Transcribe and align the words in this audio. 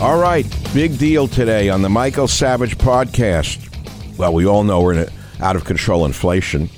All 0.00 0.18
right, 0.18 0.44
big 0.74 0.98
deal 0.98 1.28
today 1.28 1.68
on 1.68 1.80
the 1.80 1.88
Michael 1.88 2.26
Savage 2.26 2.76
podcast. 2.76 3.58
Well, 4.18 4.34
we 4.34 4.44
all 4.44 4.64
know 4.64 4.82
we're 4.82 4.94
in 4.94 5.08
out 5.40 5.54
of 5.54 5.64
control 5.64 6.04
inflation. 6.04 6.68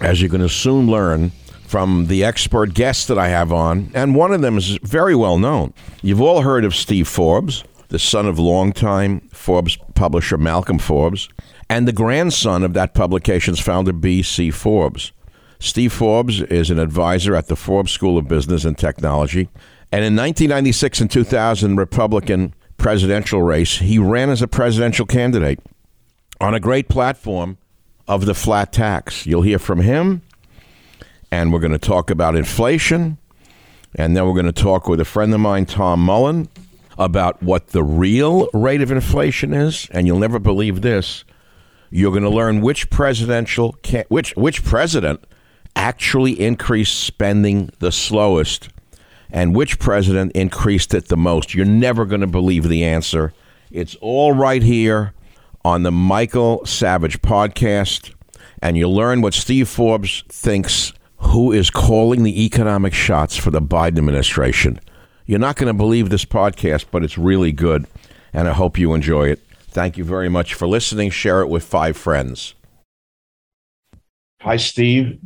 As 0.00 0.20
you 0.20 0.28
can 0.28 0.46
soon 0.48 0.86
learn, 0.86 1.32
from 1.66 2.06
the 2.06 2.22
expert 2.22 2.74
guests 2.74 3.06
that 3.06 3.18
I 3.18 3.28
have 3.28 3.50
on, 3.50 3.90
and 3.94 4.14
one 4.14 4.30
of 4.32 4.42
them 4.42 4.58
is 4.58 4.78
very 4.82 5.14
well 5.14 5.38
known. 5.38 5.72
You've 6.02 6.20
all 6.20 6.42
heard 6.42 6.64
of 6.64 6.76
Steve 6.76 7.08
Forbes, 7.08 7.64
the 7.88 7.98
son 7.98 8.26
of 8.26 8.38
longtime 8.38 9.20
Forbes 9.32 9.78
publisher 9.94 10.36
Malcolm 10.36 10.78
Forbes, 10.78 11.30
and 11.70 11.88
the 11.88 11.92
grandson 11.92 12.62
of 12.62 12.74
that 12.74 12.94
publication's 12.94 13.58
founder, 13.58 13.94
B.C. 13.94 14.50
Forbes. 14.50 15.12
Steve 15.58 15.94
Forbes 15.94 16.42
is 16.42 16.70
an 16.70 16.78
advisor 16.78 17.34
at 17.34 17.48
the 17.48 17.56
Forbes 17.56 17.90
School 17.90 18.18
of 18.18 18.28
Business 18.28 18.66
and 18.66 18.76
Technology. 18.76 19.48
And 19.90 20.04
in 20.04 20.14
1996 20.14 21.00
and 21.00 21.10
2000 21.10 21.76
Republican 21.76 22.54
presidential 22.76 23.42
race, 23.42 23.78
he 23.78 23.98
ran 23.98 24.30
as 24.30 24.42
a 24.42 24.48
presidential 24.48 25.06
candidate 25.06 25.60
on 26.40 26.54
a 26.54 26.60
great 26.60 26.88
platform 26.88 27.58
of 28.08 28.26
the 28.26 28.34
flat 28.34 28.72
tax. 28.72 29.26
You'll 29.26 29.42
hear 29.42 29.58
from 29.58 29.80
him 29.80 30.22
and 31.30 31.52
we're 31.52 31.60
going 31.60 31.72
to 31.72 31.78
talk 31.78 32.10
about 32.10 32.36
inflation. 32.36 33.18
And 33.94 34.16
then 34.16 34.26
we're 34.26 34.34
going 34.34 34.46
to 34.46 34.52
talk 34.52 34.88
with 34.88 35.00
a 35.00 35.04
friend 35.04 35.32
of 35.32 35.40
mine, 35.40 35.66
Tom 35.66 36.00
Mullen, 36.00 36.48
about 36.98 37.42
what 37.42 37.68
the 37.68 37.82
real 37.82 38.48
rate 38.52 38.82
of 38.82 38.90
inflation 38.90 39.54
is. 39.54 39.88
And 39.90 40.06
you'll 40.06 40.18
never 40.18 40.38
believe 40.38 40.82
this. 40.82 41.24
You're 41.90 42.10
going 42.10 42.24
to 42.24 42.30
learn 42.30 42.60
which 42.60 42.90
presidential 42.90 43.76
which 44.08 44.34
which 44.36 44.64
president 44.64 45.24
actually 45.76 46.38
increased 46.40 46.98
spending 47.04 47.70
the 47.78 47.92
slowest 47.92 48.68
and 49.30 49.54
which 49.54 49.78
president 49.78 50.32
increased 50.32 50.94
it 50.94 51.08
the 51.08 51.16
most. 51.16 51.54
You're 51.54 51.66
never 51.66 52.04
going 52.04 52.20
to 52.20 52.26
believe 52.26 52.68
the 52.68 52.84
answer. 52.84 53.32
It's 53.70 53.96
all 53.96 54.32
right 54.32 54.62
here 54.62 55.12
on 55.64 55.82
the 55.82 55.92
Michael 55.92 56.64
Savage 56.64 57.20
podcast 57.22 58.12
and 58.62 58.76
you'll 58.76 58.94
learn 58.94 59.20
what 59.20 59.34
Steve 59.34 59.68
Forbes 59.68 60.24
thinks 60.28 60.92
who 61.18 61.52
is 61.52 61.70
calling 61.70 62.22
the 62.22 62.44
economic 62.44 62.94
shots 62.94 63.36
for 63.36 63.50
the 63.50 63.60
Biden 63.60 63.98
administration. 63.98 64.80
You're 65.26 65.38
not 65.38 65.56
going 65.56 65.68
to 65.68 65.74
believe 65.74 66.10
this 66.10 66.24
podcast, 66.24 66.86
but 66.90 67.02
it's 67.02 67.18
really 67.18 67.52
good, 67.52 67.86
and 68.32 68.48
I 68.48 68.52
hope 68.52 68.78
you 68.78 68.94
enjoy 68.94 69.28
it. 69.28 69.40
Thank 69.68 69.96
you 69.96 70.04
very 70.04 70.28
much 70.28 70.54
for 70.54 70.66
listening. 70.66 71.10
Share 71.10 71.40
it 71.40 71.48
with 71.48 71.64
five 71.64 71.96
friends. 71.96 72.54
Hi, 74.40 74.56
Steve. 74.56 75.18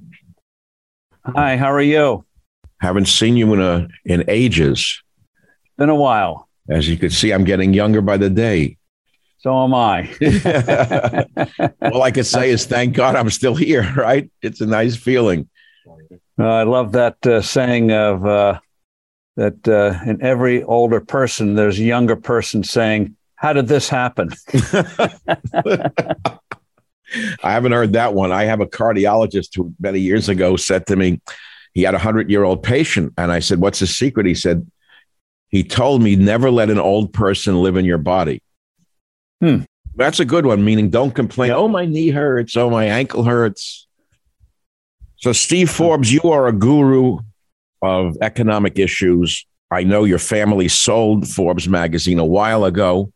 Hi, 1.25 1.56
how 1.56 1.70
are 1.70 1.82
you? 1.82 2.25
Haven't 2.81 3.06
seen 3.06 3.37
you 3.37 3.53
in 3.55 3.61
a 3.61 3.88
in 4.05 4.25
ages. 4.29 5.03
Been 5.77 5.91
a 5.91 5.94
while. 5.94 6.49
As 6.69 6.88
you 6.88 6.97
can 6.97 7.11
see, 7.11 7.32
I'm 7.32 7.44
getting 7.44 7.75
younger 7.75 8.00
by 8.00 8.17
the 8.17 8.31
day. 8.31 8.77
So 9.38 9.65
am 9.65 9.75
I. 9.75 10.09
All 11.82 12.03
I 12.03 12.11
can 12.11 12.25
say 12.25 12.50
is 12.50 12.67
thank 12.67 12.94
God 12.94 13.17
I'm 13.17 13.31
still 13.31 13.55
here, 13.55 13.93
right? 13.97 14.31
It's 14.43 14.61
a 14.61 14.67
nice 14.67 14.97
feeling. 14.97 15.49
Uh, 16.38 16.44
I 16.44 16.62
love 16.62 16.93
that 16.93 17.27
uh, 17.27 17.43
saying 17.43 17.91
of 17.93 18.25
uh, 18.25 18.61
that 19.37 19.69
uh, 19.69 19.99
in 20.09 20.23
every 20.23 20.62
older 20.62 21.00
person, 21.00 21.55
there's 21.55 21.79
a 21.79 21.85
younger 21.85 22.17
person 22.17 22.62
saying, 22.62 23.17
How 23.35 23.53
did 23.53 23.69
this 23.69 23.88
happen? 23.88 24.31
I 27.43 27.53
haven't 27.53 27.73
heard 27.73 27.94
that 27.94 28.15
one. 28.15 28.33
I 28.33 28.44
have 28.44 28.61
a 28.61 28.67
cardiologist 28.67 29.56
who 29.56 29.75
many 29.81 30.00
years 30.00 30.29
ago 30.29 30.56
said 30.56 30.87
to 30.87 30.97
me, 30.97 31.21
he 31.73 31.83
had 31.83 31.95
a 31.95 31.99
hundred 31.99 32.31
year 32.31 32.45
old 32.45 32.63
patient. 32.63 33.13
And 33.17 33.31
I 33.31 33.41
said, 33.41 33.61
What's 33.61 33.81
the 33.81 33.87
secret? 33.87 34.27
He 34.27 34.35
said, 34.35 34.71
He 35.49 35.63
told 35.65 36.03
me 36.03 36.17
never 36.17 36.51
let 36.51 36.71
an 36.71 36.79
old 36.79 37.13
person 37.13 37.63
live 37.63 37.77
in 37.77 37.85
your 37.85 37.99
body. 37.99 38.43
Hmm. 39.41 39.63
That's 39.97 40.21
a 40.21 40.25
good 40.25 40.47
one, 40.47 40.65
meaning 40.65 40.91
don't 40.91 41.15
complain. 41.15 41.51
Oh, 41.51 41.69
my 41.69 41.85
knee 41.85 42.11
hurts. 42.11 42.57
Oh, 42.57 42.71
my 42.71 42.85
ankle 42.85 43.25
hurts. 43.25 43.87
So, 45.17 45.33
Steve 45.33 45.69
Forbes, 45.69 46.13
you 46.13 46.23
are 46.23 46.47
a 46.47 46.53
guru 46.53 47.19
of 47.83 48.17
economic 48.23 48.79
issues. 48.79 49.47
I 49.71 49.83
know 49.85 50.05
your 50.05 50.19
family 50.19 50.69
sold 50.69 51.29
Forbes 51.29 51.69
magazine 51.69 52.19
a 52.19 52.25
while 52.25 52.65
ago, 52.65 53.13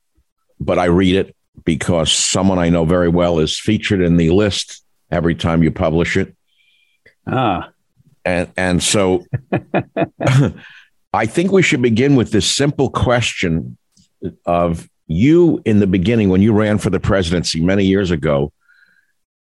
but 0.60 0.78
I 0.78 0.86
read 0.86 1.16
it 1.16 1.34
because 1.64 2.12
someone 2.12 2.58
I 2.58 2.68
know 2.68 2.84
very 2.84 3.08
well 3.08 3.38
is 3.38 3.58
featured 3.58 4.00
in 4.00 4.16
the 4.16 4.30
list 4.30 4.82
every 5.10 5.34
time 5.34 5.62
you 5.62 5.70
publish 5.70 6.16
it. 6.16 6.34
Ah. 7.26 7.70
And 8.24 8.50
and 8.56 8.82
so 8.82 9.24
I 11.12 11.26
think 11.26 11.52
we 11.52 11.62
should 11.62 11.82
begin 11.82 12.16
with 12.16 12.32
this 12.32 12.50
simple 12.50 12.90
question 12.90 13.76
of 14.46 14.88
you 15.06 15.60
in 15.64 15.80
the 15.80 15.86
beginning 15.86 16.30
when 16.30 16.42
you 16.42 16.52
ran 16.52 16.78
for 16.78 16.90
the 16.90 17.00
presidency 17.00 17.60
many 17.60 17.84
years 17.84 18.10
ago, 18.10 18.52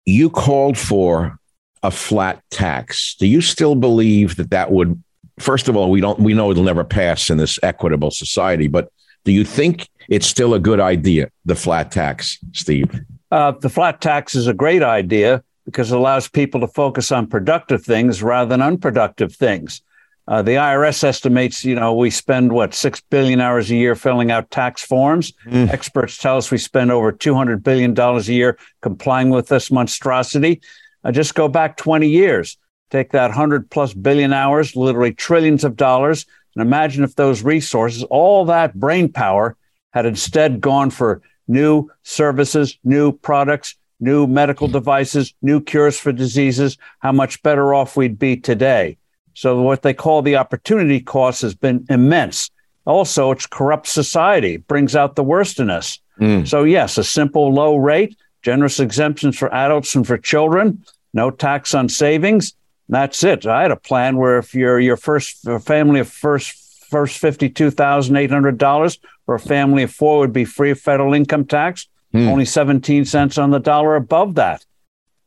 you 0.06 0.30
called 0.30 0.78
for 0.78 1.38
a 1.82 1.92
flat 1.92 2.44
tax. 2.52 3.16
Do 3.20 3.28
you 3.28 3.42
still 3.42 3.76
believe 3.76 4.36
that 4.36 4.52
that 4.52 4.72
would 4.72 5.02
first 5.40 5.68
of 5.68 5.76
all, 5.76 5.90
we 5.90 6.02
don't 6.02 6.20
we 6.20 6.34
know 6.34 6.52
it'll 6.52 6.64
never 6.64 6.84
pass 6.84 7.30
in 7.30 7.38
this 7.38 7.58
equitable 7.64 8.12
society, 8.12 8.68
but 8.68 8.92
do 9.26 9.32
you 9.32 9.44
think 9.44 9.90
it's 10.08 10.28
still 10.28 10.54
a 10.54 10.60
good 10.60 10.80
idea, 10.80 11.30
the 11.46 11.56
flat 11.56 11.92
tax, 11.92 12.38
Steve? 12.54 12.90
Uh, 13.32 13.52
the 13.52 13.70
flat 13.70 14.02
tax 14.02 14.34
is 14.34 14.48
a 14.48 14.54
great 14.54 14.82
idea 14.82 15.44
because 15.70 15.92
it 15.92 15.98
allows 15.98 16.28
people 16.28 16.60
to 16.62 16.68
focus 16.68 17.12
on 17.12 17.28
productive 17.28 17.84
things 17.84 18.24
rather 18.24 18.50
than 18.50 18.62
unproductive 18.62 19.36
things. 19.36 19.82
Uh, 20.28 20.44
the 20.44 20.52
IRS 20.52 21.04
estimates, 21.04 21.66
you 21.66 21.74
know, 21.74 21.94
we 21.94 22.12
spend 22.12 22.52
what 22.52 22.76
six 22.76 23.02
billion 23.02 23.42
hours 23.42 23.72
a 23.72 23.76
year 23.76 23.96
filling 23.96 24.30
out 24.30 24.52
tax 24.52 24.84
forms. 24.84 25.34
Mm. 25.48 25.70
Experts 25.70 26.18
tell 26.18 26.38
us 26.38 26.52
we 26.52 26.60
spend 26.60 26.92
over 26.92 27.12
two 27.12 27.34
hundred 27.34 27.64
billion 27.64 27.96
dollars 27.96 28.30
a 28.30 28.34
year 28.34 28.58
complying 28.82 29.32
with 29.32 29.48
this 29.48 29.72
monstrosity. 29.72 30.62
Uh, 31.04 31.12
just 31.12 31.34
go 31.34 31.48
back 31.48 31.78
twenty 31.78 32.10
years, 32.10 32.58
take 32.92 33.12
that 33.12 33.32
hundred 33.32 33.72
plus 33.72 33.92
billion 33.96 34.32
hours, 34.32 34.76
literally 34.76 35.16
trillions 35.16 35.64
of 35.64 35.76
dollars, 35.76 36.28
and 36.56 36.62
imagine 36.62 37.04
if 37.04 37.16
those 37.16 37.42
resources, 37.42 38.04
all 38.04 38.46
that 38.46 38.76
brain 38.76 39.12
power, 39.12 39.58
had 39.94 40.06
instead 40.06 40.62
gone 40.62 40.92
for 40.92 41.24
new 41.48 41.90
services, 42.04 42.78
new 42.84 43.12
products, 43.12 43.76
new 44.00 44.28
medical 44.28 44.68
devices, 44.68 45.34
new 45.42 45.62
cures 45.62 46.00
for 46.00 46.12
diseases, 46.12 46.78
how 47.00 47.12
much 47.12 47.42
better 47.44 47.74
off 47.74 47.98
we'd 47.98 48.20
be 48.20 48.38
today. 48.38 48.98
So, 49.34 49.62
what 49.62 49.82
they 49.82 49.94
call 49.94 50.22
the 50.22 50.36
opportunity 50.36 51.00
cost 51.00 51.42
has 51.42 51.56
been 51.56 51.86
immense. 51.90 52.50
Also, 52.86 53.32
it's 53.32 53.46
corrupt 53.46 53.88
society, 53.88 54.56
it 54.56 54.68
brings 54.68 54.96
out 54.96 55.16
the 55.16 55.24
worst 55.24 55.60
in 55.60 55.70
us. 55.70 56.00
Mm. 56.20 56.48
So, 56.48 56.64
yes, 56.64 56.98
a 56.98 57.04
simple 57.04 57.54
low 57.54 57.76
rate, 57.76 58.18
generous 58.42 58.80
exemptions 58.80 59.38
for 59.38 59.54
adults 59.54 59.96
and 59.96 60.06
for 60.06 60.18
children, 60.18 60.84
no 61.14 61.32
tax 61.32 61.74
on 61.74 61.90
savings. 61.90 62.54
That's 62.90 63.24
it. 63.24 63.46
I 63.46 63.62
had 63.62 63.72
a 63.72 63.76
plan 63.76 64.18
where 64.18 64.40
if 64.40 64.56
you're 64.56 64.80
your 64.80 64.98
first 64.98 65.48
family 65.62 66.00
of 66.00 66.10
first 66.10 66.56
first 66.90 67.20
fifty 67.20 67.50
two 67.50 67.70
thousand 67.70 68.16
eight 68.16 68.32
hundred 68.32 68.58
dollars, 68.58 69.00
or 69.28 69.36
a 69.36 69.40
family 69.40 69.84
of 69.84 69.92
four 69.92 70.20
would 70.20 70.34
be 70.34 70.46
free 70.46 70.72
of 70.72 70.80
federal 70.80 71.14
income 71.14 71.46
tax, 71.46 71.88
mm. 72.14 72.28
only 72.28 72.46
seventeen 72.46 73.06
cents 73.06 73.38
on 73.38 73.52
the 73.52 73.60
dollar 73.60 73.96
above 73.96 74.36
that. 74.36 74.66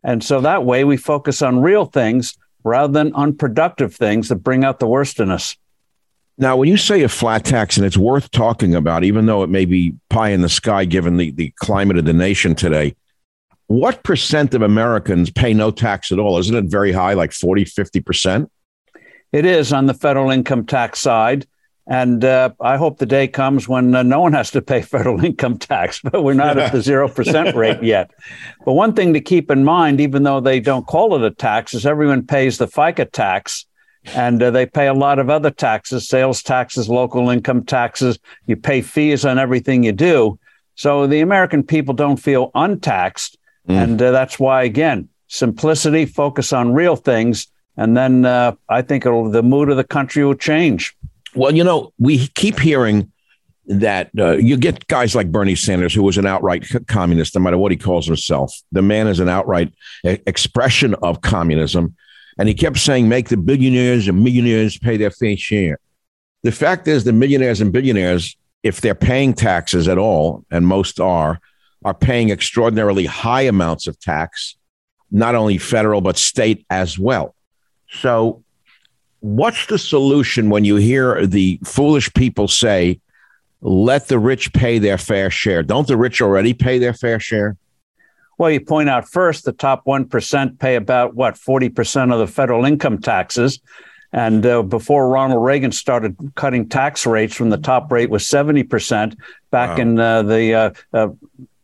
And 0.04 0.22
so 0.22 0.40
that 0.40 0.64
way 0.64 0.84
we 0.84 0.96
focus 0.96 1.42
on 1.42 1.60
real 1.60 1.84
things 1.84 2.36
rather 2.64 2.92
than 2.92 3.14
unproductive 3.14 3.94
things 3.94 4.28
that 4.28 4.36
bring 4.36 4.64
out 4.64 4.78
the 4.78 4.86
worst 4.86 5.20
in 5.20 5.30
us. 5.30 5.56
Now, 6.38 6.56
when 6.56 6.68
you 6.68 6.76
say 6.76 7.02
a 7.02 7.08
flat 7.08 7.44
tax, 7.44 7.76
and 7.76 7.86
it's 7.86 7.96
worth 7.96 8.30
talking 8.30 8.74
about, 8.74 9.04
even 9.04 9.26
though 9.26 9.42
it 9.42 9.50
may 9.50 9.64
be 9.64 9.94
pie 10.08 10.30
in 10.30 10.40
the 10.40 10.48
sky 10.48 10.84
given 10.84 11.16
the, 11.18 11.30
the 11.30 11.52
climate 11.56 11.98
of 11.98 12.04
the 12.04 12.12
nation 12.12 12.54
today, 12.54 12.96
what 13.66 14.02
percent 14.02 14.54
of 14.54 14.62
Americans 14.62 15.30
pay 15.30 15.54
no 15.54 15.70
tax 15.70 16.10
at 16.10 16.18
all? 16.18 16.38
Isn't 16.38 16.56
it 16.56 16.64
very 16.64 16.92
high, 16.92 17.14
like 17.14 17.32
40, 17.32 17.64
50%? 17.64 18.48
It 19.32 19.46
is 19.46 19.72
on 19.72 19.86
the 19.86 19.94
federal 19.94 20.30
income 20.30 20.66
tax 20.66 20.98
side. 20.98 21.46
And 21.86 22.24
uh, 22.24 22.50
I 22.60 22.76
hope 22.76 22.98
the 22.98 23.06
day 23.06 23.26
comes 23.26 23.68
when 23.68 23.94
uh, 23.94 24.02
no 24.02 24.20
one 24.20 24.32
has 24.34 24.50
to 24.52 24.62
pay 24.62 24.82
federal 24.82 25.24
income 25.24 25.58
tax, 25.58 26.00
but 26.00 26.22
we're 26.22 26.34
not 26.34 26.58
at 26.58 26.72
the 26.72 26.78
0% 26.78 27.54
rate 27.54 27.82
yet. 27.82 28.10
But 28.64 28.74
one 28.74 28.94
thing 28.94 29.12
to 29.14 29.20
keep 29.20 29.50
in 29.50 29.64
mind, 29.64 30.00
even 30.00 30.22
though 30.22 30.40
they 30.40 30.60
don't 30.60 30.86
call 30.86 31.16
it 31.16 31.26
a 31.26 31.34
tax, 31.34 31.74
is 31.74 31.84
everyone 31.84 32.26
pays 32.26 32.58
the 32.58 32.68
FICA 32.68 33.10
tax 33.10 33.66
and 34.14 34.42
uh, 34.42 34.50
they 34.50 34.66
pay 34.66 34.88
a 34.88 34.94
lot 34.94 35.18
of 35.18 35.30
other 35.30 35.50
taxes, 35.50 36.08
sales 36.08 36.42
taxes, 36.42 36.88
local 36.88 37.30
income 37.30 37.64
taxes. 37.64 38.18
You 38.46 38.56
pay 38.56 38.80
fees 38.80 39.24
on 39.24 39.38
everything 39.38 39.84
you 39.84 39.92
do. 39.92 40.38
So 40.74 41.06
the 41.06 41.20
American 41.20 41.62
people 41.62 41.94
don't 41.94 42.16
feel 42.16 42.50
untaxed. 42.54 43.38
Mm. 43.68 43.82
And 43.82 44.02
uh, 44.02 44.10
that's 44.10 44.38
why, 44.38 44.64
again, 44.64 45.08
simplicity, 45.28 46.06
focus 46.06 46.52
on 46.52 46.72
real 46.72 46.96
things. 46.96 47.46
And 47.76 47.96
then 47.96 48.24
uh, 48.24 48.52
I 48.68 48.82
think 48.82 49.04
the 49.04 49.42
mood 49.42 49.70
of 49.70 49.76
the 49.76 49.84
country 49.84 50.24
will 50.24 50.34
change. 50.34 50.96
Well, 51.34 51.54
you 51.54 51.64
know, 51.64 51.92
we 51.98 52.28
keep 52.28 52.58
hearing 52.58 53.10
that 53.66 54.10
uh, 54.18 54.32
you 54.32 54.56
get 54.56 54.86
guys 54.88 55.14
like 55.14 55.30
Bernie 55.30 55.54
Sanders, 55.54 55.94
who 55.94 56.02
was 56.02 56.18
an 56.18 56.26
outright 56.26 56.66
communist, 56.88 57.34
no 57.34 57.40
matter 57.40 57.56
what 57.56 57.70
he 57.70 57.78
calls 57.78 58.06
himself. 58.06 58.54
The 58.72 58.82
man 58.82 59.06
is 59.06 59.20
an 59.20 59.28
outright 59.28 59.72
expression 60.04 60.94
of 60.96 61.22
communism. 61.22 61.96
And 62.38 62.48
he 62.48 62.54
kept 62.54 62.78
saying, 62.78 63.08
make 63.08 63.28
the 63.28 63.36
billionaires 63.36 64.08
and 64.08 64.22
millionaires 64.22 64.78
pay 64.78 64.96
their 64.96 65.10
fair 65.10 65.36
share. 65.36 65.78
The 66.42 66.52
fact 66.52 66.88
is, 66.88 67.04
the 67.04 67.12
millionaires 67.12 67.60
and 67.60 67.72
billionaires, 67.72 68.36
if 68.62 68.80
they're 68.80 68.94
paying 68.94 69.32
taxes 69.32 69.86
at 69.86 69.98
all, 69.98 70.44
and 70.50 70.66
most 70.66 70.98
are, 70.98 71.38
are 71.84 71.94
paying 71.94 72.30
extraordinarily 72.30 73.06
high 73.06 73.42
amounts 73.42 73.86
of 73.86 73.98
tax, 74.00 74.56
not 75.10 75.34
only 75.34 75.58
federal, 75.58 76.00
but 76.00 76.16
state 76.16 76.66
as 76.68 76.98
well. 76.98 77.34
So 77.90 78.42
what's 79.22 79.66
the 79.66 79.78
solution 79.78 80.50
when 80.50 80.64
you 80.64 80.76
hear 80.76 81.26
the 81.26 81.58
foolish 81.64 82.12
people 82.12 82.48
say, 82.48 83.00
let 83.60 84.08
the 84.08 84.18
rich 84.18 84.52
pay 84.52 84.78
their 84.78 84.98
fair 84.98 85.30
share? 85.30 85.62
Don't 85.62 85.86
the 85.86 85.96
rich 85.96 86.20
already 86.20 86.52
pay 86.52 86.78
their 86.78 86.92
fair 86.92 87.20
share? 87.20 87.56
Well, 88.36 88.50
you 88.50 88.60
point 88.60 88.88
out 88.88 89.08
first 89.08 89.44
the 89.44 89.52
top 89.52 89.84
1% 89.84 90.58
pay 90.58 90.74
about 90.74 91.14
what, 91.14 91.34
40% 91.34 92.12
of 92.12 92.18
the 92.18 92.26
federal 92.26 92.64
income 92.64 93.00
taxes. 93.00 93.60
And 94.12 94.44
uh, 94.44 94.62
before 94.62 95.08
Ronald 95.08 95.44
Reagan 95.44 95.70
started 95.70 96.16
cutting 96.34 96.68
tax 96.68 97.06
rates 97.06 97.34
from 97.34 97.50
the 97.50 97.56
top 97.56 97.90
rate 97.92 98.10
was 98.10 98.24
70% 98.24 99.16
back 99.52 99.78
wow. 99.78 99.82
in 99.82 99.98
uh, 100.00 100.22
the 100.22 100.74
uh, 100.92 101.08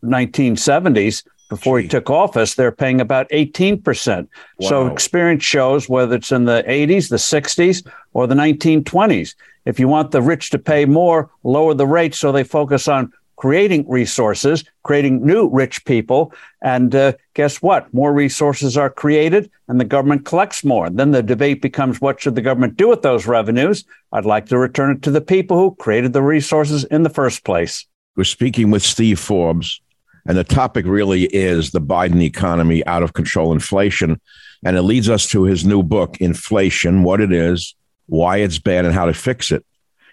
1970s, 0.04 1.26
uh, 1.26 1.30
before 1.48 1.78
Gee. 1.78 1.84
he 1.84 1.88
took 1.88 2.10
office, 2.10 2.54
they're 2.54 2.72
paying 2.72 3.00
about 3.00 3.28
18%. 3.30 4.28
Wow. 4.58 4.68
So 4.68 4.86
experience 4.86 5.44
shows 5.44 5.88
whether 5.88 6.16
it's 6.16 6.32
in 6.32 6.44
the 6.44 6.64
80s, 6.66 7.08
the 7.08 7.16
60s, 7.16 7.86
or 8.12 8.26
the 8.26 8.34
1920s. 8.34 9.34
If 9.64 9.78
you 9.78 9.88
want 9.88 10.10
the 10.10 10.22
rich 10.22 10.50
to 10.50 10.58
pay 10.58 10.84
more, 10.84 11.30
lower 11.44 11.74
the 11.74 11.86
rates 11.86 12.18
so 12.18 12.32
they 12.32 12.44
focus 12.44 12.88
on 12.88 13.12
creating 13.36 13.88
resources, 13.88 14.64
creating 14.82 15.24
new 15.24 15.48
rich 15.48 15.84
people. 15.84 16.32
And 16.60 16.94
uh, 16.94 17.12
guess 17.34 17.62
what? 17.62 17.92
More 17.94 18.12
resources 18.12 18.76
are 18.76 18.90
created 18.90 19.50
and 19.68 19.80
the 19.80 19.84
government 19.84 20.24
collects 20.24 20.64
more. 20.64 20.90
Then 20.90 21.12
the 21.12 21.22
debate 21.22 21.62
becomes 21.62 22.00
what 22.00 22.20
should 22.20 22.34
the 22.34 22.42
government 22.42 22.76
do 22.76 22.88
with 22.88 23.02
those 23.02 23.26
revenues? 23.26 23.84
I'd 24.12 24.24
like 24.24 24.46
to 24.46 24.58
return 24.58 24.96
it 24.96 25.02
to 25.02 25.10
the 25.10 25.20
people 25.20 25.56
who 25.56 25.76
created 25.76 26.12
the 26.12 26.22
resources 26.22 26.84
in 26.84 27.04
the 27.04 27.10
first 27.10 27.44
place. 27.44 27.86
We're 28.16 28.24
speaking 28.24 28.72
with 28.72 28.82
Steve 28.82 29.20
Forbes 29.20 29.80
and 30.28 30.36
the 30.36 30.44
topic 30.44 30.84
really 30.86 31.24
is 31.24 31.70
the 31.70 31.80
Biden 31.80 32.22
economy, 32.22 32.86
out 32.86 33.02
of 33.02 33.14
control 33.14 33.50
inflation. 33.50 34.20
And 34.62 34.76
it 34.76 34.82
leads 34.82 35.08
us 35.08 35.26
to 35.30 35.44
his 35.44 35.64
new 35.64 35.82
book, 35.82 36.18
Inflation 36.20 37.02
What 37.02 37.22
It 37.22 37.32
Is, 37.32 37.74
Why 38.06 38.36
It's 38.38 38.58
Bad, 38.58 38.84
and 38.84 38.92
How 38.92 39.06
to 39.06 39.14
Fix 39.14 39.50
It. 39.50 39.64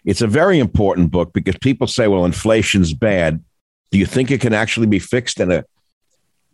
It's 0.05 0.22
a 0.22 0.27
very 0.27 0.57
important 0.57 1.12
book 1.12 1.34
because 1.34 1.57
people 1.57 1.86
say, 1.86 2.07
well, 2.07 2.24
inflation's 2.24 2.93
bad. 2.93 3.43
Do 3.91 3.98
you 3.98 4.05
think 4.05 4.31
it 4.31 4.39
can 4.39 4.53
actually 4.53 4.88
be 4.88 5.00
fixed 5.00 5.41
in 5.41 5.51
a 5.51 5.65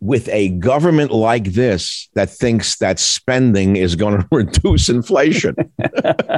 with 0.02 0.28
a 0.30 0.48
government 0.48 1.12
like 1.12 1.44
this 1.52 2.08
that 2.14 2.28
thinks 2.28 2.76
that 2.78 2.98
spending 2.98 3.76
is 3.76 3.94
going 3.94 4.18
to 4.20 4.28
reduce 4.32 4.88
inflation. 4.88 5.54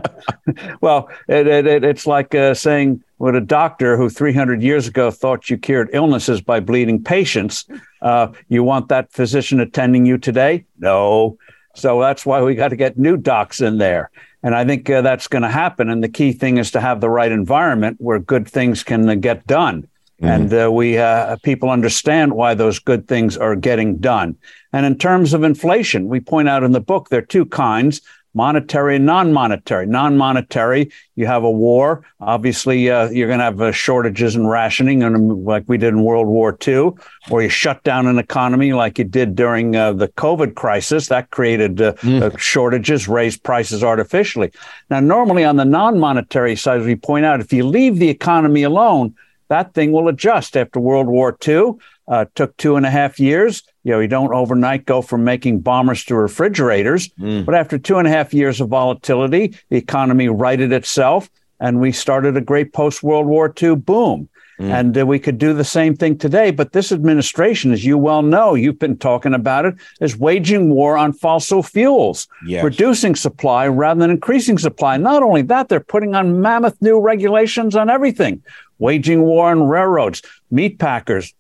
well, 0.83 1.09
it, 1.29 1.47
it, 1.47 1.83
it's 1.83 2.07
like 2.07 2.35
uh, 2.35 2.53
saying 2.53 3.03
what 3.17 3.35
a 3.35 3.41
doctor 3.41 3.97
who 3.97 4.11
300 4.11 4.63
years 4.63 4.87
ago 4.87 5.11
thought 5.11 5.49
you 5.49 5.57
cured 5.57 5.89
illnesses 5.95 6.43
by 6.43 6.61
bleeding 6.61 7.03
patients, 7.03 7.65
uh, 8.03 8.29
you 8.49 8.63
want 8.63 8.89
that 8.89 9.11
physician 9.11 9.61
attending 9.61 10.05
you 10.05 10.19
today? 10.19 10.67
No. 10.79 11.39
So 11.75 12.03
that's 12.03 12.27
why 12.27 12.43
we 12.43 12.55
got 12.55 12.69
to 12.69 12.77
get 12.77 12.99
new 12.99 13.17
docs 13.17 13.63
in 13.63 13.79
there. 13.79 14.11
And 14.43 14.55
I 14.55 14.67
think 14.67 14.91
uh, 14.91 15.01
that's 15.01 15.27
going 15.27 15.43
to 15.43 15.49
happen. 15.49 15.89
And 15.89 16.05
the 16.05 16.09
key 16.11 16.33
thing 16.33 16.59
is 16.59 16.71
to 16.73 16.83
have 16.83 17.01
the 17.01 17.09
right 17.09 17.33
environment 17.33 17.97
where 17.99 18.19
good 18.19 18.47
things 18.47 18.83
can 18.83 19.09
uh, 19.09 19.15
get 19.15 19.47
done. 19.47 19.89
Mm-hmm. 20.23 20.27
And 20.27 20.55
uh, 20.55 20.73
we 20.73 20.97
uh, 20.97 21.37
people 21.43 21.71
understand 21.71 22.35
why 22.35 22.55
those 22.55 22.79
good 22.79 23.09
things 23.09 23.37
are 23.37 23.57
getting 23.57 23.97
done. 23.99 24.37
And 24.73 24.87
in 24.87 24.97
terms 24.97 25.35
of 25.35 25.43
inflation, 25.43 26.09
we 26.09 26.21
point 26.21 26.49
out 26.49 26.63
in 26.63 26.73
the 26.73 26.81
book 26.81 27.09
there 27.09 27.19
are 27.19 27.27
two 27.27 27.47
kinds: 27.47 28.01
monetary 28.33 28.97
and 28.97 29.07
non-monetary. 29.07 29.87
Non-monetary, 29.87 30.91
you 31.15 31.27
have 31.27 31.43
a 31.43 31.51
war. 31.51 32.05
Obviously, 32.21 32.91
uh, 32.91 33.09
you're 33.11 33.29
going 33.29 33.39
to 33.39 33.45
have 33.45 33.61
uh, 33.61 33.73
shortages 33.73 34.37
and 34.37 34.49
rationing, 34.49 35.03
and 35.03 35.17
um, 35.17 35.45
like 35.45 35.65
we 35.67 35.79
did 35.79 35.89
in 35.89 36.03
World 36.03 36.29
War 36.29 36.57
II, 36.67 36.91
or 37.31 37.43
you 37.43 37.49
shut 37.49 37.83
down 37.83 38.07
an 38.07 38.19
economy 38.19 38.73
like 38.73 38.99
you 38.99 39.05
did 39.05 39.35
during 39.35 39.75
uh, 39.75 39.93
the 39.95 40.09
COVID 40.09 40.55
crisis. 40.55 41.09
That 41.09 41.31
created 41.31 41.81
uh, 41.81 41.95
mm. 41.95 42.39
shortages, 42.39 43.09
raised 43.09 43.43
prices 43.43 43.83
artificially. 43.83 44.53
Now, 44.91 45.01
normally 45.01 45.45
on 45.45 45.57
the 45.57 45.65
non-monetary 45.65 46.57
side, 46.57 46.81
as 46.81 46.87
we 46.87 46.97
point 46.97 47.25
out, 47.25 47.41
if 47.41 47.53
you 47.53 47.65
leave 47.67 47.99
the 47.99 48.11
economy 48.11 48.63
alone 48.63 49.15
that 49.49 49.75
thing 49.75 49.93
will 49.93 50.09
adjust 50.09 50.57
after 50.57 50.81
World 50.81 51.07
War 51.07 51.37
II. 51.47 51.73
Uh, 52.07 52.27
took 52.35 52.55
two 52.59 52.77
and 52.77 52.85
a 52.85 52.91
half 52.91 53.19
years. 53.19 53.63
You 53.83 53.93
know, 53.93 54.01
you 54.01 54.09
don't 54.09 54.35
overnight 54.35 54.85
go 54.85 55.01
from 55.01 55.25
making 55.25 55.61
bombers 55.61 56.05
to 56.05 56.15
refrigerators. 56.15 57.09
Mm. 57.19 57.47
But 57.47 57.55
after 57.55 57.79
two 57.79 57.97
and 57.97 58.07
a 58.07 58.11
half 58.11 58.35
years 58.35 58.61
of 58.61 58.69
volatility, 58.69 59.57
the 59.71 59.79
economy 59.79 60.29
righted 60.29 60.71
itself, 60.71 61.31
and 61.61 61.81
we 61.81 61.93
started 61.93 62.37
a 62.37 62.43
great 62.43 62.75
post 62.75 63.03
World 63.03 63.27
War 63.27 63.53
II 63.63 63.77
boom. 63.77 64.29
Mm. 64.59 64.71
And 64.71 64.99
uh, 64.99 65.07
we 65.07 65.19
could 65.19 65.39
do 65.39 65.53
the 65.53 65.65
same 65.65 65.97
thing 65.97 66.17
today. 66.17 66.51
But 66.51 66.73
this 66.73 66.93
administration, 66.93 67.73
as 67.73 67.85
you 67.85 67.99
well 67.99 68.23
know, 68.23 68.55
you've 68.55 68.79
been 68.79 68.97
talking 68.97 69.35
about 69.35 69.65
it, 69.65 69.75
is 70.01 70.17
waging 70.17 70.71
war 70.71 70.97
on 70.97 71.13
fossil 71.13 71.63
fuels, 71.63 72.29
yes. 72.47 72.63
reducing 72.63 73.17
supply 73.17 73.67
rather 73.67 74.01
than 74.01 74.11
increasing 74.11 74.59
supply. 74.59 74.97
Not 74.97 75.23
only 75.23 75.43
that, 75.43 75.69
they're 75.69 75.81
putting 75.81 76.15
on 76.15 76.41
mammoth 76.41 76.81
new 76.81 77.01
regulations 77.01 77.75
on 77.75 77.91
everything 77.91 78.43
waging 78.79 79.23
war 79.23 79.51
on 79.51 79.69
railroads, 79.69 80.21
meat 80.51 80.79
packers, 80.79 81.33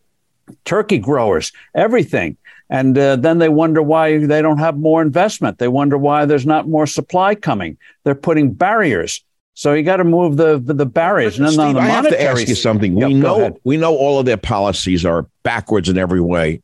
turkey 0.64 0.99
growers, 0.99 1.52
everything. 1.75 2.37
And 2.71 2.97
uh, 2.97 3.16
then 3.16 3.38
they 3.38 3.49
wonder 3.49 3.83
why 3.83 4.25
they 4.25 4.40
don't 4.40 4.59
have 4.59 4.78
more 4.78 5.02
investment. 5.02 5.59
They 5.59 5.68
wonder 5.68 5.99
why 5.99 6.25
there's 6.25 6.47
not 6.47 6.68
more 6.68 6.87
supply 6.87 7.35
coming. 7.35 7.76
They're 8.04 8.14
putting 8.14 8.52
barriers. 8.52 9.23
So 9.54 9.73
you 9.73 9.84
got 9.84 9.96
to 9.96 10.04
move 10.04 10.37
the 10.37 10.58
the, 10.58 10.75
the 10.75 10.87
barriers. 10.87 11.38
And 11.38 11.46
then 11.46 11.52
Steve, 11.54 11.75
the 11.75 11.80
I 11.80 11.87
have 11.87 12.08
to 12.08 12.20
ask 12.23 12.46
you 12.49 12.56
something. 12.56 12.99
Yep, 12.99 13.08
we 13.08 13.14
know 13.14 13.61
we 13.64 13.76
know 13.76 13.96
all 13.96 14.18
of 14.18 14.26
their 14.26 14.37
policies 14.37 15.04
are 15.04 15.26
backwards 15.44 15.88
in 15.88 15.96
every 15.96 16.20
way. 16.20 16.61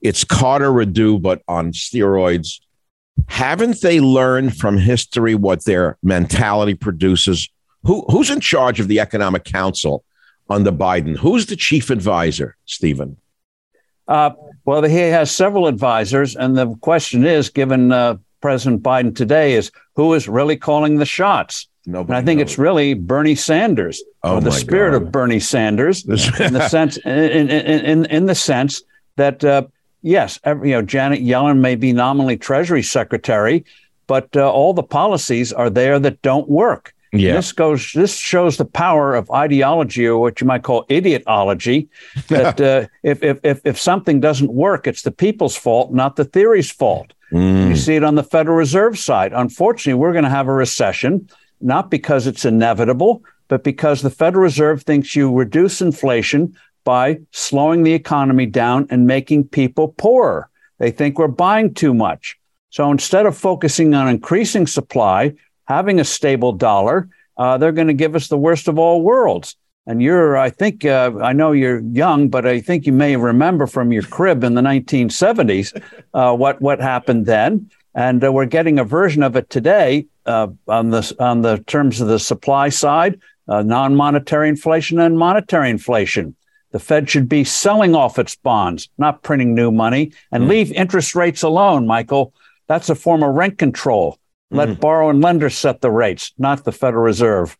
It's 0.00 0.24
Carter 0.24 0.70
Redu, 0.70 1.20
but 1.20 1.42
on 1.48 1.72
steroids. 1.72 2.60
Haven't 3.26 3.80
they 3.80 3.98
learned 4.00 4.56
from 4.56 4.78
history 4.78 5.34
what 5.34 5.64
their 5.64 5.98
mentality 6.02 6.74
produces? 6.74 7.48
Who 7.84 8.04
who's 8.08 8.30
in 8.30 8.40
charge 8.40 8.78
of 8.78 8.88
the 8.88 9.00
Economic 9.00 9.44
Council 9.44 10.04
under 10.50 10.70
Biden? 10.70 11.16
Who's 11.16 11.46
the 11.46 11.56
chief 11.56 11.90
advisor, 11.90 12.56
Stephen? 12.66 13.16
Uh, 14.06 14.30
well, 14.64 14.82
he 14.82 14.96
has 14.96 15.30
several 15.30 15.66
advisors, 15.66 16.36
and 16.36 16.56
the 16.56 16.74
question 16.76 17.26
is, 17.26 17.50
given 17.50 17.92
uh, 17.92 18.16
President 18.40 18.82
Biden 18.82 19.14
today, 19.14 19.54
is 19.54 19.70
who 19.96 20.14
is 20.14 20.28
really 20.28 20.56
calling 20.56 20.96
the 20.96 21.06
shots? 21.06 21.68
Nobody 21.88 22.16
and 22.18 22.22
I 22.22 22.26
think 22.26 22.38
knows. 22.38 22.50
it's 22.50 22.58
really 22.58 22.92
Bernie 22.92 23.34
Sanders, 23.34 24.02
oh 24.22 24.36
or 24.36 24.40
the 24.42 24.52
spirit 24.52 24.92
God. 24.92 25.02
of 25.02 25.12
Bernie 25.12 25.40
Sanders, 25.40 26.04
in 26.04 26.52
the 26.52 26.68
sense, 26.68 26.96
in, 27.04 27.48
in, 27.48 27.50
in, 27.50 28.04
in 28.06 28.26
the 28.26 28.34
sense 28.34 28.82
that 29.16 29.42
uh, 29.42 29.62
yes, 30.02 30.38
every, 30.44 30.68
you 30.68 30.74
know, 30.74 30.82
Janet 30.82 31.20
Yellen 31.20 31.60
may 31.60 31.76
be 31.76 31.94
nominally 31.94 32.36
Treasury 32.36 32.82
Secretary, 32.82 33.64
but 34.06 34.36
uh, 34.36 34.50
all 34.50 34.74
the 34.74 34.82
policies 34.82 35.50
are 35.50 35.70
there 35.70 35.98
that 35.98 36.20
don't 36.20 36.48
work. 36.48 36.94
Yeah. 37.10 37.32
This 37.36 37.52
goes. 37.52 37.90
This 37.94 38.18
shows 38.18 38.58
the 38.58 38.66
power 38.66 39.14
of 39.14 39.30
ideology, 39.30 40.06
or 40.06 40.18
what 40.18 40.42
you 40.42 40.46
might 40.46 40.62
call 40.62 40.84
idiotology. 40.88 41.88
That 42.28 42.60
uh, 42.60 42.86
if, 43.02 43.22
if 43.22 43.40
if 43.42 43.62
if 43.64 43.80
something 43.80 44.20
doesn't 44.20 44.52
work, 44.52 44.86
it's 44.86 45.00
the 45.00 45.10
people's 45.10 45.56
fault, 45.56 45.90
not 45.94 46.16
the 46.16 46.26
theory's 46.26 46.70
fault. 46.70 47.14
Mm. 47.32 47.70
You 47.70 47.76
see 47.76 47.96
it 47.96 48.04
on 48.04 48.14
the 48.14 48.22
Federal 48.22 48.58
Reserve 48.58 48.98
side. 48.98 49.32
Unfortunately, 49.32 49.98
we're 49.98 50.12
going 50.12 50.24
to 50.24 50.30
have 50.30 50.48
a 50.48 50.52
recession, 50.52 51.30
not 51.60 51.90
because 51.90 52.26
it's 52.26 52.44
inevitable, 52.44 53.22
but 53.48 53.64
because 53.64 54.02
the 54.02 54.10
Federal 54.10 54.42
Reserve 54.42 54.82
thinks 54.82 55.16
you 55.16 55.32
reduce 55.32 55.80
inflation 55.80 56.56
by 56.84 57.18
slowing 57.32 57.82
the 57.82 57.92
economy 57.92 58.46
down 58.46 58.86
and 58.90 59.06
making 59.06 59.48
people 59.48 59.88
poorer. 59.88 60.48
They 60.78 60.90
think 60.90 61.18
we're 61.18 61.28
buying 61.28 61.74
too 61.74 61.92
much. 61.92 62.38
So 62.70 62.90
instead 62.90 63.26
of 63.26 63.36
focusing 63.36 63.94
on 63.94 64.08
increasing 64.08 64.66
supply, 64.66 65.34
having 65.66 66.00
a 66.00 66.04
stable 66.04 66.52
dollar, 66.52 67.08
uh, 67.36 67.58
they're 67.58 67.72
going 67.72 67.88
to 67.88 67.94
give 67.94 68.14
us 68.14 68.28
the 68.28 68.38
worst 68.38 68.68
of 68.68 68.78
all 68.78 69.02
worlds. 69.02 69.56
And 69.86 70.02
you're, 70.02 70.36
I 70.36 70.50
think, 70.50 70.84
uh, 70.84 71.12
I 71.22 71.32
know 71.32 71.52
you're 71.52 71.80
young, 71.80 72.28
but 72.28 72.46
I 72.46 72.60
think 72.60 72.84
you 72.84 72.92
may 72.92 73.16
remember 73.16 73.66
from 73.66 73.90
your 73.90 74.02
crib 74.02 74.44
in 74.44 74.54
the 74.54 74.60
1970s 74.60 75.82
uh, 76.12 76.36
what 76.36 76.60
what 76.60 76.80
happened 76.80 77.24
then. 77.24 77.70
And 77.98 78.22
uh, 78.22 78.30
we're 78.30 78.46
getting 78.46 78.78
a 78.78 78.84
version 78.84 79.24
of 79.24 79.34
it 79.34 79.50
today 79.50 80.06
uh, 80.24 80.46
on 80.68 80.90
the 80.90 81.16
on 81.18 81.42
the 81.42 81.58
terms 81.66 82.00
of 82.00 82.06
the 82.06 82.20
supply 82.20 82.68
side, 82.68 83.18
uh, 83.48 83.62
non-monetary 83.62 84.48
inflation 84.48 85.00
and 85.00 85.18
monetary 85.18 85.68
inflation. 85.68 86.36
The 86.70 86.78
Fed 86.78 87.10
should 87.10 87.28
be 87.28 87.42
selling 87.42 87.96
off 87.96 88.20
its 88.20 88.36
bonds, 88.36 88.88
not 88.98 89.24
printing 89.24 89.52
new 89.52 89.72
money, 89.72 90.12
and 90.30 90.44
mm. 90.44 90.48
leave 90.48 90.70
interest 90.70 91.16
rates 91.16 91.42
alone, 91.42 91.88
Michael. 91.88 92.32
That's 92.68 92.88
a 92.88 92.94
form 92.94 93.24
of 93.24 93.34
rent 93.34 93.58
control. 93.58 94.16
Let 94.52 94.68
mm-hmm. 94.68 94.80
borrowing 94.80 95.20
lenders 95.20 95.58
set 95.58 95.80
the 95.80 95.90
rates, 95.90 96.32
not 96.38 96.62
the 96.62 96.70
Federal 96.70 97.02
Reserve. 97.02 97.58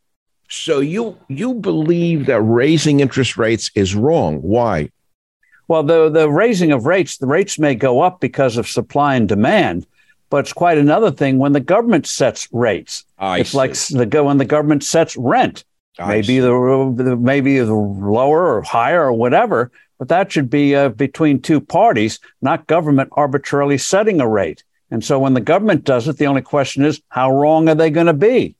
So 0.49 0.79
you 0.79 1.19
you 1.27 1.55
believe 1.55 2.27
that 2.27 2.43
raising 2.43 3.01
interest 3.01 3.37
rates 3.39 3.73
is 3.75 3.97
wrong? 3.97 4.37
Why? 4.37 4.91
Well, 5.67 5.83
the 5.83 6.09
the 6.09 6.31
raising 6.31 6.71
of 6.71 6.87
rates, 6.87 7.17
the 7.17 7.27
rates 7.27 7.59
may 7.59 7.75
go 7.75 8.03
up 8.03 8.21
because 8.21 8.57
of 8.57 8.69
supply 8.69 9.17
and 9.17 9.29
demand, 9.29 9.85
but 10.31 10.39
it's 10.39 10.53
quite 10.53 10.79
another 10.79 11.11
thing 11.11 11.39
when 11.39 11.53
the 11.53 11.61
government 11.61 12.07
sets 12.07 12.49
rates. 12.53 13.05
I 13.19 13.41
it's 13.41 13.51
see. 13.51 13.57
like 13.57 13.75
the 13.75 14.25
when 14.25 14.39
the 14.39 14.45
government 14.45 14.85
sets 14.85 15.17
rent. 15.17 15.65
I 15.99 16.09
maybe 16.09 16.39
the, 16.39 16.95
the 16.97 17.17
maybe 17.17 17.59
the 17.59 17.75
lower 17.75 18.55
or 18.55 18.63
higher 18.63 19.05
or 19.05 19.13
whatever, 19.13 19.73
but 19.99 20.09
that 20.09 20.31
should 20.31 20.49
be 20.49 20.75
uh, 20.75 20.91
between 20.91 21.41
two 21.41 21.61
parties, 21.61 22.21
not 22.41 22.67
government 22.67 23.11
arbitrarily 23.13 23.79
setting 23.79 24.21
a 24.21 24.29
rate. 24.29 24.63
And 24.91 25.05
so 25.05 25.19
when 25.19 25.35
the 25.35 25.41
government 25.41 25.85
does 25.85 26.09
it, 26.09 26.17
the 26.17 26.27
only 26.27 26.43
question 26.43 26.85
is 26.85 27.03
how 27.09 27.31
wrong 27.33 27.69
are 27.69 27.75
they 27.75 27.91
going 27.91 28.07
to 28.07 28.15
be? 28.15 28.55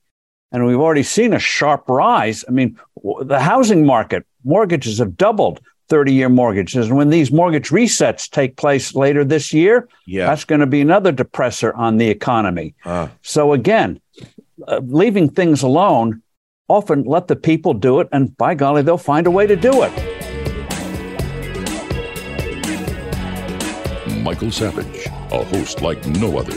And 0.51 0.65
we've 0.65 0.79
already 0.79 1.03
seen 1.03 1.33
a 1.33 1.39
sharp 1.39 1.87
rise. 1.87 2.43
I 2.47 2.51
mean, 2.51 2.77
the 3.21 3.39
housing 3.39 3.85
market, 3.85 4.25
mortgages 4.43 4.99
have 4.99 5.15
doubled 5.15 5.61
30 5.89 6.13
year 6.13 6.29
mortgages. 6.29 6.87
And 6.87 6.97
when 6.97 7.09
these 7.09 7.31
mortgage 7.31 7.69
resets 7.69 8.29
take 8.29 8.55
place 8.55 8.95
later 8.95 9.25
this 9.25 9.53
year, 9.53 9.87
yeah. 10.05 10.27
that's 10.27 10.45
going 10.45 10.61
to 10.61 10.67
be 10.67 10.81
another 10.81 11.11
depressor 11.11 11.75
on 11.77 11.97
the 11.97 12.07
economy. 12.07 12.75
Uh. 12.85 13.09
So 13.21 13.53
again, 13.53 13.99
uh, 14.67 14.81
leaving 14.83 15.29
things 15.29 15.61
alone, 15.61 16.21
often 16.67 17.03
let 17.03 17.27
the 17.27 17.35
people 17.35 17.73
do 17.73 17.99
it. 17.99 18.07
And 18.11 18.35
by 18.37 18.55
golly, 18.55 18.81
they'll 18.81 18.97
find 18.97 19.27
a 19.27 19.31
way 19.31 19.47
to 19.47 19.55
do 19.55 19.83
it. 19.83 19.91
Michael 24.23 24.51
Savage 24.51 25.09
a 25.31 25.43
host 25.43 25.81
like 25.81 26.05
no 26.07 26.37
other. 26.37 26.55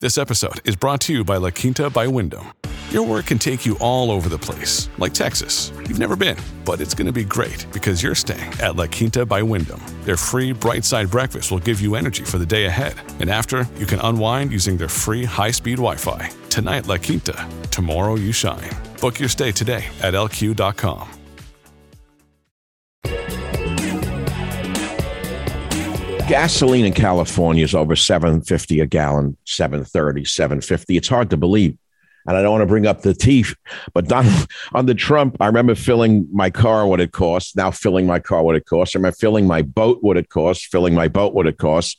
This 0.00 0.18
episode 0.18 0.60
is 0.64 0.76
brought 0.76 1.00
to 1.02 1.12
you 1.12 1.24
by 1.24 1.36
La 1.38 1.50
Quinta 1.50 1.88
by 1.88 2.06
Wyndham. 2.06 2.52
Your 2.90 3.02
work 3.02 3.26
can 3.26 3.38
take 3.38 3.66
you 3.66 3.76
all 3.78 4.12
over 4.12 4.28
the 4.28 4.38
place, 4.38 4.88
like 4.98 5.12
Texas. 5.12 5.72
You've 5.88 5.98
never 5.98 6.14
been, 6.14 6.36
but 6.64 6.80
it's 6.80 6.94
going 6.94 7.06
to 7.06 7.12
be 7.12 7.24
great 7.24 7.66
because 7.72 8.00
you're 8.00 8.14
staying 8.14 8.52
at 8.60 8.76
La 8.76 8.86
Quinta 8.86 9.26
by 9.26 9.42
Wyndham. 9.42 9.80
Their 10.04 10.16
free 10.16 10.52
bright 10.52 10.84
side 10.84 11.10
breakfast 11.10 11.50
will 11.50 11.58
give 11.58 11.80
you 11.80 11.96
energy 11.96 12.22
for 12.22 12.38
the 12.38 12.46
day 12.46 12.66
ahead. 12.66 12.94
And 13.18 13.28
after, 13.28 13.66
you 13.76 13.86
can 13.86 13.98
unwind 14.00 14.52
using 14.52 14.76
their 14.76 14.88
free 14.88 15.24
high 15.24 15.50
speed 15.50 15.78
Wi 15.78 15.96
Fi. 15.96 16.30
Tonight, 16.48 16.86
La 16.86 16.96
Quinta. 16.96 17.48
Tomorrow, 17.72 18.14
you 18.14 18.30
shine. 18.30 18.70
Book 19.00 19.18
your 19.18 19.28
stay 19.28 19.50
today 19.50 19.84
at 20.00 20.14
lq.com. 20.14 21.08
gasoline 26.28 26.84
in 26.84 26.92
California 26.92 27.62
is 27.62 27.72
over 27.72 27.94
750 27.94 28.80
a 28.80 28.86
gallon, 28.86 29.36
730, 29.44 30.24
750. 30.24 30.96
It's 30.96 31.08
hard 31.08 31.30
to 31.30 31.36
believe. 31.36 31.78
And 32.26 32.36
I 32.36 32.42
don't 32.42 32.50
want 32.50 32.62
to 32.62 32.66
bring 32.66 32.86
up 32.86 33.02
the 33.02 33.14
teeth, 33.14 33.54
but 33.94 34.08
Donald, 34.08 34.48
under 34.74 34.94
Trump, 34.94 35.36
I 35.40 35.46
remember 35.46 35.74
filling 35.74 36.28
my 36.32 36.50
car 36.50 36.86
what 36.86 37.00
it 37.00 37.12
costs. 37.12 37.54
Now 37.54 37.70
filling 37.70 38.06
my 38.06 38.18
car 38.18 38.42
what 38.42 38.56
it 38.56 38.66
costs. 38.66 38.96
I 38.96 38.98
remember 38.98 39.16
filling 39.16 39.46
my 39.46 39.62
boat 39.62 39.98
what 40.02 40.16
it 40.16 40.28
costs, 40.28 40.66
filling 40.66 40.94
my 40.94 41.08
boat 41.08 41.34
what 41.34 41.46
it 41.46 41.58
costs. 41.58 41.96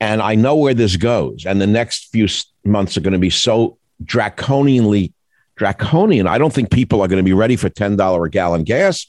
And 0.00 0.22
I 0.22 0.34
know 0.34 0.54
where 0.54 0.74
this 0.74 0.96
goes. 0.96 1.44
And 1.44 1.60
the 1.60 1.66
next 1.66 2.10
few 2.10 2.28
months 2.64 2.96
are 2.96 3.00
going 3.00 3.12
to 3.12 3.18
be 3.18 3.30
so 3.30 3.78
draconianly 4.04 5.12
draconian. 5.58 6.26
I 6.26 6.38
don't 6.38 6.52
think 6.52 6.70
people 6.70 7.02
are 7.02 7.08
going 7.08 7.18
to 7.18 7.28
be 7.28 7.34
ready 7.34 7.56
for 7.56 7.68
$10 7.68 8.26
a 8.26 8.30
gallon 8.30 8.64
gas. 8.64 9.06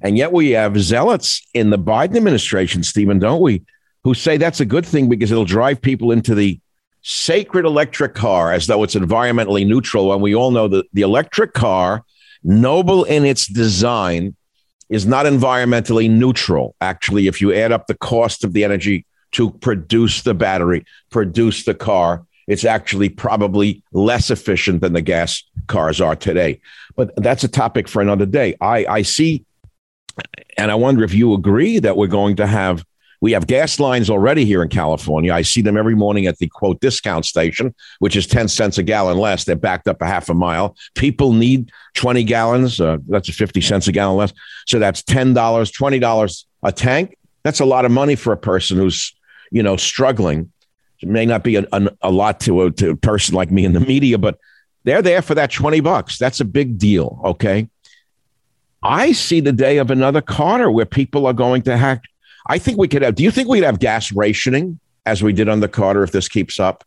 And 0.00 0.16
yet 0.16 0.32
we 0.32 0.50
have 0.50 0.80
zealots 0.80 1.46
in 1.54 1.70
the 1.70 1.78
Biden 1.78 2.16
administration, 2.16 2.82
Stephen, 2.82 3.18
don't 3.18 3.42
we, 3.42 3.62
who 4.02 4.14
say 4.14 4.38
that's 4.38 4.60
a 4.60 4.64
good 4.64 4.86
thing 4.86 5.08
because 5.08 5.30
it'll 5.30 5.44
drive 5.44 5.80
people 5.80 6.10
into 6.10 6.34
the 6.34 6.58
sacred 7.02 7.64
electric 7.64 8.14
car 8.14 8.52
as 8.52 8.66
though 8.66 8.82
it's 8.82 8.94
environmentally 8.94 9.66
neutral. 9.66 10.08
When 10.08 10.20
we 10.20 10.34
all 10.34 10.50
know 10.50 10.68
that 10.68 10.86
the 10.92 11.02
electric 11.02 11.54
car, 11.54 12.04
noble 12.42 13.04
in 13.04 13.24
its 13.24 13.46
design, 13.46 14.36
is 14.88 15.06
not 15.06 15.24
environmentally 15.24 16.10
neutral. 16.10 16.74
Actually, 16.80 17.26
if 17.26 17.40
you 17.40 17.54
add 17.54 17.72
up 17.72 17.86
the 17.86 17.94
cost 17.94 18.44
of 18.44 18.52
the 18.52 18.64
energy 18.64 19.06
to 19.32 19.50
produce 19.50 20.22
the 20.22 20.34
battery, 20.34 20.84
produce 21.10 21.64
the 21.64 21.74
car, 21.74 22.26
it's 22.48 22.64
actually 22.64 23.08
probably 23.08 23.82
less 23.92 24.30
efficient 24.30 24.80
than 24.80 24.92
the 24.92 25.00
gas 25.00 25.44
cars 25.68 26.00
are 26.00 26.16
today. 26.16 26.60
But 26.96 27.14
that's 27.16 27.44
a 27.44 27.48
topic 27.48 27.86
for 27.86 28.02
another 28.02 28.26
day. 28.26 28.56
I, 28.60 28.84
I 28.86 29.02
see, 29.02 29.44
and 30.58 30.72
I 30.72 30.74
wonder 30.74 31.04
if 31.04 31.14
you 31.14 31.34
agree 31.34 31.78
that 31.78 31.96
we're 31.96 32.08
going 32.08 32.36
to 32.36 32.46
have 32.48 32.84
we 33.20 33.32
have 33.32 33.46
gas 33.46 33.78
lines 33.78 34.08
already 34.08 34.44
here 34.44 34.62
in 34.62 34.68
California. 34.68 35.32
I 35.32 35.42
see 35.42 35.60
them 35.60 35.76
every 35.76 35.94
morning 35.94 36.26
at 36.26 36.38
the 36.38 36.48
quote 36.48 36.80
discount 36.80 37.26
station, 37.26 37.74
which 37.98 38.16
is 38.16 38.26
10 38.26 38.48
cents 38.48 38.78
a 38.78 38.82
gallon 38.82 39.18
less. 39.18 39.44
They're 39.44 39.56
backed 39.56 39.88
up 39.88 40.00
a 40.00 40.06
half 40.06 40.30
a 40.30 40.34
mile. 40.34 40.76
People 40.94 41.32
need 41.32 41.70
20 41.94 42.24
gallons. 42.24 42.80
Uh, 42.80 42.98
that's 43.08 43.28
50 43.28 43.60
cents 43.60 43.88
a 43.88 43.92
gallon 43.92 44.16
less. 44.16 44.32
So 44.66 44.78
that's 44.78 45.02
$10, 45.02 45.34
$20 45.34 46.44
a 46.62 46.72
tank. 46.72 47.18
That's 47.42 47.60
a 47.60 47.66
lot 47.66 47.84
of 47.84 47.90
money 47.90 48.16
for 48.16 48.32
a 48.32 48.38
person 48.38 48.78
who's, 48.78 49.14
you 49.50 49.62
know, 49.62 49.76
struggling. 49.76 50.50
It 51.00 51.08
may 51.08 51.26
not 51.26 51.44
be 51.44 51.56
a, 51.56 51.66
a, 51.72 51.90
a 52.02 52.10
lot 52.10 52.40
to 52.40 52.62
a, 52.62 52.70
to 52.72 52.90
a 52.90 52.96
person 52.96 53.34
like 53.34 53.50
me 53.50 53.64
in 53.64 53.72
the 53.72 53.80
media, 53.80 54.18
but 54.18 54.38
they're 54.84 55.02
there 55.02 55.22
for 55.22 55.34
that 55.34 55.50
20 55.50 55.80
bucks. 55.80 56.18
That's 56.18 56.40
a 56.40 56.44
big 56.44 56.78
deal. 56.78 57.20
Okay. 57.24 57.68
I 58.82 59.12
see 59.12 59.40
the 59.40 59.52
day 59.52 59.76
of 59.76 59.90
another 59.90 60.22
Carter 60.22 60.70
where 60.70 60.86
people 60.86 61.26
are 61.26 61.34
going 61.34 61.62
to 61.62 61.76
hack. 61.76 62.02
I 62.46 62.58
think 62.58 62.78
we 62.78 62.88
could 62.88 63.02
have. 63.02 63.14
Do 63.14 63.22
you 63.22 63.30
think 63.30 63.48
we'd 63.48 63.64
have 63.64 63.78
gas 63.78 64.12
rationing 64.12 64.78
as 65.06 65.22
we 65.22 65.32
did 65.32 65.48
on 65.48 65.60
the 65.60 65.68
Carter 65.68 66.02
if 66.02 66.12
this 66.12 66.28
keeps 66.28 66.60
up? 66.60 66.84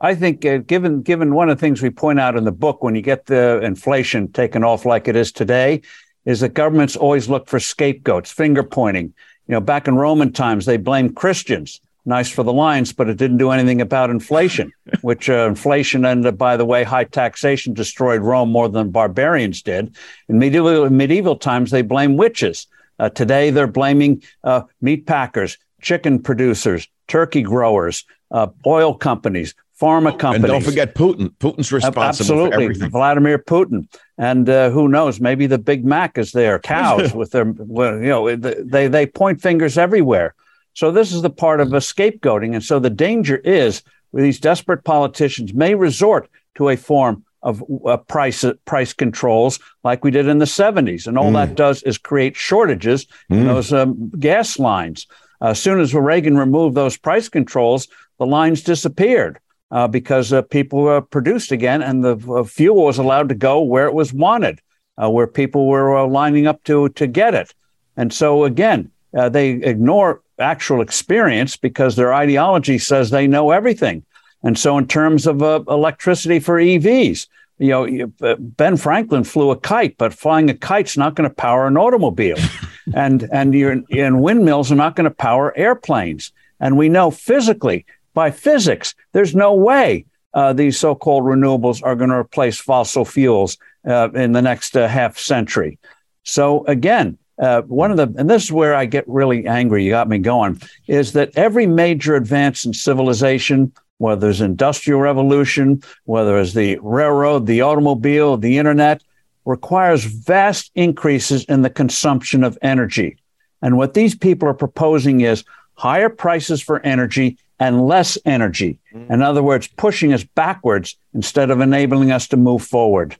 I 0.00 0.14
think, 0.14 0.44
uh, 0.44 0.58
given 0.58 1.02
given 1.02 1.34
one 1.34 1.48
of 1.48 1.56
the 1.56 1.60
things 1.60 1.80
we 1.80 1.90
point 1.90 2.20
out 2.20 2.36
in 2.36 2.44
the 2.44 2.52
book, 2.52 2.82
when 2.82 2.94
you 2.94 3.02
get 3.02 3.26
the 3.26 3.60
inflation 3.62 4.32
taken 4.32 4.64
off 4.64 4.84
like 4.84 5.08
it 5.08 5.16
is 5.16 5.32
today, 5.32 5.82
is 6.24 6.40
that 6.40 6.50
governments 6.50 6.96
always 6.96 7.28
look 7.28 7.48
for 7.48 7.60
scapegoats, 7.60 8.30
finger 8.30 8.62
pointing. 8.62 9.14
You 9.46 9.52
know, 9.52 9.60
back 9.60 9.88
in 9.88 9.96
Roman 9.96 10.32
times, 10.32 10.66
they 10.66 10.76
blamed 10.76 11.16
Christians 11.16 11.80
nice 12.06 12.30
for 12.30 12.42
the 12.42 12.52
lines, 12.52 12.92
but 12.92 13.08
it 13.08 13.16
didn't 13.16 13.38
do 13.38 13.50
anything 13.50 13.80
about 13.80 14.10
inflation, 14.10 14.72
which 15.00 15.30
uh, 15.30 15.46
inflation 15.48 16.04
and, 16.04 16.26
uh, 16.26 16.32
by 16.32 16.56
the 16.56 16.64
way, 16.64 16.84
high 16.84 17.04
taxation 17.04 17.72
destroyed 17.72 18.20
Rome 18.20 18.50
more 18.50 18.68
than 18.68 18.90
barbarians 18.90 19.62
did. 19.62 19.96
In 20.28 20.38
medieval, 20.38 20.90
medieval 20.90 21.36
times, 21.36 21.70
they 21.70 21.82
blame 21.82 22.16
witches. 22.16 22.66
Uh, 23.04 23.10
today, 23.10 23.50
they're 23.50 23.66
blaming 23.66 24.22
uh, 24.44 24.62
meat 24.80 25.06
packers, 25.06 25.58
chicken 25.82 26.22
producers, 26.22 26.88
turkey 27.06 27.42
growers, 27.42 28.06
uh, 28.30 28.46
oil 28.66 28.94
companies, 28.94 29.54
pharma 29.78 30.18
companies. 30.18 30.44
And 30.44 30.46
don't 30.46 30.64
forget 30.64 30.94
Putin. 30.94 31.28
Putin's 31.36 31.70
responsible 31.70 32.02
Absolutely. 32.02 32.50
for 32.50 32.62
everything. 32.62 32.90
Vladimir 32.90 33.38
Putin. 33.38 33.88
And 34.16 34.48
uh, 34.48 34.70
who 34.70 34.88
knows? 34.88 35.20
Maybe 35.20 35.46
the 35.46 35.58
Big 35.58 35.84
Mac 35.84 36.16
is 36.16 36.32
there. 36.32 36.58
Cows 36.60 37.12
with 37.12 37.32
their, 37.32 37.44
well, 37.44 37.96
you 37.98 38.08
know, 38.08 38.34
they 38.36 38.88
they 38.88 39.06
point 39.06 39.42
fingers 39.42 39.76
everywhere. 39.76 40.34
So 40.72 40.90
this 40.90 41.12
is 41.12 41.20
the 41.20 41.28
part 41.28 41.60
of 41.60 41.74
a 41.74 41.80
scapegoating. 41.80 42.54
And 42.54 42.64
so 42.64 42.78
the 42.78 42.88
danger 42.88 43.36
is 43.36 43.82
these 44.14 44.40
desperate 44.40 44.82
politicians 44.84 45.52
may 45.52 45.74
resort 45.74 46.30
to 46.54 46.70
a 46.70 46.76
form 46.76 47.22
of 47.44 47.62
uh, 47.86 47.98
price 47.98 48.44
price 48.64 48.92
controls 48.92 49.60
like 49.84 50.02
we 50.02 50.10
did 50.10 50.26
in 50.26 50.38
the 50.38 50.46
70s. 50.46 51.06
And 51.06 51.16
all 51.16 51.30
mm. 51.30 51.34
that 51.34 51.54
does 51.54 51.82
is 51.84 51.98
create 51.98 52.34
shortages 52.34 53.06
mm. 53.30 53.36
in 53.36 53.46
those 53.46 53.72
um, 53.72 54.10
gas 54.18 54.58
lines. 54.58 55.06
Uh, 55.40 55.48
as 55.48 55.60
soon 55.60 55.78
as 55.78 55.94
Reagan 55.94 56.36
removed 56.36 56.74
those 56.74 56.96
price 56.96 57.28
controls, 57.28 57.86
the 58.18 58.26
lines 58.26 58.62
disappeared. 58.62 59.38
Uh, 59.70 59.88
because 59.88 60.32
uh, 60.32 60.40
people 60.42 60.82
were 60.82 61.00
produced 61.00 61.50
again, 61.50 61.82
and 61.82 62.04
the 62.04 62.16
uh, 62.30 62.44
fuel 62.44 62.84
was 62.84 62.98
allowed 62.98 63.28
to 63.28 63.34
go 63.34 63.60
where 63.60 63.86
it 63.86 63.94
was 63.94 64.12
wanted, 64.12 64.60
uh, 65.02 65.10
where 65.10 65.26
people 65.26 65.66
were 65.66 66.06
lining 66.06 66.46
up 66.46 66.62
to 66.62 66.88
to 66.90 67.08
get 67.08 67.34
it. 67.34 67.52
And 67.96 68.12
so 68.12 68.44
again, 68.44 68.92
they 69.12 69.50
ignore 69.50 70.22
actual 70.38 70.80
experience 70.80 71.56
because 71.56 71.96
their 71.96 72.14
ideology 72.14 72.78
says 72.78 73.10
they 73.10 73.26
know 73.26 73.50
everything. 73.50 74.04
And 74.44 74.58
so, 74.58 74.78
in 74.78 74.86
terms 74.86 75.26
of 75.26 75.42
uh, 75.42 75.64
electricity 75.68 76.38
for 76.38 76.58
EVs, 76.58 77.26
you 77.58 77.68
know, 77.68 78.12
uh, 78.22 78.36
Ben 78.38 78.76
Franklin 78.76 79.24
flew 79.24 79.50
a 79.50 79.56
kite, 79.56 79.96
but 79.96 80.12
flying 80.12 80.50
a 80.50 80.54
kite's 80.54 80.96
not 80.96 81.14
going 81.14 81.28
to 81.28 81.34
power 81.34 81.66
an 81.66 81.76
automobile, 81.76 82.36
and 82.94 83.28
and 83.32 83.54
your 83.54 83.82
and 83.90 84.22
windmills 84.22 84.70
are 84.70 84.76
not 84.76 84.96
going 84.96 85.08
to 85.08 85.14
power 85.14 85.56
airplanes. 85.56 86.32
And 86.60 86.76
we 86.76 86.88
know 86.88 87.10
physically, 87.10 87.84
by 88.12 88.30
physics, 88.30 88.94
there's 89.12 89.34
no 89.34 89.54
way 89.54 90.06
uh, 90.34 90.52
these 90.52 90.78
so-called 90.78 91.24
renewables 91.24 91.82
are 91.82 91.96
going 91.96 92.10
to 92.10 92.16
replace 92.16 92.58
fossil 92.58 93.04
fuels 93.04 93.56
uh, 93.86 94.10
in 94.12 94.32
the 94.32 94.42
next 94.42 94.76
uh, 94.76 94.88
half 94.88 95.18
century. 95.18 95.78
So 96.24 96.64
again, 96.66 97.18
uh, 97.38 97.62
one 97.62 97.90
of 97.90 97.96
the, 97.96 98.12
and 98.18 98.28
this 98.28 98.44
is 98.44 98.52
where 98.52 98.74
I 98.74 98.86
get 98.86 99.08
really 99.08 99.46
angry, 99.46 99.84
you 99.84 99.90
got 99.90 100.08
me 100.08 100.18
going, 100.18 100.60
is 100.86 101.12
that 101.12 101.36
every 101.36 101.66
major 101.66 102.14
advance 102.14 102.64
in 102.64 102.72
civilization, 102.72 103.72
whether 103.98 104.30
it's 104.30 104.40
industrial 104.40 105.00
revolution, 105.00 105.82
whether 106.04 106.38
it's 106.38 106.52
the 106.52 106.78
railroad, 106.82 107.46
the 107.46 107.60
automobile, 107.60 108.36
the 108.36 108.58
internet, 108.58 109.02
requires 109.44 110.04
vast 110.04 110.70
increases 110.74 111.44
in 111.44 111.62
the 111.62 111.70
consumption 111.70 112.44
of 112.44 112.58
energy. 112.62 113.16
And 113.62 113.76
what 113.76 113.94
these 113.94 114.14
people 114.14 114.48
are 114.48 114.54
proposing 114.54 115.20
is 115.20 115.44
higher 115.74 116.08
prices 116.08 116.62
for 116.62 116.80
energy 116.80 117.38
and 117.58 117.86
less 117.86 118.18
energy. 118.24 118.78
Mm. 118.92 119.10
In 119.10 119.22
other 119.22 119.42
words, 119.42 119.68
pushing 119.68 120.12
us 120.12 120.24
backwards 120.24 120.96
instead 121.14 121.50
of 121.50 121.60
enabling 121.60 122.10
us 122.10 122.28
to 122.28 122.36
move 122.36 122.62
forward. 122.62 123.16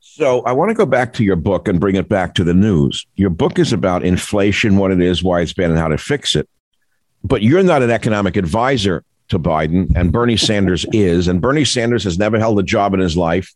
So 0.00 0.40
I 0.42 0.52
want 0.52 0.70
to 0.70 0.74
go 0.74 0.86
back 0.86 1.12
to 1.14 1.24
your 1.24 1.36
book 1.36 1.68
and 1.68 1.78
bring 1.78 1.94
it 1.94 2.08
back 2.08 2.34
to 2.34 2.44
the 2.44 2.54
news. 2.54 3.06
Your 3.14 3.30
book 3.30 3.58
is 3.58 3.72
about 3.72 4.04
inflation, 4.04 4.76
what 4.76 4.90
it 4.90 5.00
is, 5.00 5.22
why 5.22 5.42
it's 5.42 5.52
bad, 5.52 5.70
and 5.70 5.78
how 5.78 5.88
to 5.88 5.98
fix 5.98 6.34
it. 6.34 6.48
But 7.22 7.42
you're 7.42 7.62
not 7.62 7.82
an 7.82 7.90
economic 7.90 8.36
advisor 8.36 9.04
to 9.28 9.38
Biden, 9.38 9.94
and 9.94 10.12
Bernie 10.12 10.36
Sanders 10.36 10.86
is. 10.92 11.28
And 11.28 11.40
Bernie 11.40 11.64
Sanders 11.64 12.04
has 12.04 12.18
never 12.18 12.38
held 12.38 12.58
a 12.58 12.62
job 12.62 12.94
in 12.94 13.00
his 13.00 13.16
life. 13.16 13.54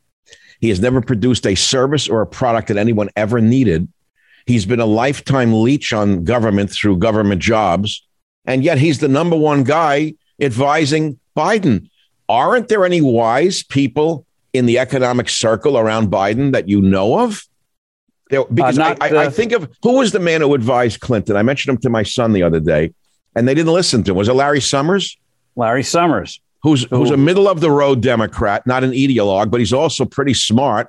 He 0.60 0.68
has 0.68 0.80
never 0.80 1.00
produced 1.00 1.46
a 1.46 1.54
service 1.54 2.08
or 2.08 2.22
a 2.22 2.26
product 2.26 2.68
that 2.68 2.76
anyone 2.76 3.10
ever 3.16 3.40
needed. 3.40 3.88
He's 4.46 4.66
been 4.66 4.80
a 4.80 4.86
lifetime 4.86 5.52
leech 5.52 5.92
on 5.92 6.24
government 6.24 6.70
through 6.70 6.98
government 6.98 7.42
jobs. 7.42 8.06
And 8.44 8.64
yet 8.64 8.78
he's 8.78 8.98
the 8.98 9.08
number 9.08 9.36
one 9.36 9.64
guy 9.64 10.14
advising 10.40 11.18
Biden. 11.36 11.88
Aren't 12.28 12.68
there 12.68 12.84
any 12.84 13.00
wise 13.00 13.62
people 13.62 14.26
in 14.52 14.66
the 14.66 14.78
economic 14.78 15.28
circle 15.28 15.78
around 15.78 16.10
Biden 16.10 16.52
that 16.52 16.68
you 16.68 16.80
know 16.80 17.20
of? 17.20 17.44
There, 18.30 18.44
because 18.46 18.78
uh, 18.78 18.96
I, 19.00 19.08
I, 19.08 19.24
I, 19.24 19.30
think 19.30 19.52
of 19.52 19.70
who 19.82 19.98
was 19.98 20.12
the 20.12 20.18
man 20.18 20.40
who 20.40 20.54
advised 20.54 21.00
Clinton. 21.00 21.36
I 21.36 21.42
mentioned 21.42 21.74
him 21.74 21.80
to 21.82 21.90
my 21.90 22.02
son 22.02 22.32
the 22.32 22.42
other 22.42 22.60
day, 22.60 22.94
and 23.34 23.46
they 23.46 23.54
didn't 23.54 23.72
listen 23.72 24.02
to 24.04 24.12
him. 24.12 24.16
Was 24.16 24.28
it 24.28 24.32
Larry 24.32 24.60
Summers? 24.60 25.18
Larry 25.56 25.82
Summers, 25.82 26.40
who's 26.62 26.84
who, 26.84 26.96
who's 26.96 27.10
a 27.10 27.16
middle 27.16 27.48
of 27.48 27.60
the 27.60 27.70
road 27.70 28.00
Democrat, 28.00 28.66
not 28.66 28.84
an 28.84 28.92
ideologue, 28.92 29.50
but 29.50 29.60
he's 29.60 29.72
also 29.72 30.04
pretty 30.04 30.34
smart, 30.34 30.88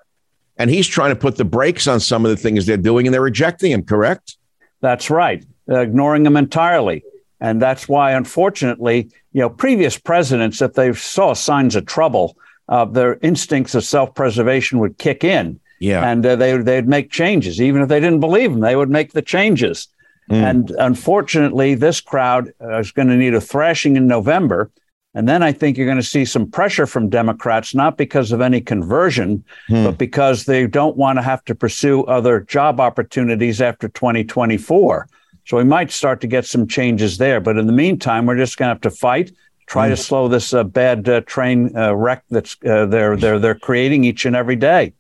and 0.58 0.70
he's 0.70 0.88
trying 0.88 1.10
to 1.10 1.20
put 1.20 1.38
the 1.38 1.46
brakes 1.46 1.88
on 1.88 2.00
some 2.00 2.26
of 2.26 2.32
the 2.32 2.38
things 2.38 2.66
they're 2.66 2.78
doing, 2.78 3.08
and 3.08 3.14
they're 3.14 3.22
rejecting 3.22 3.72
him. 3.72 3.84
Correct? 3.84 4.38
That's 4.82 5.10
right, 5.10 5.46
uh, 5.70 5.80
ignoring 5.80 6.26
him 6.26 6.38
entirely, 6.38 7.04
and 7.40 7.62
that's 7.62 7.88
why, 7.88 8.12
unfortunately, 8.12 9.10
you 9.34 9.42
know, 9.42 9.50
previous 9.50 9.98
presidents, 9.98 10.62
if 10.62 10.74
they 10.74 10.94
saw 10.94 11.34
signs 11.34 11.76
of 11.76 11.86
trouble, 11.86 12.38
uh, 12.70 12.86
their 12.86 13.18
instincts 13.22 13.76
of 13.76 13.84
self-preservation 13.84 14.80
would 14.80 14.98
kick 14.98 15.24
in. 15.24 15.60
Yeah. 15.80 16.10
And 16.10 16.26
uh, 16.26 16.38
they, 16.38 16.56
they'd 16.56 16.88
make 16.88 17.12
changes. 17.12 17.60
Even 17.60 17.82
if 17.82 17.90
they 17.90 18.00
didn't 18.00 18.22
believe 18.22 18.52
them, 18.52 18.62
they 18.62 18.78
would 18.78 18.90
make 18.90 19.12
the 19.12 19.22
changes. 19.22 19.90
Mm. 20.30 20.50
And 20.50 20.70
unfortunately, 20.80 21.76
this 21.76 22.02
crowd 22.02 22.52
uh, 22.62 22.80
is 22.80 22.92
going 22.92 23.10
to 23.10 23.16
need 23.18 23.34
a 23.34 23.42
thrashing 23.42 23.96
in 23.96 24.08
November. 24.08 24.72
And 25.16 25.30
then 25.30 25.44
I 25.44 25.52
think 25.52 25.78
you're 25.78 25.86
going 25.86 25.98
to 25.98 26.04
see 26.04 26.26
some 26.26 26.50
pressure 26.50 26.88
from 26.88 27.10
Democrats, 27.10 27.76
not 27.76 27.98
because 27.98 28.32
of 28.32 28.42
any 28.42 28.62
conversion, 28.62 29.44
mm. 29.70 29.84
but 29.86 29.98
because 29.98 30.46
they 30.46 30.66
don't 30.66 30.98
want 30.98 31.18
to 31.18 31.22
have 31.22 31.44
to 31.46 31.56
pursue 31.56 32.04
other 32.06 32.40
job 32.42 32.80
opportunities 32.80 33.62
after 33.62 33.90
2024. 33.90 35.08
So 35.46 35.58
we 35.58 35.66
might 35.66 35.92
start 35.92 36.22
to 36.22 36.28
get 36.28 36.46
some 36.46 36.68
changes 36.68 37.18
there. 37.18 37.40
But 37.40 37.58
in 37.58 37.68
the 37.68 37.74
meantime, 37.74 38.26
we're 38.26 38.38
just 38.38 38.58
going 38.58 38.68
to 38.68 38.74
have 38.74 38.82
to 38.82 38.90
fight, 38.90 39.32
try 39.68 39.88
mm. 39.88 39.92
to 39.92 39.98
slow 39.98 40.28
this 40.28 40.54
uh, 40.54 40.64
bad 40.64 41.08
uh, 41.08 41.22
train 41.22 41.76
uh, 41.78 41.94
wreck 41.94 42.24
that's 42.30 42.56
uh, 42.66 42.86
they're 42.86 43.16
they're 43.18 43.40
they're 43.40 43.56
creating 43.56 44.06
each 44.06 44.26
and 44.26 44.36
every 44.36 44.56
day. 44.56 44.94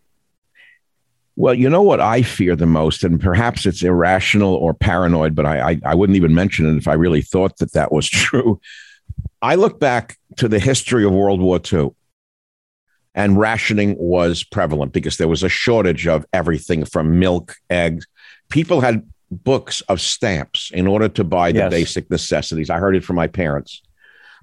Well, 1.35 1.55
you 1.55 1.69
know 1.69 1.81
what 1.81 1.99
I 1.99 2.21
fear 2.21 2.55
the 2.55 2.67
most, 2.67 3.03
and 3.03 3.19
perhaps 3.19 3.65
it's 3.65 3.81
irrational 3.81 4.53
or 4.53 4.73
paranoid, 4.73 5.33
but 5.33 5.45
I, 5.45 5.71
I, 5.71 5.79
I 5.85 5.95
wouldn't 5.95 6.15
even 6.15 6.35
mention 6.35 6.67
it 6.67 6.77
if 6.77 6.87
I 6.87 6.93
really 6.93 7.21
thought 7.21 7.57
that 7.57 7.73
that 7.73 7.91
was 7.91 8.07
true. 8.09 8.61
I 9.41 9.55
look 9.55 9.79
back 9.79 10.17
to 10.37 10.47
the 10.47 10.59
history 10.59 11.03
of 11.03 11.11
World 11.11 11.41
War 11.41 11.59
II, 11.71 11.89
and 13.15 13.37
rationing 13.37 13.95
was 13.97 14.43
prevalent 14.43 14.93
because 14.93 15.17
there 15.17 15.27
was 15.27 15.43
a 15.43 15.49
shortage 15.49 16.07
of 16.07 16.25
everything 16.33 16.85
from 16.85 17.19
milk, 17.19 17.55
eggs. 17.69 18.07
People 18.49 18.81
had 18.81 19.07
books 19.31 19.81
of 19.81 19.99
stamps 19.99 20.71
in 20.73 20.85
order 20.85 21.09
to 21.09 21.23
buy 21.23 21.51
the 21.51 21.59
yes. 21.59 21.71
basic 21.71 22.11
necessities. 22.11 22.69
I 22.69 22.77
heard 22.77 22.95
it 22.95 23.03
from 23.03 23.15
my 23.15 23.27
parents, 23.27 23.81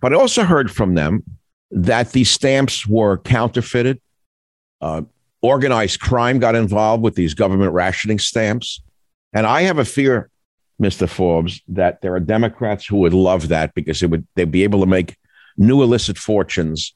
but 0.00 0.12
I 0.12 0.16
also 0.16 0.44
heard 0.44 0.70
from 0.70 0.94
them 0.94 1.22
that 1.70 2.12
these 2.12 2.30
stamps 2.30 2.86
were 2.86 3.18
counterfeited. 3.18 4.00
Uh, 4.80 5.02
organized 5.42 6.00
crime 6.00 6.38
got 6.38 6.54
involved 6.54 7.02
with 7.02 7.14
these 7.14 7.34
government 7.34 7.72
rationing 7.72 8.18
stamps. 8.18 8.80
And 9.32 9.46
I 9.46 9.62
have 9.62 9.78
a 9.78 9.84
fear, 9.84 10.30
Mr. 10.80 11.08
Forbes, 11.08 11.60
that 11.68 12.02
there 12.02 12.14
are 12.14 12.20
Democrats 12.20 12.86
who 12.86 12.96
would 12.98 13.14
love 13.14 13.48
that 13.48 13.74
because 13.74 14.02
it 14.02 14.10
would 14.10 14.26
they'd 14.34 14.50
be 14.50 14.64
able 14.64 14.80
to 14.80 14.86
make 14.86 15.16
new 15.56 15.82
illicit 15.82 16.18
fortunes 16.18 16.94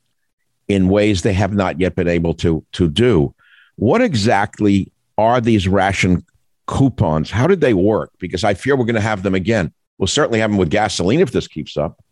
in 0.69 0.89
ways 0.89 1.23
they 1.23 1.33
have 1.33 1.55
not 1.55 1.81
yet 1.81 1.95
been 1.95 2.09
able 2.09 2.35
to 2.35 2.65
to 2.73 2.89
do. 2.89 3.35
What 3.77 4.01
exactly 4.01 4.93
are 5.19 5.41
these 5.41 5.69
ration 5.69 6.25
coupons? 6.67 7.31
How 7.31 7.47
did 7.47 7.61
they 7.61 7.75
work? 7.75 8.11
Because 8.19 8.45
I 8.45 8.55
fear 8.55 8.77
we're 8.77 8.85
going 8.85 8.95
to 8.95 9.01
have 9.01 9.23
them 9.23 9.35
again. 9.35 9.73
We'll 9.99 10.07
certainly 10.07 10.41
have 10.41 10.51
them 10.51 10.59
with 10.59 10.71
gasoline 10.71 11.21
if 11.21 11.33
this 11.33 11.47
keeps 11.47 11.77
up. 11.77 12.03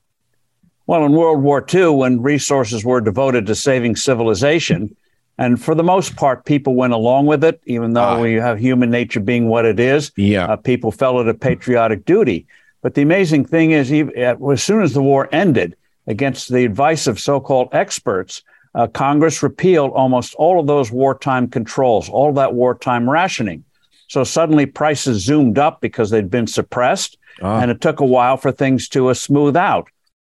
Well, 0.87 1.05
in 1.05 1.12
World 1.12 1.42
War 1.42 1.64
II, 1.73 1.90
when 1.90 2.23
resources 2.23 2.85
were 2.85 3.01
devoted 3.01 3.47
to 3.47 3.55
saving 3.55 3.97
civilization, 3.97 4.97
and 5.38 5.62
for 5.62 5.75
the 5.75 5.83
most 5.83 6.16
part, 6.16 6.45
people 6.45 6.75
went 6.75 6.92
along 6.92 7.27
with 7.27 7.42
it, 7.42 7.61
even 7.66 7.95
though 7.95 8.11
uh, 8.11 8.21
we 8.21 8.35
have 8.35 8.59
human 8.59 8.90
nature 8.90 9.21
being 9.21 9.49
what 9.49 9.64
it 9.64 9.81
is. 9.81 10.12
Yeah. 10.16 10.47
Uh, 10.47 10.57
people 10.57 10.92
felt 10.92 11.21
it 11.21 11.29
a 11.29 11.35
patriotic 11.35 12.05
duty. 12.05 12.47
But 12.83 12.95
the 12.95 13.03
amazing 13.03 13.47
thing 13.47 13.71
is, 13.71 13.90
as 13.92 14.62
soon 14.62 14.83
as 14.83 14.92
the 14.92 15.03
war 15.03 15.29
ended, 15.33 15.77
against 16.07 16.53
the 16.53 16.64
advice 16.64 17.07
of 17.07 17.21
so 17.21 17.40
called 17.40 17.68
experts, 17.73 18.42
uh, 18.75 18.87
Congress 18.88 19.42
repealed 19.42 19.92
almost 19.92 20.35
all 20.35 20.59
of 20.59 20.66
those 20.66 20.90
wartime 20.90 21.49
controls, 21.49 22.09
all 22.09 22.33
that 22.33 22.55
wartime 22.55 23.09
rationing. 23.09 23.64
So 24.09 24.25
suddenly 24.25 24.66
prices 24.66 25.25
zoomed 25.25 25.59
up 25.59 25.81
because 25.81 26.11
they'd 26.11 26.31
been 26.31 26.47
suppressed, 26.47 27.16
ah. 27.40 27.61
and 27.61 27.71
it 27.71 27.81
took 27.81 28.01
a 28.01 28.07
while 28.07 28.37
for 28.37 28.53
things 28.53 28.88
to 28.90 29.09
uh, 29.09 29.14
smooth 29.14 29.57
out. 29.57 29.88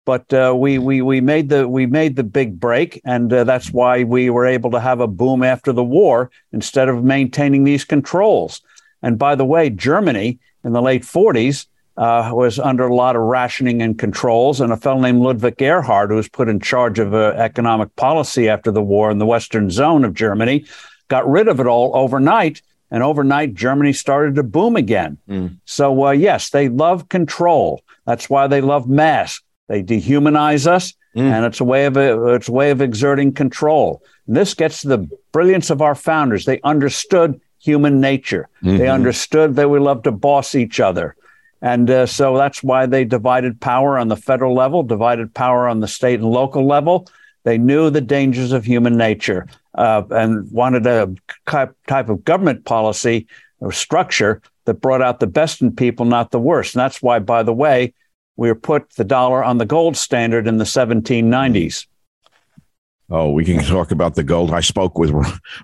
But 0.08 0.32
uh, 0.32 0.54
we 0.56 0.78
we 0.78 1.02
we 1.02 1.20
made 1.20 1.50
the 1.50 1.68
we 1.68 1.84
made 1.84 2.16
the 2.16 2.24
big 2.24 2.58
break, 2.58 2.98
and 3.04 3.30
uh, 3.30 3.44
that's 3.44 3.70
why 3.74 4.04
we 4.04 4.30
were 4.30 4.46
able 4.46 4.70
to 4.70 4.80
have 4.80 5.00
a 5.00 5.06
boom 5.06 5.42
after 5.42 5.70
the 5.70 5.84
war 5.84 6.30
instead 6.50 6.88
of 6.88 7.04
maintaining 7.04 7.64
these 7.64 7.84
controls. 7.84 8.62
And 9.02 9.18
by 9.18 9.34
the 9.34 9.44
way, 9.44 9.68
Germany 9.68 10.38
in 10.64 10.72
the 10.72 10.80
late 10.80 11.02
40s 11.02 11.66
uh, 11.98 12.30
was 12.32 12.58
under 12.58 12.86
a 12.86 12.94
lot 12.94 13.16
of 13.16 13.20
rationing 13.20 13.82
and 13.82 13.98
controls, 13.98 14.62
and 14.62 14.72
a 14.72 14.78
fellow 14.78 14.98
named 14.98 15.20
Ludwig 15.20 15.58
Erhard, 15.58 16.08
who 16.08 16.16
was 16.16 16.30
put 16.30 16.48
in 16.48 16.58
charge 16.58 16.98
of 16.98 17.12
uh, 17.12 17.34
economic 17.36 17.94
policy 17.96 18.48
after 18.48 18.70
the 18.70 18.80
war 18.80 19.10
in 19.10 19.18
the 19.18 19.26
western 19.26 19.70
zone 19.70 20.06
of 20.06 20.14
Germany, 20.14 20.64
got 21.08 21.28
rid 21.28 21.48
of 21.48 21.60
it 21.60 21.66
all 21.66 21.94
overnight. 21.94 22.62
And 22.90 23.02
overnight, 23.02 23.52
Germany 23.52 23.92
started 23.92 24.36
to 24.36 24.42
boom 24.42 24.74
again. 24.74 25.18
Mm. 25.28 25.58
So, 25.66 26.06
uh, 26.06 26.12
yes, 26.12 26.48
they 26.48 26.70
love 26.70 27.10
control. 27.10 27.82
That's 28.06 28.30
why 28.30 28.46
they 28.46 28.62
love 28.62 28.88
masks. 28.88 29.42
They 29.68 29.82
dehumanize 29.82 30.66
us, 30.66 30.94
mm. 31.14 31.22
and 31.22 31.44
it's 31.44 31.60
a 31.60 31.64
way 31.64 31.86
of 31.86 31.96
it's 31.96 32.48
a 32.48 32.52
way 32.52 32.70
of 32.70 32.80
exerting 32.80 33.32
control. 33.32 34.02
And 34.26 34.36
this 34.36 34.54
gets 34.54 34.82
to 34.82 34.88
the 34.88 35.08
brilliance 35.32 35.70
of 35.70 35.80
our 35.80 35.94
founders. 35.94 36.44
They 36.44 36.60
understood 36.62 37.40
human 37.60 38.00
nature. 38.00 38.48
Mm-hmm. 38.62 38.78
They 38.78 38.88
understood 38.88 39.56
that 39.56 39.70
we 39.70 39.78
love 39.78 40.02
to 40.04 40.12
boss 40.12 40.54
each 40.54 40.80
other. 40.80 41.16
And 41.60 41.90
uh, 41.90 42.06
so 42.06 42.36
that's 42.36 42.62
why 42.62 42.86
they 42.86 43.04
divided 43.04 43.60
power 43.60 43.98
on 43.98 44.08
the 44.08 44.16
federal 44.16 44.54
level, 44.54 44.82
divided 44.82 45.34
power 45.34 45.66
on 45.66 45.80
the 45.80 45.88
state 45.88 46.20
and 46.20 46.30
local 46.30 46.66
level. 46.66 47.08
They 47.42 47.58
knew 47.58 47.90
the 47.90 48.00
dangers 48.00 48.52
of 48.52 48.64
human 48.64 48.96
nature 48.96 49.48
uh, 49.74 50.02
and 50.10 50.50
wanted 50.50 50.86
a 50.86 51.14
type 51.46 52.08
of 52.08 52.24
government 52.24 52.64
policy 52.64 53.26
or 53.60 53.72
structure 53.72 54.40
that 54.66 54.74
brought 54.74 55.02
out 55.02 55.18
the 55.18 55.26
best 55.26 55.60
in 55.60 55.74
people, 55.74 56.04
not 56.04 56.30
the 56.30 56.38
worst. 56.38 56.74
And 56.74 56.80
that's 56.80 57.02
why, 57.02 57.18
by 57.18 57.42
the 57.42 57.54
way, 57.54 57.94
we 58.38 58.54
put 58.54 58.90
the 58.90 59.04
dollar 59.04 59.42
on 59.44 59.58
the 59.58 59.66
gold 59.66 59.96
standard 59.96 60.46
in 60.46 60.58
the 60.58 60.64
1790s. 60.64 61.86
Oh, 63.10 63.30
we 63.30 63.44
can 63.44 63.58
talk 63.64 63.90
about 63.90 64.14
the 64.14 64.22
gold. 64.22 64.52
I 64.52 64.60
spoke 64.60 64.96
with 64.96 65.12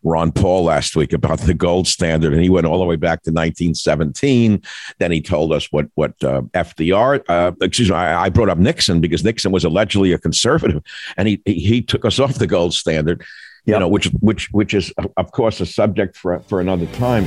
Ron 0.02 0.32
Paul 0.32 0.64
last 0.64 0.96
week 0.96 1.12
about 1.12 1.38
the 1.40 1.54
gold 1.54 1.86
standard, 1.86 2.32
and 2.32 2.42
he 2.42 2.48
went 2.48 2.66
all 2.66 2.78
the 2.78 2.84
way 2.84 2.96
back 2.96 3.22
to 3.22 3.30
1917. 3.30 4.60
Then 4.98 5.12
he 5.12 5.20
told 5.20 5.52
us 5.52 5.70
what 5.70 5.86
what 5.94 6.12
uh, 6.24 6.42
FDR, 6.52 7.22
uh, 7.28 7.52
excuse 7.60 7.90
me, 7.90 7.96
I, 7.96 8.24
I, 8.24 8.28
brought 8.30 8.48
up 8.48 8.58
Nixon 8.58 9.00
because 9.00 9.22
Nixon 9.22 9.52
was 9.52 9.64
allegedly 9.64 10.12
a 10.12 10.18
conservative, 10.18 10.82
and 11.18 11.28
he 11.28 11.42
he, 11.44 11.82
took 11.82 12.06
us 12.06 12.18
off 12.18 12.34
the 12.36 12.46
gold 12.46 12.72
standard. 12.72 13.22
Yep. 13.66 13.74
You 13.74 13.80
know, 13.80 13.88
which 13.88 14.06
which 14.20 14.50
which 14.50 14.72
is 14.72 14.92
of 15.16 15.32
course 15.32 15.60
a 15.60 15.66
subject 15.66 16.16
for 16.16 16.40
for 16.40 16.60
another 16.60 16.86
time. 16.86 17.26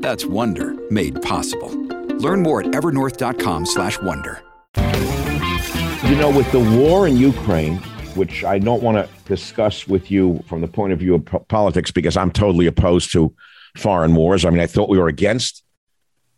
That's 0.00 0.24
Wonder 0.24 0.74
made 0.90 1.20
possible. 1.22 1.70
Learn 2.18 2.42
more 2.42 2.60
at 2.60 2.66
evernorth.com/wonder. 2.66 4.42
You 6.08 6.14
know, 6.16 6.30
with 6.30 6.50
the 6.52 6.60
war 6.78 7.08
in 7.08 7.16
Ukraine, 7.16 7.78
which 8.14 8.44
I 8.44 8.58
don't 8.58 8.82
want 8.82 8.96
to 8.96 9.08
discuss 9.24 9.86
with 9.86 10.10
you 10.10 10.42
from 10.46 10.60
the 10.60 10.68
point 10.68 10.92
of 10.92 10.98
view 10.98 11.14
of 11.14 11.24
po- 11.24 11.40
politics 11.40 11.90
because 11.90 12.16
I'm 12.16 12.30
totally 12.30 12.66
opposed 12.66 13.12
to 13.12 13.34
foreign 13.76 14.14
wars. 14.14 14.44
I 14.44 14.50
mean, 14.50 14.60
I 14.60 14.66
thought 14.66 14.88
we 14.88 14.98
were 14.98 15.08
against 15.08 15.62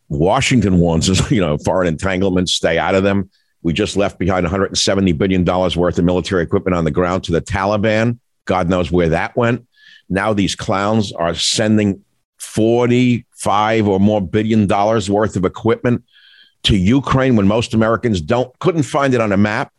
Washington 0.08 0.78
ones, 0.78 1.30
you 1.30 1.40
know, 1.40 1.58
foreign 1.58 1.88
entanglements, 1.88 2.54
stay 2.54 2.78
out 2.78 2.94
of 2.94 3.02
them. 3.02 3.30
We 3.62 3.72
just 3.72 3.96
left 3.96 4.18
behind 4.18 4.46
$170 4.46 5.18
billion 5.18 5.44
worth 5.44 5.98
of 5.98 6.04
military 6.04 6.42
equipment 6.42 6.76
on 6.76 6.84
the 6.84 6.90
ground 6.90 7.24
to 7.24 7.32
the 7.32 7.40
Taliban. 7.40 8.18
God 8.44 8.68
knows 8.68 8.90
where 8.90 9.10
that 9.10 9.36
went. 9.36 9.66
Now 10.08 10.32
these 10.32 10.54
clowns 10.54 11.12
are 11.12 11.34
sending 11.34 12.04
45 12.48 13.86
or 13.86 14.00
more 14.00 14.20
billion 14.20 14.66
dollars 14.66 15.10
worth 15.10 15.36
of 15.36 15.44
equipment 15.44 16.02
to 16.64 16.76
Ukraine 16.76 17.36
when 17.36 17.46
most 17.46 17.74
Americans 17.74 18.20
don't 18.20 18.58
couldn't 18.58 18.82
find 18.82 19.14
it 19.14 19.20
on 19.20 19.32
a 19.32 19.36
map. 19.36 19.72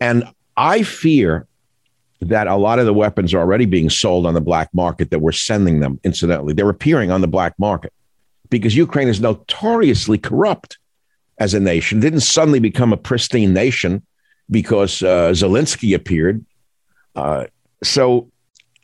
And 0.00 0.24
I 0.56 0.82
fear 0.82 1.46
that 2.20 2.46
a 2.46 2.56
lot 2.56 2.78
of 2.78 2.86
the 2.86 2.94
weapons 2.94 3.34
are 3.34 3.38
already 3.38 3.66
being 3.66 3.90
sold 3.90 4.26
on 4.26 4.34
the 4.34 4.40
black 4.40 4.68
market 4.72 5.10
that 5.10 5.20
we're 5.20 5.32
sending 5.32 5.80
them 5.80 5.98
incidentally. 6.04 6.54
They're 6.54 6.68
appearing 6.68 7.10
on 7.10 7.22
the 7.22 7.28
black 7.28 7.58
market 7.58 7.92
because 8.50 8.76
Ukraine 8.76 9.08
is 9.08 9.20
notoriously 9.20 10.18
corrupt 10.18 10.78
as 11.38 11.54
a 11.54 11.60
nation. 11.60 12.00
Didn't 12.00 12.20
suddenly 12.20 12.60
become 12.60 12.92
a 12.92 12.96
pristine 12.96 13.52
nation 13.52 14.02
because 14.50 15.02
uh, 15.02 15.30
Zelensky 15.30 15.94
appeared. 15.94 16.44
Uh, 17.14 17.46
so 17.82 18.30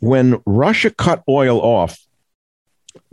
when 0.01 0.43
Russia 0.47 0.91
cut 0.91 1.23
oil 1.29 1.61
off 1.61 1.99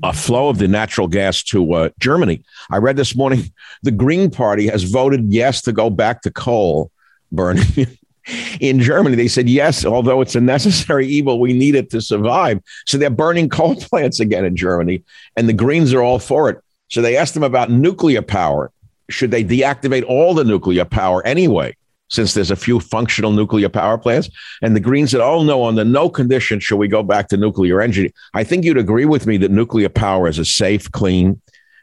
a 0.03 0.13
flow 0.13 0.49
of 0.49 0.57
the 0.57 0.67
natural 0.67 1.07
gas 1.07 1.43
to 1.43 1.73
uh, 1.73 1.89
Germany. 1.99 2.43
I 2.69 2.77
read 2.77 2.97
this 2.97 3.15
morning 3.15 3.51
the 3.83 3.91
Green 3.91 4.29
Party 4.29 4.67
has 4.67 4.83
voted 4.83 5.31
yes 5.31 5.61
to 5.63 5.71
go 5.71 5.89
back 5.89 6.21
to 6.23 6.31
coal 6.31 6.91
burning. 7.31 7.65
in 8.59 8.79
Germany, 8.79 9.15
they 9.15 9.27
said 9.27 9.49
yes, 9.49 9.85
although 9.85 10.21
it's 10.21 10.35
a 10.35 10.41
necessary 10.41 11.07
evil, 11.07 11.39
we 11.39 11.53
need 11.53 11.75
it 11.75 11.89
to 11.91 12.01
survive. 12.01 12.61
So 12.85 12.97
they're 12.97 13.09
burning 13.09 13.49
coal 13.49 13.75
plants 13.79 14.19
again 14.19 14.45
in 14.45 14.55
Germany, 14.55 15.03
and 15.35 15.49
the 15.49 15.53
Greens 15.53 15.93
are 15.93 16.01
all 16.01 16.19
for 16.19 16.49
it. 16.49 16.59
So 16.87 17.01
they 17.01 17.17
asked 17.17 17.33
them 17.33 17.43
about 17.43 17.69
nuclear 17.69 18.21
power. 18.21 18.71
Should 19.09 19.31
they 19.31 19.43
deactivate 19.43 20.05
all 20.05 20.33
the 20.33 20.43
nuclear 20.43 20.85
power 20.85 21.25
anyway? 21.25 21.75
Since 22.09 22.33
there's 22.33 22.51
a 22.51 22.55
few 22.55 22.79
functional 22.79 23.31
nuclear 23.31 23.69
power 23.69 23.97
plants. 23.97 24.29
And 24.61 24.75
the 24.75 24.79
Greens 24.79 25.11
said, 25.11 25.21
oh, 25.21 25.43
no, 25.43 25.65
under 25.65 25.85
no 25.85 26.09
condition 26.09 26.59
should 26.59 26.77
we 26.77 26.87
go 26.87 27.03
back 27.03 27.27
to 27.29 27.37
nuclear 27.37 27.81
energy. 27.81 28.13
I 28.33 28.43
think 28.43 28.65
you'd 28.65 28.77
agree 28.77 29.05
with 29.05 29.25
me 29.25 29.37
that 29.37 29.51
nuclear 29.51 29.89
power 29.89 30.27
is 30.27 30.39
a 30.39 30.45
safe, 30.45 30.91
clean, 30.91 31.41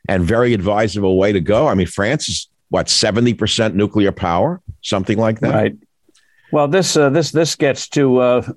and 0.09 0.23
very 0.25 0.53
advisable 0.53 1.17
way 1.17 1.33
to 1.33 1.41
go. 1.41 1.67
I 1.67 1.75
mean, 1.75 1.87
France 1.87 2.29
is 2.29 2.49
what 2.69 2.89
seventy 2.89 3.35
percent 3.35 3.75
nuclear 3.75 4.12
power, 4.12 4.61
something 4.83 5.19
like 5.19 5.41
that. 5.41 5.55
Right. 5.55 5.77
Well, 6.53 6.69
this 6.69 6.97
uh, 6.97 7.11
this 7.11 7.31
this 7.31 7.57
gets 7.57 7.89
to 7.91 8.19
uh, 8.19 8.49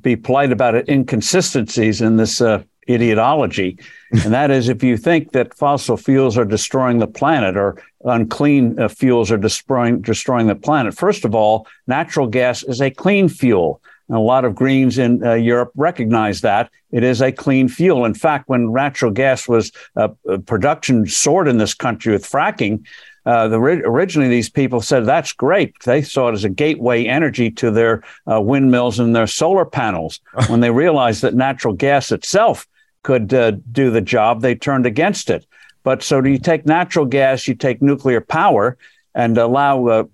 be 0.00 0.16
polite 0.16 0.52
about 0.52 0.74
it, 0.74 0.88
inconsistencies 0.88 2.00
in 2.00 2.16
this 2.16 2.40
uh, 2.40 2.62
ideology, 2.90 3.78
and 4.10 4.32
that 4.32 4.50
is 4.50 4.68
if 4.68 4.82
you 4.82 4.96
think 4.96 5.32
that 5.32 5.54
fossil 5.54 5.96
fuels 5.96 6.38
are 6.38 6.44
destroying 6.44 6.98
the 6.98 7.06
planet 7.06 7.56
or 7.56 7.82
unclean 8.04 8.78
uh, 8.78 8.88
fuels 8.88 9.30
are 9.30 9.36
destroying 9.36 10.00
destroying 10.00 10.46
the 10.46 10.54
planet. 10.54 10.94
First 10.94 11.24
of 11.24 11.34
all, 11.34 11.66
natural 11.86 12.26
gas 12.26 12.62
is 12.62 12.80
a 12.80 12.90
clean 12.90 13.28
fuel. 13.28 13.80
And 14.08 14.16
a 14.16 14.20
lot 14.20 14.46
of 14.46 14.54
Greens 14.54 14.96
in 14.96 15.22
uh, 15.22 15.34
Europe 15.34 15.70
recognize 15.76 16.40
that 16.40 16.70
it 16.92 17.04
is 17.04 17.20
a 17.20 17.30
clean 17.30 17.68
fuel. 17.68 18.06
In 18.06 18.14
fact, 18.14 18.48
when 18.48 18.72
natural 18.72 19.10
gas 19.10 19.46
was 19.46 19.70
uh, 19.96 20.08
production 20.46 21.06
soared 21.06 21.46
in 21.46 21.58
this 21.58 21.74
country 21.74 22.12
with 22.12 22.24
fracking, 22.24 22.86
uh, 23.26 23.46
the, 23.48 23.58
originally 23.58 24.30
these 24.30 24.48
people 24.48 24.80
said 24.80 25.04
that's 25.04 25.32
great. 25.32 25.74
They 25.84 26.00
saw 26.00 26.30
it 26.30 26.32
as 26.32 26.44
a 26.44 26.48
gateway 26.48 27.04
energy 27.04 27.50
to 27.52 27.70
their 27.70 28.02
uh, 28.26 28.40
windmills 28.40 28.98
and 28.98 29.14
their 29.14 29.26
solar 29.26 29.66
panels. 29.66 30.20
when 30.48 30.60
they 30.60 30.70
realized 30.70 31.20
that 31.20 31.34
natural 31.34 31.74
gas 31.74 32.10
itself 32.10 32.66
could 33.02 33.32
uh, 33.32 33.52
do 33.72 33.90
the 33.90 34.00
job, 34.00 34.40
they 34.40 34.54
turned 34.54 34.86
against 34.86 35.30
it. 35.30 35.46
But 35.82 36.02
so 36.02 36.20
do 36.20 36.28
you 36.28 36.38
take 36.38 36.66
natural 36.66 37.06
gas, 37.06 37.48
you 37.48 37.54
take 37.54 37.80
nuclear 37.80 38.20
power, 38.20 38.76
and 39.14 39.38
allow 39.38 39.86
uh, 39.86 40.04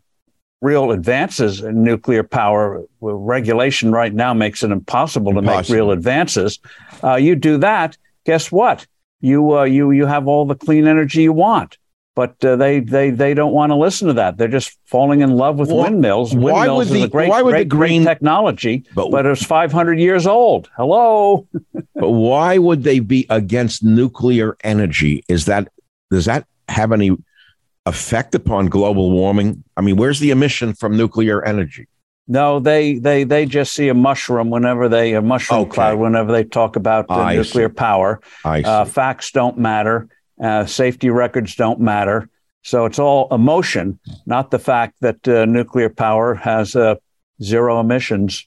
real 0.61 0.92
advances 0.92 1.61
in 1.61 1.83
nuclear 1.83 2.23
power. 2.23 2.85
Regulation 3.01 3.92
right 3.92 4.12
now 4.12 4.33
makes 4.33 4.62
it 4.62 4.70
impossible, 4.70 5.37
impossible. 5.37 5.62
to 5.62 5.62
make 5.62 5.77
real 5.77 5.90
advances. 5.90 6.59
Uh, 7.03 7.16
you 7.16 7.35
do 7.35 7.59
that, 7.59 7.97
guess 8.25 8.51
what? 8.53 8.87
You 9.20 9.59
uh, 9.59 9.64
you 9.64 9.90
you 9.90 10.07
have 10.07 10.29
all 10.29 10.47
the 10.47 10.55
clean 10.55 10.87
energy 10.87 11.23
you 11.23 11.33
want 11.33 11.79
but 12.14 12.42
uh, 12.44 12.57
they 12.57 12.81
they 12.81 13.11
they 13.11 13.35
don't 13.35 13.53
want 13.53 13.70
to 13.70 13.77
listen 13.77 14.09
to 14.09 14.14
that. 14.14 14.37
They're 14.37 14.48
just 14.48 14.79
falling 14.87 15.20
in 15.20 15.33
love 15.33 15.59
with 15.59 15.68
well, 15.68 15.83
windmills. 15.83 16.35
Windmills 16.35 16.87
is 16.87 16.92
the, 16.92 17.03
a 17.05 17.09
great, 17.09 17.31
great, 17.31 17.68
green, 17.68 18.03
great 18.03 18.12
technology, 18.12 18.85
but, 18.94 19.11
but 19.11 19.27
it's 19.27 19.44
500 19.44 19.98
years 19.98 20.27
old. 20.27 20.70
Hello. 20.77 21.48
but 21.94 22.11
why 22.11 22.59
would 22.59 22.85
they 22.85 23.00
be 23.00 23.27
against 23.31 23.83
nuclear 23.83 24.57
energy? 24.62 25.24
Is 25.29 25.46
that 25.46 25.68
does 26.11 26.27
that 26.27 26.46
have 26.68 26.92
any 26.92 27.16
effect 27.87 28.35
upon 28.35 28.66
global 28.66 29.11
warming? 29.11 29.64
I 29.77 29.81
mean, 29.81 29.96
where's 29.96 30.20
the 30.20 30.31
emission 30.31 30.74
from 30.74 30.96
nuclear 30.96 31.44
energy? 31.44 31.88
No, 32.27 32.59
they 32.59 32.98
they 32.98 33.24
they 33.24 33.44
just 33.44 33.74
see 33.74 33.88
a 33.88 33.94
mushroom 33.94 34.48
whenever 34.48 34.88
they 34.88 35.14
a 35.14 35.20
mushroom 35.20 35.62
okay. 35.62 35.70
cloud 35.72 35.98
whenever 35.98 36.33
they 36.33 36.44
talk 36.44 36.77
about 36.77 37.07
uh, 37.11 37.33
nuclear 37.33 37.68
see. 37.68 37.74
power. 37.74 38.20
Uh, 38.44 38.85
facts 38.85 39.33
don't 39.33 39.59
matter. 39.59 40.09
Uh, 40.42 40.66
safety 40.66 41.11
records 41.11 41.55
don't 41.55 41.81
matter. 41.81 42.29
So 42.62 42.87
it's 42.87 42.99
all 42.99 43.29
emotion, 43.33 43.99
not 44.27 44.51
the 44.51 44.59
fact 44.59 44.97
that 45.01 45.29
uh, 45.29 45.44
nuclear 45.44 45.90
power 45.90 46.35
has 46.35 46.75
uh, 46.75 46.97
zero 47.42 47.79
emissions. 47.79 48.47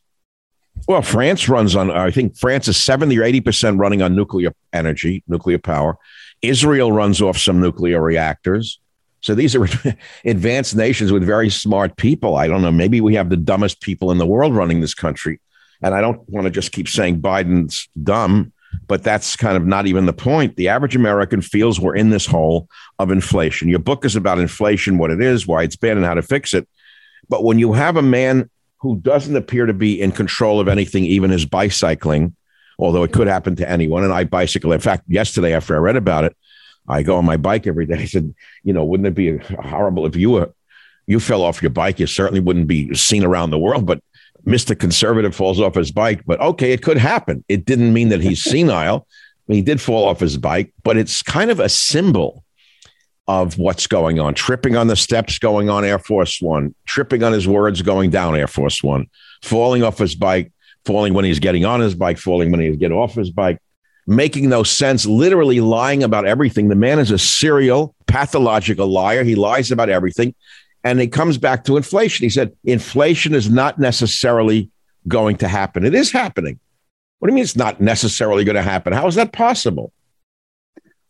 Well, 0.88 1.02
France 1.02 1.48
runs 1.48 1.76
on, 1.76 1.92
I 1.92 2.12
think 2.12 2.38
France 2.38 2.68
is 2.68 2.78
70 2.78 3.18
or 3.18 3.24
80% 3.24 3.80
running 3.80 4.02
on 4.02 4.16
nuclear 4.16 4.52
energy, 4.74 5.24
nuclear 5.28 5.60
power. 5.60 5.98
Israel 6.42 6.92
runs 6.92 7.22
off 7.22 7.38
some 7.38 7.60
nuclear 7.60 8.02
reactors. 8.02 8.80
So 9.22 9.36
these 9.36 9.56
are 9.56 9.68
advanced 10.26 10.76
nations 10.76 11.12
with 11.12 11.24
very 11.24 11.50
smart 11.50 11.96
people. 11.98 12.36
I 12.36 12.48
don't 12.48 12.62
know. 12.62 12.72
Maybe 12.72 13.02
we 13.02 13.16
have 13.16 13.30
the 13.30 13.38
dumbest 13.38 13.82
people 13.82 14.12
in 14.12 14.18
the 14.18 14.26
world 14.26 14.56
running 14.56 14.82
this 14.82 14.94
country. 14.94 15.40
And 15.82 15.94
I 15.94 16.02
don't 16.02 16.28
want 16.30 16.46
to 16.46 16.52
just 16.52 16.72
keep 16.72 16.88
saying 16.88 17.22
Biden's 17.22 17.90
dumb 18.02 18.52
but 18.88 19.04
that's 19.04 19.36
kind 19.36 19.58
of 19.58 19.66
not 19.66 19.88
even 19.88 20.06
the 20.06 20.14
point. 20.14 20.56
The 20.56 20.68
average 20.68 20.96
American 20.96 21.42
feels 21.42 21.80
we're 21.80 21.96
in 21.96 22.10
this 22.10 22.26
hole 22.26 22.70
of 23.00 23.12
inflation. 23.12 23.70
Your 23.70 23.80
book 23.80 24.06
is 24.06 24.16
about 24.16 24.40
inflation, 24.40 24.98
what 24.98 25.12
it 25.12 25.22
is, 25.22 25.48
why 25.48 25.64
it's 25.64 25.76
bad, 25.76 25.98
and 25.98 26.06
how 26.06 26.14
to 26.14 26.22
fix 26.22 26.54
it. 26.54 26.68
But 27.30 27.44
when 27.44 27.60
you 27.60 27.74
have 27.74 27.98
a 27.98 28.02
man 28.02 28.50
who 28.78 28.98
doesn't 28.98 29.36
appear 29.36 29.66
to 29.66 29.74
be 29.74 30.00
in 30.00 30.12
control 30.12 30.60
of 30.60 30.68
anything, 30.68 31.04
even 31.06 31.32
his 31.32 31.46
bicycling, 31.46 32.36
although 32.78 33.04
it 33.04 33.12
could 33.12 33.28
happen 33.28 33.56
to 33.56 33.70
anyone, 33.70 34.04
and 34.04 34.14
I 34.14 34.24
bicycle. 34.24 34.72
In 34.72 34.80
fact, 34.80 35.04
yesterday 35.08 35.54
after 35.54 35.76
I 35.76 35.80
read 35.80 35.96
about 35.96 36.26
it, 36.26 36.38
I 36.88 37.04
go 37.04 37.18
on 37.18 37.26
my 37.26 37.38
bike 37.38 37.68
every 37.68 37.86
day. 37.86 37.96
I 38.00 38.06
said, 38.06 38.34
you 38.64 38.74
know, 38.74 38.86
wouldn't 38.86 39.08
it 39.08 39.16
be 39.16 39.38
horrible 39.38 40.06
if 40.06 40.16
you 40.16 40.32
were 40.32 40.54
you 41.08 41.20
fell 41.20 41.42
off 41.42 41.62
your 41.62 41.72
bike? 41.72 42.00
You 42.00 42.06
certainly 42.06 42.42
wouldn't 42.42 42.68
be 42.68 42.94
seen 42.94 43.24
around 43.24 43.50
the 43.50 43.58
world, 43.58 43.86
but 43.86 44.04
Mr. 44.46 44.78
Conservative 44.78 45.36
falls 45.36 45.60
off 45.60 45.76
his 45.76 45.92
bike, 45.92 46.22
but 46.26 46.40
okay, 46.40 46.72
it 46.72 46.82
could 46.82 46.98
happen. 46.98 47.44
It 47.48 47.66
didn't 47.66 47.94
mean 47.94 48.10
that 48.10 48.22
he's 48.22 48.44
senile. 48.50 49.08
he 49.48 49.62
did 49.62 49.82
fall 49.82 50.08
off 50.08 50.20
his 50.20 50.38
bike, 50.38 50.74
but 50.84 50.98
it's 50.98 51.22
kind 51.22 51.52
of 51.52 51.60
a 51.60 51.70
symbol 51.70 52.44
of 53.28 53.58
what's 53.58 53.88
going 53.88 54.20
on. 54.20 54.34
Tripping 54.34 54.78
on 54.78 54.88
the 54.88 54.96
steps 54.96 55.38
going 55.38 55.70
on 55.70 55.84
Air 55.84 56.00
Force 56.00 56.42
One, 56.42 56.74
tripping 56.86 57.24
on 57.24 57.34
his 57.34 57.48
words 57.48 57.82
going 57.82 58.10
down 58.10 58.36
Air 58.36 58.48
Force 58.48 58.82
One, 58.82 59.08
falling 59.42 59.84
off 59.84 59.98
his 59.98 60.16
bike, 60.16 60.52
falling 60.86 61.14
when 61.14 61.26
he's 61.26 61.40
getting 61.40 61.66
on 61.66 61.82
his 61.82 61.94
bike, 61.94 62.18
falling 62.18 62.52
when 62.52 62.62
he's 62.62 62.78
getting 62.78 62.98
off 62.98 63.16
his 63.16 63.30
bike, 63.30 63.60
making 64.08 64.48
no 64.48 64.64
sense, 64.64 65.06
literally 65.06 65.60
lying 65.60 66.04
about 66.04 66.26
everything. 66.26 66.70
The 66.70 66.76
man 66.76 67.00
is 67.00 67.12
a 67.12 67.18
serial 67.18 67.94
pathological 68.08 68.88
liar. 68.88 69.24
He 69.24 69.36
lies 69.36 69.72
about 69.72 69.90
everything. 69.90 70.34
And 70.88 71.02
it 71.02 71.08
comes 71.08 71.38
back 71.38 71.66
to 71.66 71.76
inflation. 71.76 72.24
He 72.24 72.30
said, 72.30 72.54
inflation 72.64 73.36
is 73.36 73.50
not 73.50 73.78
necessarily 73.78 74.72
going 75.06 75.36
to 75.40 75.48
happen. 75.50 75.86
It 75.86 75.94
is 75.94 76.12
happening. 76.14 76.62
What 77.20 77.28
do 77.28 77.34
you 77.34 77.36
mean 77.36 77.44
it's 77.44 77.58
not 77.58 77.82
necessarily 77.82 78.46
going 78.46 78.56
to 78.56 78.62
happen? 78.62 78.94
How 78.94 79.06
is 79.06 79.16
that 79.16 79.34
possible? 79.34 79.92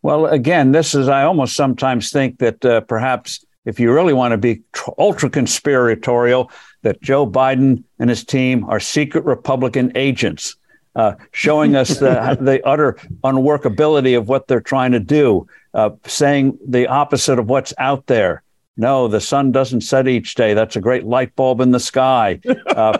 Well, 0.02 0.26
again, 0.26 0.72
this 0.72 0.96
is, 0.96 1.08
I 1.08 1.26
almost 1.26 1.56
sometimes 1.56 2.10
think 2.10 2.40
that 2.40 2.66
uh, 2.66 2.82
perhaps 2.82 3.46
if 3.66 3.80
you 3.80 3.94
really 3.94 4.14
want 4.14 4.32
to 4.32 4.38
be 4.40 4.62
ultra 4.98 5.30
conspiratorial, 5.30 6.50
that 6.82 7.00
Joe 7.04 7.30
Biden 7.30 7.84
and 8.00 8.10
his 8.10 8.24
team 8.26 8.64
are 8.64 8.80
secret 8.80 9.26
Republican 9.26 9.92
agents. 9.96 10.56
Uh, 10.96 11.14
showing 11.32 11.76
us 11.76 12.00
the, 12.00 12.36
the, 12.42 12.66
utter 12.66 12.94
unworkability 13.24 14.18
of 14.18 14.28
what 14.28 14.48
they're 14.48 14.60
trying 14.60 14.94
to 14.94 15.00
do, 15.00 15.46
uh, 15.76 15.92
saying 16.08 16.58
the 16.68 16.88
opposite 16.88 17.38
of 17.38 17.48
what's 17.48 17.72
out 17.78 18.08
there. 18.08 18.42
No, 18.78 19.08
the 19.08 19.20
sun 19.20 19.52
doesn't 19.52 19.82
set 19.82 20.08
each 20.08 20.36
day. 20.36 20.54
That's 20.54 20.76
a 20.76 20.82
great 20.82 21.04
light 21.04 21.36
bulb 21.36 21.62
in 21.62 21.72
the 21.72 21.80
sky. 21.80 22.40
Uh, 22.78 22.96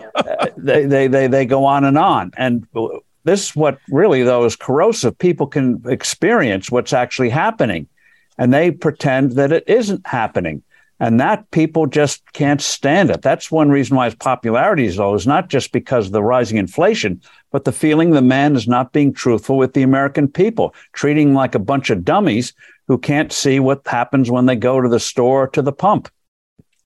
they, 0.56 0.86
they, 0.86 1.06
they, 1.06 1.28
they 1.28 1.46
go 1.46 1.64
on 1.64 1.84
and 1.84 1.96
on. 1.96 2.32
And 2.36 2.66
this 3.22 3.50
is 3.50 3.56
what 3.56 3.78
really, 3.88 4.24
though, 4.24 4.44
is 4.44 4.56
corrosive. 4.56 5.16
People 5.18 5.46
can 5.46 5.80
experience 5.86 6.68
what's 6.68 6.92
actually 6.92 7.28
happening, 7.28 7.86
and 8.38 8.52
they 8.52 8.72
pretend 8.72 9.32
that 9.32 9.52
it 9.52 9.62
isn't 9.68 10.04
happening. 10.04 10.64
And 10.98 11.20
that 11.20 11.48
people 11.52 11.86
just 11.86 12.24
can't 12.32 12.60
stand 12.60 13.10
it. 13.10 13.22
That's 13.22 13.52
one 13.52 13.70
reason 13.70 13.96
why 13.96 14.06
his 14.06 14.16
popularity 14.16 14.84
is 14.86 14.98
low, 14.98 15.14
is 15.14 15.28
not 15.28 15.48
just 15.48 15.70
because 15.70 16.06
of 16.06 16.12
the 16.12 16.24
rising 16.24 16.58
inflation, 16.58 17.22
but 17.52 17.64
the 17.64 17.70
feeling 17.70 18.10
the 18.10 18.20
man 18.22 18.56
is 18.56 18.66
not 18.66 18.92
being 18.92 19.12
truthful 19.12 19.56
with 19.56 19.74
the 19.74 19.82
American 19.82 20.26
people, 20.26 20.74
treating 20.92 21.34
like 21.34 21.54
a 21.54 21.60
bunch 21.60 21.90
of 21.90 22.04
dummies 22.04 22.52
who 22.88 22.98
can't 22.98 23.32
see 23.32 23.60
what 23.60 23.86
happens 23.86 24.30
when 24.30 24.46
they 24.46 24.56
go 24.56 24.80
to 24.80 24.88
the 24.88 24.98
store 24.98 25.46
to 25.48 25.62
the 25.62 25.72
pump. 25.72 26.08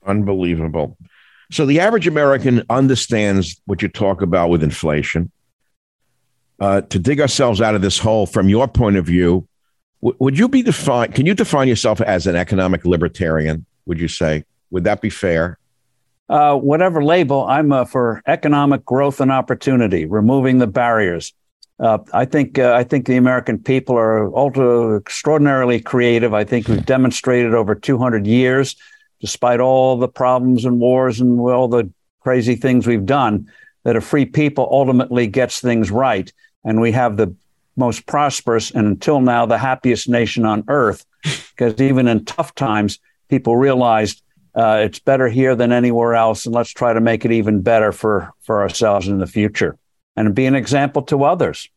Unbelievable. 0.04 0.98
So 1.52 1.64
the 1.64 1.80
average 1.80 2.06
American 2.06 2.64
understands 2.68 3.60
what 3.66 3.82
you 3.82 3.88
talk 3.88 4.20
about 4.20 4.50
with 4.50 4.62
inflation. 4.62 5.30
Uh, 6.60 6.80
to 6.82 6.98
dig 6.98 7.20
ourselves 7.20 7.60
out 7.60 7.74
of 7.74 7.82
this 7.82 7.98
hole, 7.98 8.26
from 8.26 8.48
your 8.48 8.68
point 8.68 8.96
of 8.96 9.06
view, 9.06 9.46
w- 10.02 10.16
would 10.20 10.38
you 10.38 10.48
be 10.48 10.62
defined? 10.62 11.14
Can 11.14 11.26
you 11.26 11.34
define 11.34 11.68
yourself 11.68 12.00
as 12.00 12.26
an 12.26 12.36
economic 12.36 12.84
libertarian? 12.84 13.64
Would 13.86 14.00
you 14.00 14.08
say? 14.08 14.44
Would 14.70 14.84
that 14.84 15.00
be 15.00 15.10
fair? 15.10 15.58
Uh, 16.28 16.56
whatever 16.56 17.04
label, 17.04 17.44
I'm 17.46 17.72
uh, 17.72 17.84
for 17.84 18.22
economic 18.26 18.84
growth 18.84 19.20
and 19.20 19.30
opportunity, 19.30 20.06
removing 20.06 20.58
the 20.58 20.66
barriers. 20.66 21.34
Uh, 21.82 21.98
I 22.12 22.24
think 22.26 22.60
uh, 22.60 22.74
I 22.74 22.84
think 22.84 23.06
the 23.06 23.16
American 23.16 23.58
people 23.58 23.96
are 23.98 24.32
ultra 24.36 24.96
extraordinarily 24.96 25.80
creative. 25.80 26.32
I 26.32 26.44
think 26.44 26.68
we've 26.68 26.86
demonstrated 26.86 27.54
over 27.54 27.74
200 27.74 28.24
years, 28.24 28.76
despite 29.20 29.58
all 29.58 29.96
the 29.96 30.06
problems 30.06 30.64
and 30.64 30.78
wars 30.78 31.20
and 31.20 31.40
all 31.40 31.66
the 31.66 31.90
crazy 32.20 32.54
things 32.54 32.86
we've 32.86 33.04
done, 33.04 33.50
that 33.82 33.96
a 33.96 34.00
free 34.00 34.24
people 34.24 34.68
ultimately 34.70 35.26
gets 35.26 35.60
things 35.60 35.90
right, 35.90 36.32
and 36.64 36.80
we 36.80 36.92
have 36.92 37.16
the 37.16 37.34
most 37.74 38.06
prosperous 38.06 38.70
and 38.70 38.86
until 38.86 39.20
now 39.20 39.44
the 39.44 39.58
happiest 39.58 40.08
nation 40.08 40.44
on 40.44 40.62
earth. 40.68 41.04
Because 41.50 41.80
even 41.80 42.06
in 42.06 42.24
tough 42.24 42.54
times, 42.54 43.00
people 43.28 43.56
realized 43.56 44.22
uh, 44.54 44.82
it's 44.84 45.00
better 45.00 45.28
here 45.28 45.56
than 45.56 45.72
anywhere 45.72 46.14
else, 46.14 46.46
and 46.46 46.54
let's 46.54 46.70
try 46.70 46.92
to 46.92 47.00
make 47.00 47.24
it 47.24 47.32
even 47.32 47.60
better 47.60 47.90
for 47.90 48.30
for 48.42 48.62
ourselves 48.62 49.08
in 49.08 49.18
the 49.18 49.26
future 49.26 49.76
and 50.16 50.34
be 50.34 50.46
an 50.46 50.54
example 50.54 51.02
to 51.02 51.24
others. 51.24 51.68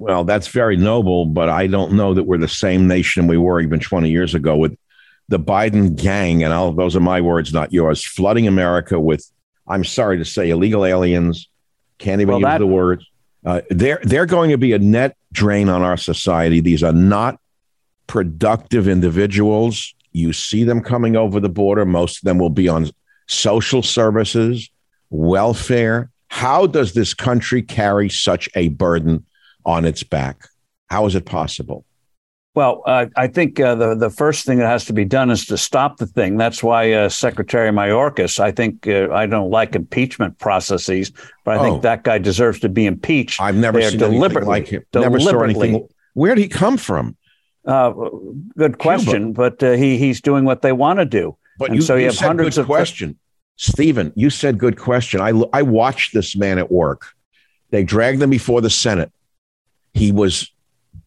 Well, 0.00 0.24
that's 0.24 0.48
very 0.48 0.78
noble, 0.78 1.26
but 1.26 1.50
I 1.50 1.66
don't 1.66 1.92
know 1.92 2.14
that 2.14 2.24
we're 2.24 2.38
the 2.38 2.48
same 2.48 2.88
nation 2.88 3.26
we 3.26 3.36
were 3.36 3.60
even 3.60 3.80
20 3.80 4.08
years 4.08 4.34
ago 4.34 4.56
with 4.56 4.74
the 5.28 5.38
Biden 5.38 5.94
gang, 5.94 6.42
and 6.42 6.54
I'll, 6.54 6.72
those 6.72 6.96
are 6.96 7.00
my 7.00 7.20
words, 7.20 7.52
not 7.52 7.70
yours, 7.70 8.02
flooding 8.02 8.48
America 8.48 8.98
with, 8.98 9.30
I'm 9.68 9.84
sorry 9.84 10.16
to 10.16 10.24
say, 10.24 10.48
illegal 10.48 10.86
aliens. 10.86 11.50
Can't 11.98 12.22
even 12.22 12.28
well, 12.28 12.38
use 12.38 12.46
that, 12.46 12.58
the 12.60 12.66
words. 12.66 13.04
Uh, 13.44 13.60
they're 13.68 14.00
they're 14.02 14.24
going 14.24 14.50
to 14.52 14.56
be 14.56 14.72
a 14.72 14.78
net 14.78 15.18
drain 15.32 15.68
on 15.68 15.82
our 15.82 15.98
society. 15.98 16.60
These 16.60 16.82
are 16.82 16.94
not 16.94 17.38
productive 18.06 18.88
individuals. 18.88 19.94
You 20.12 20.32
see 20.32 20.64
them 20.64 20.80
coming 20.80 21.14
over 21.14 21.40
the 21.40 21.50
border. 21.50 21.84
Most 21.84 22.20
of 22.20 22.22
them 22.22 22.38
will 22.38 22.48
be 22.48 22.68
on 22.70 22.90
social 23.28 23.82
services, 23.82 24.70
welfare. 25.10 26.10
How 26.28 26.66
does 26.66 26.94
this 26.94 27.12
country 27.12 27.60
carry 27.60 28.08
such 28.08 28.48
a 28.54 28.68
burden 28.68 29.26
on 29.64 29.84
its 29.84 30.02
back? 30.02 30.48
How 30.88 31.06
is 31.06 31.14
it 31.14 31.24
possible? 31.24 31.84
Well, 32.54 32.82
uh, 32.84 33.06
I 33.16 33.28
think 33.28 33.60
uh, 33.60 33.76
the 33.76 33.94
the 33.94 34.10
first 34.10 34.44
thing 34.44 34.58
that 34.58 34.66
has 34.66 34.84
to 34.86 34.92
be 34.92 35.04
done 35.04 35.30
is 35.30 35.46
to 35.46 35.56
stop 35.56 35.98
the 35.98 36.06
thing. 36.06 36.36
That's 36.36 36.64
why 36.64 36.92
uh, 36.92 37.08
Secretary 37.08 37.70
Mayorkas. 37.70 38.40
I 38.40 38.50
think 38.50 38.88
uh, 38.88 39.08
I 39.12 39.26
don't 39.26 39.50
like 39.50 39.76
impeachment 39.76 40.38
processes, 40.38 41.12
but 41.44 41.56
I 41.56 41.58
oh. 41.58 41.62
think 41.62 41.82
that 41.82 42.02
guy 42.02 42.18
deserves 42.18 42.58
to 42.60 42.68
be 42.68 42.86
impeached. 42.86 43.40
I've 43.40 43.54
never 43.54 43.80
seen 43.80 44.02
anything 44.02 44.44
like 44.44 44.66
him. 44.66 44.84
Never 44.92 45.20
saw 45.20 45.42
anything. 45.42 45.86
Where 46.14 46.34
did 46.34 46.42
he 46.42 46.48
come 46.48 46.76
from? 46.76 47.16
Uh, 47.64 47.92
good 48.58 48.78
question, 48.78 49.26
Cuba. 49.26 49.50
but 49.50 49.62
uh, 49.62 49.72
he 49.72 49.96
he's 49.96 50.20
doing 50.20 50.44
what 50.44 50.62
they 50.62 50.72
want 50.72 50.98
to 50.98 51.04
do. 51.04 51.36
But 51.56 51.72
you, 51.72 51.82
so 51.82 51.94
you, 51.94 52.00
you 52.00 52.06
have 52.06 52.18
hundreds 52.18 52.58
of 52.58 52.66
question, 52.66 53.16
Stephen. 53.56 54.12
You 54.16 54.28
said 54.28 54.58
good 54.58 54.76
question. 54.76 55.20
I 55.20 55.30
I 55.52 55.62
watched 55.62 56.14
this 56.14 56.34
man 56.34 56.58
at 56.58 56.72
work. 56.72 57.12
They 57.70 57.84
dragged 57.84 58.20
him 58.20 58.30
before 58.30 58.60
the 58.60 58.70
Senate. 58.70 59.12
He 59.94 60.12
was 60.12 60.50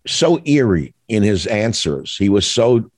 so 0.05 0.41
eerie 0.45 0.93
in 1.07 1.23
his 1.23 1.47
answers. 1.47 2.15
He 2.17 2.29
was 2.29 2.45
so 2.45 2.89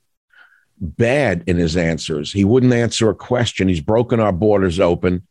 bad 0.80 1.44
in 1.48 1.58
his 1.58 1.78
answers. 1.78 2.32
He 2.32 2.44
wouldn't 2.44 2.74
answer 2.74 3.10
a 3.10 3.16
question. 3.16 3.68
He's 3.68 3.82
broken 3.82 4.20
our 4.20 4.32
borders 4.32 4.80
open. 4.80 5.26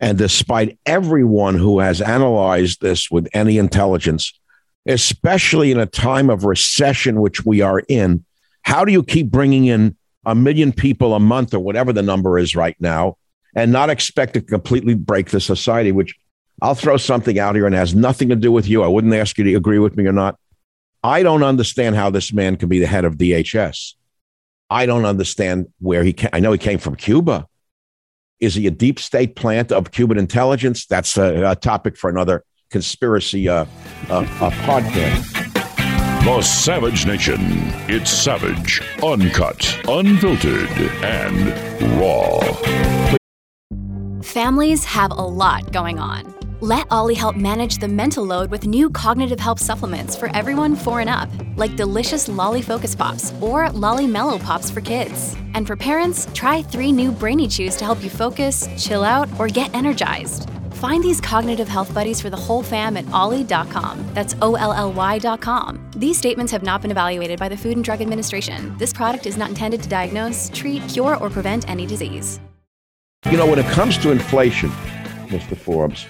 And 0.00 0.16
despite 0.16 0.78
everyone 0.86 1.56
who 1.56 1.80
has 1.80 2.00
analyzed 2.00 2.80
this 2.80 3.10
with 3.10 3.28
any 3.32 3.58
intelligence, 3.58 4.32
especially 4.86 5.70
in 5.70 5.78
a 5.78 5.86
time 5.86 6.30
of 6.30 6.44
recession, 6.44 7.20
which 7.20 7.44
we 7.44 7.60
are 7.60 7.82
in, 7.88 8.24
how 8.62 8.84
do 8.84 8.92
you 8.92 9.02
keep 9.02 9.30
bringing 9.30 9.66
in 9.66 9.96
a 10.24 10.34
million 10.34 10.72
people 10.72 11.14
a 11.14 11.20
month 11.20 11.54
or 11.54 11.60
whatever 11.60 11.92
the 11.92 12.02
number 12.02 12.38
is 12.38 12.54
right 12.54 12.76
now 12.80 13.16
and 13.54 13.72
not 13.72 13.90
expect 13.90 14.34
to 14.34 14.40
completely 14.40 14.94
break 14.94 15.30
the 15.30 15.40
society, 15.40 15.90
which 15.90 16.14
I'll 16.60 16.74
throw 16.74 16.96
something 16.96 17.38
out 17.38 17.54
here 17.54 17.66
and 17.66 17.74
has 17.74 17.94
nothing 17.94 18.28
to 18.30 18.36
do 18.36 18.50
with 18.50 18.68
you. 18.68 18.82
I 18.82 18.88
wouldn't 18.88 19.14
ask 19.14 19.38
you 19.38 19.44
to 19.44 19.54
agree 19.54 19.78
with 19.78 19.96
me 19.96 20.06
or 20.06 20.12
not. 20.12 20.38
I 21.04 21.22
don't 21.22 21.44
understand 21.44 21.94
how 21.94 22.10
this 22.10 22.32
man 22.32 22.56
can 22.56 22.68
be 22.68 22.80
the 22.80 22.86
head 22.86 23.04
of 23.04 23.16
DHS. 23.16 23.94
I 24.68 24.84
don't 24.86 25.04
understand 25.04 25.68
where 25.78 26.02
he 26.02 26.12
came. 26.12 26.30
I 26.32 26.40
know 26.40 26.52
he 26.52 26.58
came 26.58 26.78
from 26.78 26.96
Cuba. 26.96 27.46
Is 28.40 28.54
he 28.54 28.66
a 28.66 28.70
deep 28.70 28.98
state 28.98 29.36
plant 29.36 29.72
of 29.72 29.90
Cuban 29.90 30.18
intelligence? 30.18 30.86
That's 30.86 31.16
a, 31.16 31.52
a 31.52 31.56
topic 31.56 31.96
for 31.96 32.10
another 32.10 32.44
conspiracy 32.70 33.48
uh, 33.48 33.64
uh, 34.10 34.18
uh, 34.18 34.50
podcast. 34.50 35.34
The 36.24 36.42
Savage 36.42 37.06
Nation. 37.06 37.38
It's 37.88 38.10
savage, 38.10 38.82
uncut, 39.02 39.80
unfiltered, 39.88 40.68
and 41.02 41.98
raw. 41.98 42.40
Families 44.22 44.84
have 44.84 45.10
a 45.12 45.14
lot 45.14 45.72
going 45.72 45.98
on. 45.98 46.37
Let 46.60 46.88
OLLY 46.90 47.14
help 47.14 47.36
manage 47.36 47.78
the 47.78 47.86
mental 47.86 48.24
load 48.24 48.50
with 48.50 48.66
new 48.66 48.90
cognitive 48.90 49.38
help 49.38 49.60
supplements 49.60 50.16
for 50.16 50.28
everyone 50.34 50.74
four 50.74 50.98
and 50.98 51.08
up, 51.08 51.28
like 51.54 51.76
delicious 51.76 52.28
Lolly 52.28 52.62
Focus 52.62 52.96
Pops 52.96 53.32
or 53.40 53.70
Lolly 53.70 54.08
Mellow 54.08 54.38
Pops 54.38 54.68
for 54.68 54.80
kids. 54.80 55.36
And 55.54 55.68
for 55.68 55.76
parents, 55.76 56.26
try 56.34 56.62
three 56.62 56.90
new 56.90 57.12
Brainy 57.12 57.46
Chews 57.46 57.76
to 57.76 57.84
help 57.84 58.02
you 58.02 58.10
focus, 58.10 58.68
chill 58.76 59.04
out, 59.04 59.28
or 59.38 59.46
get 59.46 59.72
energized. 59.72 60.50
Find 60.72 61.00
these 61.00 61.20
cognitive 61.20 61.68
health 61.68 61.94
buddies 61.94 62.20
for 62.20 62.28
the 62.28 62.36
whole 62.36 62.64
fam 62.64 62.96
at 62.96 63.08
olly.com. 63.12 64.04
That's 64.12 64.34
O 64.42 64.56
L 64.56 64.72
L 64.72 64.92
Y.com. 64.92 65.90
These 65.94 66.18
statements 66.18 66.50
have 66.50 66.64
not 66.64 66.82
been 66.82 66.90
evaluated 66.90 67.38
by 67.38 67.48
the 67.48 67.56
Food 67.56 67.76
and 67.76 67.84
Drug 67.84 68.00
Administration. 68.00 68.76
This 68.78 68.92
product 68.92 69.26
is 69.26 69.36
not 69.36 69.50
intended 69.50 69.80
to 69.84 69.88
diagnose, 69.88 70.50
treat, 70.52 70.82
cure, 70.88 71.18
or 71.18 71.30
prevent 71.30 71.70
any 71.70 71.86
disease. 71.86 72.40
You 73.30 73.36
know, 73.36 73.46
when 73.46 73.60
it 73.60 73.66
comes 73.66 73.96
to 73.98 74.10
inflation, 74.10 74.70
Mr. 75.28 75.56
Forbes, 75.56 76.06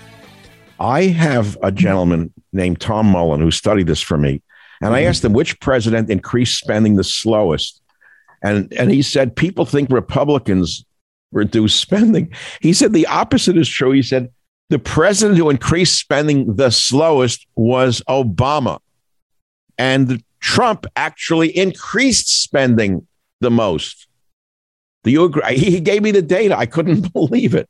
I 0.81 1.05
have 1.05 1.57
a 1.63 1.73
gentleman 1.73 2.33
named 2.53 2.81
Tom 2.81 3.07
Mullen 3.07 3.41
who 3.41 3.51
studied 3.51 3.87
this 3.87 4.01
for 4.01 4.17
me. 4.17 4.43
And 4.81 4.95
I 4.95 5.03
asked 5.03 5.25
him 5.25 5.33
which 5.33 5.59
president 5.61 6.09
increased 6.09 6.59
spending 6.59 6.97
the 6.97 7.05
slowest. 7.05 7.83
And, 8.43 8.73
and 8.75 8.91
he 8.91 9.03
said, 9.03 9.35
people 9.35 9.65
think 9.65 9.91
Republicans 9.91 10.85
reduce 11.33 11.75
spending. 11.75 12.33
He 12.61 12.73
said 12.73 12.93
the 12.93 13.07
opposite 13.07 13.57
is 13.57 13.69
true. 13.69 13.91
He 13.91 14.03
said, 14.03 14.31
the 14.71 14.79
president 14.79 15.39
who 15.39 15.51
increased 15.51 15.99
spending 15.99 16.55
the 16.57 16.71
slowest 16.71 17.47
was 17.57 18.03
Obama. 18.09 18.79
And 19.79 20.23
Trump 20.41 20.87
actually 20.95 21.57
increased 21.57 22.43
spending 22.43 23.07
the 23.41 23.51
most. 23.51 24.07
Do 25.05 25.11
you 25.11 25.25
agree? 25.25 25.57
He 25.57 25.81
gave 25.81 26.03
me 26.03 26.11
the 26.11 26.23
data. 26.23 26.57
I 26.57 26.67
couldn't 26.67 27.13
believe 27.13 27.55
it. 27.55 27.69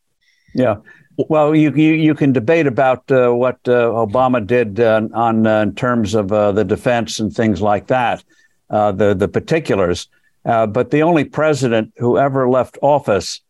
Yeah. 0.55 0.77
Well, 1.18 1.52
you 1.52 1.72
you, 1.72 1.94
you 1.94 2.14
can 2.14 2.33
debate 2.33 2.68
about 2.68 3.11
uh, 3.11 3.33
what 3.33 3.57
uh, 3.66 3.90
Obama 3.90 4.46
did 4.46 4.78
uh, 4.78 5.09
on 5.12 5.48
uh, 5.48 5.62
in 5.62 5.74
terms 5.74 6.14
of 6.14 6.31
uh, 6.31 6.52
the 6.52 6.64
defense 6.64 7.18
and 7.18 7.35
things 7.35 7.61
like 7.61 7.88
that, 7.88 8.22
uh, 8.70 8.92
the 8.92 9.14
the 9.14 9.26
particulars. 9.26 10.07
but 10.44 10.92
the 10.92 11.02
only 11.02 11.24
president 11.24 11.92
who 11.96 12.18
ever 12.18 12.48
left 12.48 12.78
office 12.83 13.40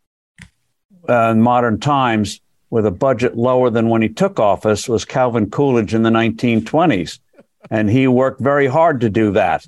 in 1.10 1.42
modern 1.42 1.78
times 1.78 2.40
with 2.70 2.86
a 2.86 2.90
budget 2.90 3.36
lower 3.36 3.68
than 3.68 3.90
when 3.90 4.00
he 4.00 4.08
took 4.08 4.40
office 4.40 4.88
was 4.88 5.04
Calvin 5.04 5.50
Coolidge 5.50 5.92
in 5.92 6.02
the 6.02 6.10
1920s, 6.10 7.18
and 7.70 7.90
he 7.90 8.08
worked 8.08 8.40
very 8.40 8.66
hard 8.66 9.00
to 9.02 9.10
do 9.10 9.30
that. 9.32 9.66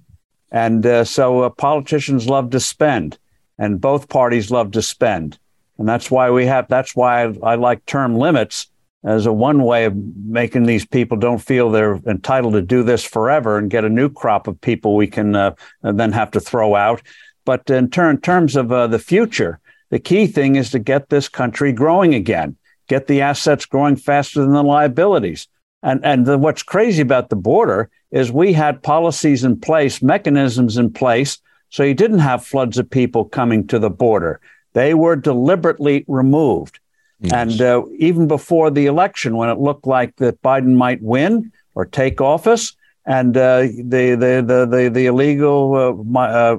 And 0.50 1.06
so 1.06 1.50
politicians 1.50 2.26
love 2.26 2.48
to 2.50 2.60
spend, 2.60 3.18
and 3.58 3.78
both 3.78 4.08
parties 4.08 4.50
love 4.50 4.70
to 4.70 4.80
spend. 4.80 5.38
And 5.80 5.88
that's 5.88 6.10
why 6.10 6.30
we 6.30 6.44
have, 6.44 6.68
that's 6.68 6.94
why 6.94 7.24
I, 7.24 7.34
I 7.42 7.54
like 7.54 7.86
term 7.86 8.14
limits 8.14 8.70
as 9.02 9.24
a 9.24 9.32
one 9.32 9.62
way 9.62 9.86
of 9.86 9.96
making 9.96 10.64
these 10.64 10.84
people 10.84 11.16
don't 11.16 11.38
feel 11.38 11.70
they're 11.70 11.96
entitled 12.06 12.52
to 12.52 12.60
do 12.60 12.82
this 12.82 13.02
forever 13.02 13.56
and 13.56 13.70
get 13.70 13.86
a 13.86 13.88
new 13.88 14.10
crop 14.10 14.46
of 14.46 14.60
people 14.60 14.94
we 14.94 15.06
can 15.06 15.34
uh, 15.34 15.54
then 15.82 16.12
have 16.12 16.30
to 16.32 16.40
throw 16.40 16.76
out. 16.76 17.00
But 17.46 17.70
in, 17.70 17.88
ter- 17.88 18.10
in 18.10 18.20
terms 18.20 18.56
of 18.56 18.70
uh, 18.70 18.88
the 18.88 18.98
future, 18.98 19.58
the 19.88 19.98
key 19.98 20.26
thing 20.26 20.56
is 20.56 20.70
to 20.72 20.78
get 20.78 21.08
this 21.08 21.30
country 21.30 21.72
growing 21.72 22.12
again, 22.12 22.58
get 22.86 23.06
the 23.06 23.22
assets 23.22 23.64
growing 23.64 23.96
faster 23.96 24.42
than 24.42 24.52
the 24.52 24.62
liabilities. 24.62 25.48
And, 25.82 26.04
and 26.04 26.26
the, 26.26 26.36
what's 26.36 26.62
crazy 26.62 27.00
about 27.00 27.30
the 27.30 27.36
border 27.36 27.88
is 28.10 28.30
we 28.30 28.52
had 28.52 28.82
policies 28.82 29.44
in 29.44 29.58
place, 29.58 30.02
mechanisms 30.02 30.76
in 30.76 30.92
place, 30.92 31.38
so 31.70 31.84
you 31.84 31.94
didn't 31.94 32.18
have 32.18 32.44
floods 32.44 32.76
of 32.76 32.90
people 32.90 33.24
coming 33.24 33.66
to 33.68 33.78
the 33.78 33.88
border. 33.88 34.42
They 34.72 34.94
were 34.94 35.16
deliberately 35.16 36.04
removed. 36.06 36.78
Yes. 37.20 37.32
And 37.32 37.60
uh, 37.60 37.84
even 37.98 38.28
before 38.28 38.70
the 38.70 38.86
election, 38.86 39.36
when 39.36 39.48
it 39.48 39.58
looked 39.58 39.86
like 39.86 40.16
that 40.16 40.40
Biden 40.42 40.74
might 40.74 41.02
win 41.02 41.52
or 41.74 41.84
take 41.84 42.20
office, 42.20 42.74
and 43.06 43.36
uh, 43.36 43.60
the, 43.60 44.16
the, 44.18 44.44
the, 44.46 44.66
the, 44.70 44.90
the 44.92 45.06
illegal 45.06 45.74
uh, 45.74 46.02
my, 46.04 46.28
uh, 46.28 46.56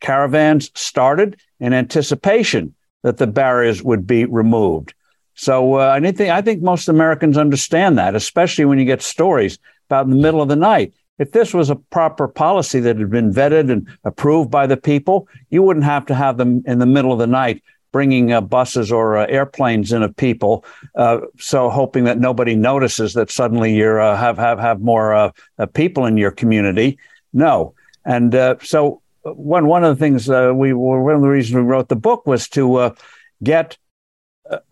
caravans 0.00 0.70
started 0.74 1.38
in 1.58 1.72
anticipation 1.72 2.74
that 3.02 3.18
the 3.18 3.26
barriers 3.26 3.82
would 3.82 4.06
be 4.06 4.24
removed. 4.24 4.94
So 5.34 5.74
uh, 5.74 5.88
I 5.88 6.00
think 6.12 6.30
I 6.30 6.42
think 6.42 6.62
most 6.62 6.88
Americans 6.88 7.38
understand 7.38 7.98
that, 7.98 8.14
especially 8.14 8.66
when 8.66 8.78
you 8.78 8.84
get 8.84 9.02
stories 9.02 9.58
about 9.88 10.04
in 10.04 10.10
the 10.10 10.22
middle 10.22 10.42
of 10.42 10.48
the 10.48 10.56
night. 10.56 10.92
If 11.20 11.32
this 11.32 11.54
was 11.54 11.70
a 11.70 11.76
proper 11.76 12.26
policy 12.26 12.80
that 12.80 12.98
had 12.98 13.10
been 13.10 13.32
vetted 13.32 13.70
and 13.70 13.86
approved 14.04 14.50
by 14.50 14.66
the 14.66 14.76
people, 14.76 15.28
you 15.50 15.62
wouldn't 15.62 15.84
have 15.84 16.06
to 16.06 16.14
have 16.14 16.38
them 16.38 16.62
in 16.66 16.78
the 16.80 16.86
middle 16.86 17.12
of 17.12 17.18
the 17.18 17.26
night 17.28 17.62
bringing 17.92 18.32
uh, 18.32 18.40
buses 18.40 18.90
or 18.90 19.16
uh, 19.16 19.26
airplanes 19.26 19.92
in 19.92 20.02
of 20.02 20.16
people, 20.16 20.64
uh, 20.94 21.18
so 21.38 21.68
hoping 21.68 22.04
that 22.04 22.18
nobody 22.18 22.54
notices 22.54 23.14
that 23.14 23.30
suddenly 23.30 23.74
you 23.74 23.90
uh, 23.90 24.16
have 24.16 24.38
have 24.38 24.58
have 24.58 24.80
more 24.80 25.14
uh, 25.14 25.30
uh, 25.58 25.66
people 25.66 26.06
in 26.06 26.16
your 26.16 26.30
community. 26.30 26.98
No, 27.32 27.74
and 28.04 28.32
so 28.62 29.02
one 29.22 29.66
one 29.66 29.84
of 29.84 29.96
the 29.96 30.00
things 30.02 30.28
we 30.28 30.72
were 30.72 31.02
one 31.02 31.14
of 31.16 31.22
the 31.22 31.28
reasons 31.28 31.56
we 31.56 31.62
wrote 31.62 31.88
the 31.88 31.96
book 31.96 32.26
was 32.26 32.48
to 32.50 32.94
get 33.42 33.76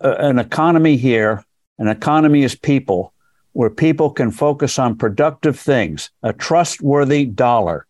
an 0.00 0.38
economy 0.38 0.96
here. 0.96 1.44
An 1.80 1.86
economy 1.88 2.42
is 2.42 2.56
people 2.56 3.12
where 3.58 3.70
people 3.70 4.08
can 4.08 4.30
focus 4.30 4.78
on 4.78 4.96
productive 4.96 5.58
things, 5.58 6.10
a 6.22 6.32
trustworthy 6.32 7.24
dollar, 7.24 7.88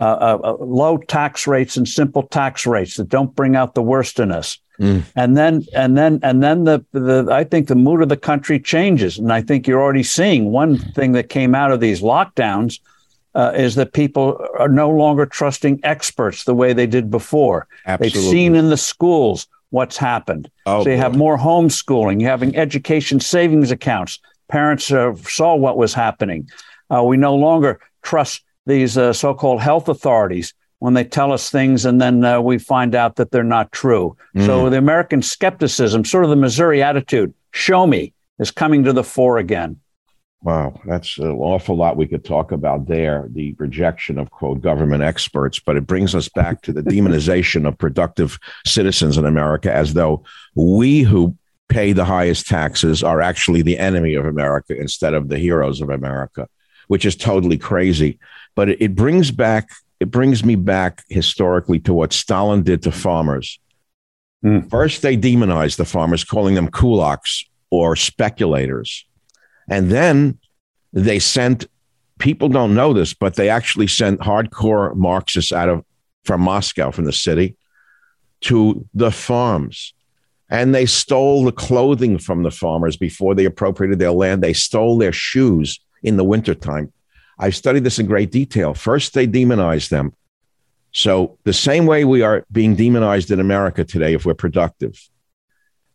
uh, 0.00 0.02
uh, 0.02 0.38
uh, 0.42 0.56
low 0.58 0.98
tax 0.98 1.46
rates 1.46 1.76
and 1.76 1.88
simple 1.88 2.24
tax 2.24 2.66
rates 2.66 2.96
that 2.96 3.08
don't 3.10 3.32
bring 3.36 3.54
out 3.54 3.76
the 3.76 3.82
worst 3.82 4.18
in 4.18 4.32
us. 4.32 4.58
Mm. 4.80 5.04
And 5.14 5.36
then, 5.36 5.64
and 5.72 5.96
then, 5.96 6.18
and 6.24 6.42
then 6.42 6.64
the, 6.64 6.84
the, 6.90 7.28
I 7.30 7.44
think 7.44 7.68
the 7.68 7.76
mood 7.76 8.02
of 8.02 8.08
the 8.08 8.16
country 8.16 8.58
changes. 8.58 9.16
And 9.16 9.32
I 9.32 9.40
think 9.40 9.68
you're 9.68 9.80
already 9.80 10.02
seeing 10.02 10.50
one 10.50 10.78
thing 10.78 11.12
that 11.12 11.28
came 11.28 11.54
out 11.54 11.70
of 11.70 11.78
these 11.78 12.00
lockdowns 12.00 12.80
uh, 13.36 13.52
is 13.54 13.76
that 13.76 13.92
people 13.92 14.44
are 14.58 14.68
no 14.68 14.90
longer 14.90 15.26
trusting 15.26 15.78
experts 15.84 16.42
the 16.42 16.56
way 16.56 16.72
they 16.72 16.88
did 16.88 17.08
before. 17.08 17.68
Absolutely. 17.86 18.20
They've 18.20 18.30
seen 18.32 18.56
in 18.56 18.68
the 18.68 18.76
schools 18.76 19.46
what's 19.70 19.96
happened. 19.96 20.50
Oh, 20.66 20.82
so 20.82 20.90
you 20.90 20.96
boy. 20.96 21.02
have 21.02 21.16
more 21.16 21.38
homeschooling, 21.38 22.20
you're 22.20 22.30
having 22.30 22.56
education 22.56 23.20
savings 23.20 23.70
accounts 23.70 24.18
Parents 24.48 24.90
uh, 24.92 25.14
saw 25.16 25.54
what 25.54 25.76
was 25.76 25.94
happening. 25.94 26.48
Uh, 26.94 27.02
we 27.02 27.16
no 27.16 27.34
longer 27.34 27.80
trust 28.02 28.44
these 28.66 28.96
uh, 28.96 29.12
so 29.12 29.34
called 29.34 29.60
health 29.60 29.88
authorities 29.88 30.54
when 30.78 30.94
they 30.94 31.04
tell 31.04 31.32
us 31.32 31.50
things 31.50 31.84
and 31.86 32.00
then 32.00 32.24
uh, 32.24 32.40
we 32.40 32.58
find 32.58 32.94
out 32.94 33.16
that 33.16 33.30
they're 33.30 33.42
not 33.42 33.72
true. 33.72 34.16
Mm. 34.36 34.46
So 34.46 34.70
the 34.70 34.78
American 34.78 35.22
skepticism, 35.22 36.04
sort 36.04 36.24
of 36.24 36.30
the 36.30 36.36
Missouri 36.36 36.82
attitude, 36.82 37.32
show 37.52 37.86
me, 37.86 38.12
is 38.38 38.50
coming 38.50 38.84
to 38.84 38.92
the 38.92 39.04
fore 39.04 39.38
again. 39.38 39.80
Wow, 40.42 40.78
that's 40.84 41.16
an 41.16 41.30
awful 41.30 41.74
lot 41.74 41.96
we 41.96 42.06
could 42.06 42.22
talk 42.22 42.52
about 42.52 42.86
there. 42.86 43.28
The 43.30 43.54
rejection 43.58 44.18
of 44.18 44.30
quote 44.30 44.60
government 44.60 45.02
experts, 45.02 45.58
but 45.58 45.76
it 45.76 45.86
brings 45.86 46.14
us 46.14 46.28
back 46.28 46.60
to 46.62 46.72
the 46.72 46.82
demonization 46.92 47.66
of 47.66 47.78
productive 47.78 48.38
citizens 48.66 49.16
in 49.16 49.24
America, 49.24 49.74
as 49.74 49.94
though 49.94 50.22
we 50.54 51.00
who 51.00 51.34
pay 51.68 51.92
the 51.92 52.04
highest 52.04 52.46
taxes 52.46 53.02
are 53.02 53.20
actually 53.20 53.62
the 53.62 53.78
enemy 53.78 54.14
of 54.14 54.26
America 54.26 54.76
instead 54.78 55.14
of 55.14 55.28
the 55.28 55.38
heroes 55.38 55.80
of 55.80 55.90
America, 55.90 56.48
which 56.88 57.04
is 57.04 57.16
totally 57.16 57.58
crazy. 57.58 58.18
But 58.54 58.68
it, 58.68 58.94
brings 58.94 59.30
back 59.30 59.68
it 60.00 60.10
brings 60.10 60.44
me 60.44 60.54
back 60.56 61.02
historically 61.08 61.80
to 61.80 61.94
what 61.94 62.12
Stalin 62.12 62.62
did 62.62 62.82
to 62.82 62.92
farmers. 62.92 63.58
Mm. 64.44 64.68
First, 64.68 65.02
they 65.02 65.16
demonized 65.16 65.78
the 65.78 65.84
farmers, 65.84 66.24
calling 66.24 66.54
them 66.54 66.68
kulaks 66.68 67.44
or 67.70 67.96
speculators. 67.96 69.06
And 69.68 69.90
then 69.90 70.38
they 70.92 71.18
sent 71.18 71.66
people 72.18 72.48
don't 72.48 72.74
know 72.74 72.92
this, 72.92 73.14
but 73.14 73.34
they 73.34 73.48
actually 73.48 73.86
sent 73.86 74.20
hardcore 74.20 74.94
Marxists 74.94 75.52
out 75.52 75.68
of 75.68 75.84
from 76.24 76.40
Moscow, 76.40 76.90
from 76.90 77.04
the 77.04 77.12
city, 77.12 77.56
to 78.42 78.86
the 78.94 79.10
farms. 79.10 79.94
And 80.50 80.74
they 80.74 80.86
stole 80.86 81.44
the 81.44 81.52
clothing 81.52 82.18
from 82.18 82.42
the 82.42 82.50
farmers 82.50 82.96
before 82.96 83.34
they 83.34 83.44
appropriated 83.44 83.98
their 83.98 84.12
land. 84.12 84.42
They 84.42 84.52
stole 84.52 84.98
their 84.98 85.12
shoes 85.12 85.80
in 86.02 86.16
the 86.16 86.24
wintertime. 86.24 86.92
I 87.38 87.50
studied 87.50 87.84
this 87.84 87.98
in 87.98 88.06
great 88.06 88.30
detail. 88.30 88.74
First, 88.74 89.14
they 89.14 89.26
demonized 89.26 89.90
them. 89.90 90.12
So, 90.92 91.38
the 91.42 91.52
same 91.52 91.86
way 91.86 92.04
we 92.04 92.22
are 92.22 92.46
being 92.52 92.76
demonized 92.76 93.32
in 93.32 93.40
America 93.40 93.84
today, 93.84 94.14
if 94.14 94.24
we're 94.24 94.34
productive, 94.34 94.96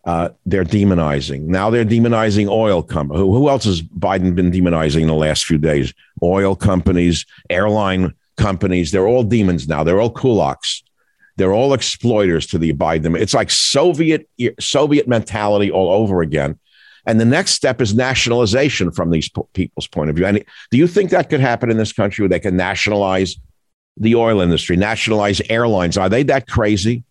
uh, 0.05 0.29
they're 0.45 0.65
demonizing. 0.65 1.43
Now 1.43 1.69
they're 1.69 1.85
demonizing 1.85 2.49
oil 2.49 2.81
companies. 2.81 3.19
Who, 3.19 3.33
who, 3.33 3.49
else 3.49 3.65
has 3.65 3.81
Biden 3.81 4.33
been 4.35 4.51
demonizing 4.51 5.01
in 5.01 5.07
the 5.07 5.13
last 5.13 5.45
few 5.45 5.57
days? 5.57 5.93
Oil 6.23 6.55
companies, 6.55 7.25
airline 7.49 8.13
companies. 8.37 8.91
They're 8.91 9.07
all 9.07 9.23
demons 9.23 9.67
now. 9.67 9.83
They're 9.83 10.01
all 10.01 10.13
kulaks. 10.13 10.81
They're 11.39 11.53
all 11.53 11.73
exploiters 11.73 12.45
to 12.47 12.57
the 12.57 12.73
Biden. 12.73 13.17
It's 13.17 13.33
like 13.33 13.49
Soviet 13.49 14.29
Soviet 14.59 15.07
mentality 15.07 15.71
all 15.71 15.89
over 15.89 16.21
again. 16.21 16.59
And 17.05 17.17
the 17.17 17.25
next 17.25 17.51
step 17.51 17.81
is 17.81 17.95
nationalization 17.95 18.91
from 18.91 19.09
these 19.09 19.31
people's 19.53 19.87
point 19.87 20.09
of 20.09 20.17
view. 20.17 20.25
And 20.25 20.43
do 20.69 20.77
you 20.77 20.85
think 20.85 21.11
that 21.11 21.29
could 21.29 21.39
happen 21.39 21.71
in 21.71 21.77
this 21.77 21.93
country 21.93 22.23
where 22.23 22.29
they 22.29 22.41
can 22.41 22.57
nationalize 22.57 23.37
the 23.95 24.15
oil 24.15 24.41
industry, 24.41 24.75
nationalize 24.75 25.41
airlines? 25.49 25.97
Are 25.97 26.09
they 26.09 26.23
that 26.23 26.45
crazy? 26.45 27.03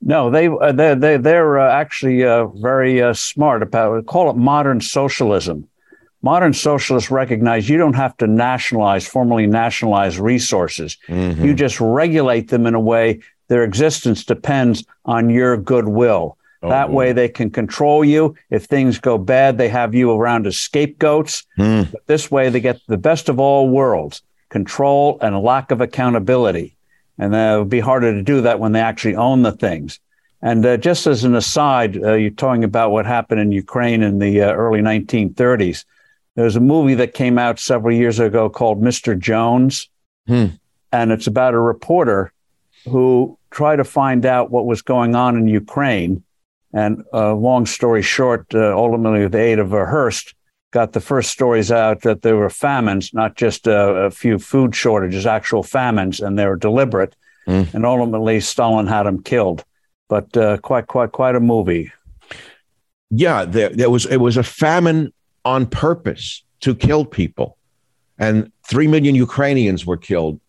No, 0.00 0.30
they 0.30 0.46
uh, 0.46 0.70
they 0.70 0.94
they 0.94 1.16
they're 1.16 1.58
uh, 1.58 1.72
actually 1.72 2.22
uh, 2.22 2.46
very 2.46 3.02
uh, 3.02 3.12
smart 3.12 3.64
about 3.64 3.98
it. 3.98 4.06
Call 4.06 4.30
it 4.30 4.36
modern 4.36 4.80
socialism. 4.80 5.68
Modern 6.22 6.52
socialists 6.52 7.10
recognize 7.10 7.68
you 7.68 7.76
don't 7.76 7.94
have 7.94 8.16
to 8.18 8.28
nationalize, 8.28 9.08
formally 9.08 9.48
nationalize 9.48 10.20
resources. 10.20 10.96
Mm-hmm. 11.08 11.44
You 11.44 11.54
just 11.54 11.80
regulate 11.80 12.50
them 12.50 12.66
in 12.66 12.74
a 12.74 12.80
way 12.80 13.20
their 13.48 13.64
existence 13.64 14.24
depends 14.24 14.84
on 15.04 15.30
your 15.30 15.56
goodwill. 15.56 16.36
Oh, 16.62 16.70
that 16.70 16.90
way 16.90 17.12
they 17.12 17.28
can 17.28 17.50
control 17.50 18.04
you. 18.04 18.34
If 18.50 18.64
things 18.64 18.98
go 18.98 19.16
bad, 19.16 19.58
they 19.58 19.68
have 19.68 19.94
you 19.94 20.10
around 20.10 20.46
as 20.46 20.56
scapegoats. 20.56 21.44
Mm. 21.58 21.92
But 21.92 22.06
this 22.06 22.30
way 22.30 22.48
they 22.48 22.60
get 22.60 22.80
the 22.88 22.96
best 22.96 23.28
of 23.28 23.38
all 23.38 23.68
worlds 23.68 24.22
control 24.48 25.18
and 25.20 25.34
a 25.34 25.38
lack 25.38 25.70
of 25.70 25.80
accountability. 25.80 26.74
And 27.18 27.34
uh, 27.34 27.38
it 27.38 27.58
would 27.58 27.68
be 27.68 27.80
harder 27.80 28.12
to 28.12 28.22
do 28.22 28.40
that 28.42 28.60
when 28.60 28.72
they 28.72 28.80
actually 28.80 29.16
own 29.16 29.42
the 29.42 29.52
things. 29.52 30.00
And 30.40 30.64
uh, 30.64 30.76
just 30.76 31.06
as 31.06 31.24
an 31.24 31.34
aside, 31.34 32.02
uh, 32.02 32.14
you're 32.14 32.30
talking 32.30 32.64
about 32.64 32.92
what 32.92 33.06
happened 33.06 33.40
in 33.40 33.52
Ukraine 33.52 34.02
in 34.02 34.18
the 34.18 34.42
uh, 34.42 34.52
early 34.52 34.80
1930s. 34.80 35.84
There 36.36 36.44
was 36.44 36.56
a 36.56 36.60
movie 36.60 36.94
that 36.94 37.14
came 37.14 37.38
out 37.38 37.58
several 37.58 37.94
years 37.94 38.20
ago 38.20 38.48
called 38.48 38.80
Mr. 38.80 39.18
Jones. 39.18 39.88
Hmm. 40.26 40.46
And 40.92 41.10
it's 41.10 41.26
about 41.26 41.54
a 41.54 41.60
reporter 41.60 42.32
who 42.84 43.37
tried 43.50 43.76
to 43.76 43.84
find 43.84 44.26
out 44.26 44.50
what 44.50 44.66
was 44.66 44.82
going 44.82 45.14
on 45.14 45.36
in 45.36 45.48
Ukraine. 45.48 46.22
And 46.72 47.02
uh, 47.14 47.34
long 47.34 47.66
story 47.66 48.02
short, 48.02 48.54
uh, 48.54 48.76
ultimately, 48.76 49.22
with 49.22 49.32
the 49.32 49.40
aid 49.40 49.58
of 49.58 49.72
a 49.72 49.86
Hearst, 49.86 50.34
got 50.70 50.92
the 50.92 51.00
first 51.00 51.30
stories 51.30 51.72
out 51.72 52.02
that 52.02 52.22
there 52.22 52.36
were 52.36 52.50
famines, 52.50 53.14
not 53.14 53.36
just 53.36 53.66
a, 53.66 54.06
a 54.06 54.10
few 54.10 54.38
food 54.38 54.74
shortages, 54.74 55.26
actual 55.26 55.62
famines, 55.62 56.20
and 56.20 56.38
they 56.38 56.46
were 56.46 56.56
deliberate. 56.56 57.16
Mm. 57.46 57.72
And 57.72 57.86
ultimately, 57.86 58.40
Stalin 58.40 58.86
had 58.86 59.06
him 59.06 59.22
killed. 59.22 59.64
But 60.08 60.36
uh, 60.36 60.58
quite, 60.58 60.86
quite, 60.86 61.12
quite 61.12 61.34
a 61.34 61.40
movie. 61.40 61.92
Yeah, 63.10 63.44
there, 63.44 63.70
there 63.70 63.90
was 63.90 64.04
it 64.06 64.18
was 64.18 64.36
a 64.36 64.42
famine 64.42 65.12
on 65.44 65.66
purpose 65.66 66.42
to 66.60 66.74
kill 66.74 67.04
people, 67.06 67.56
and 68.18 68.52
three 68.66 68.86
million 68.86 69.14
Ukrainians 69.14 69.86
were 69.86 69.96
killed 69.96 70.40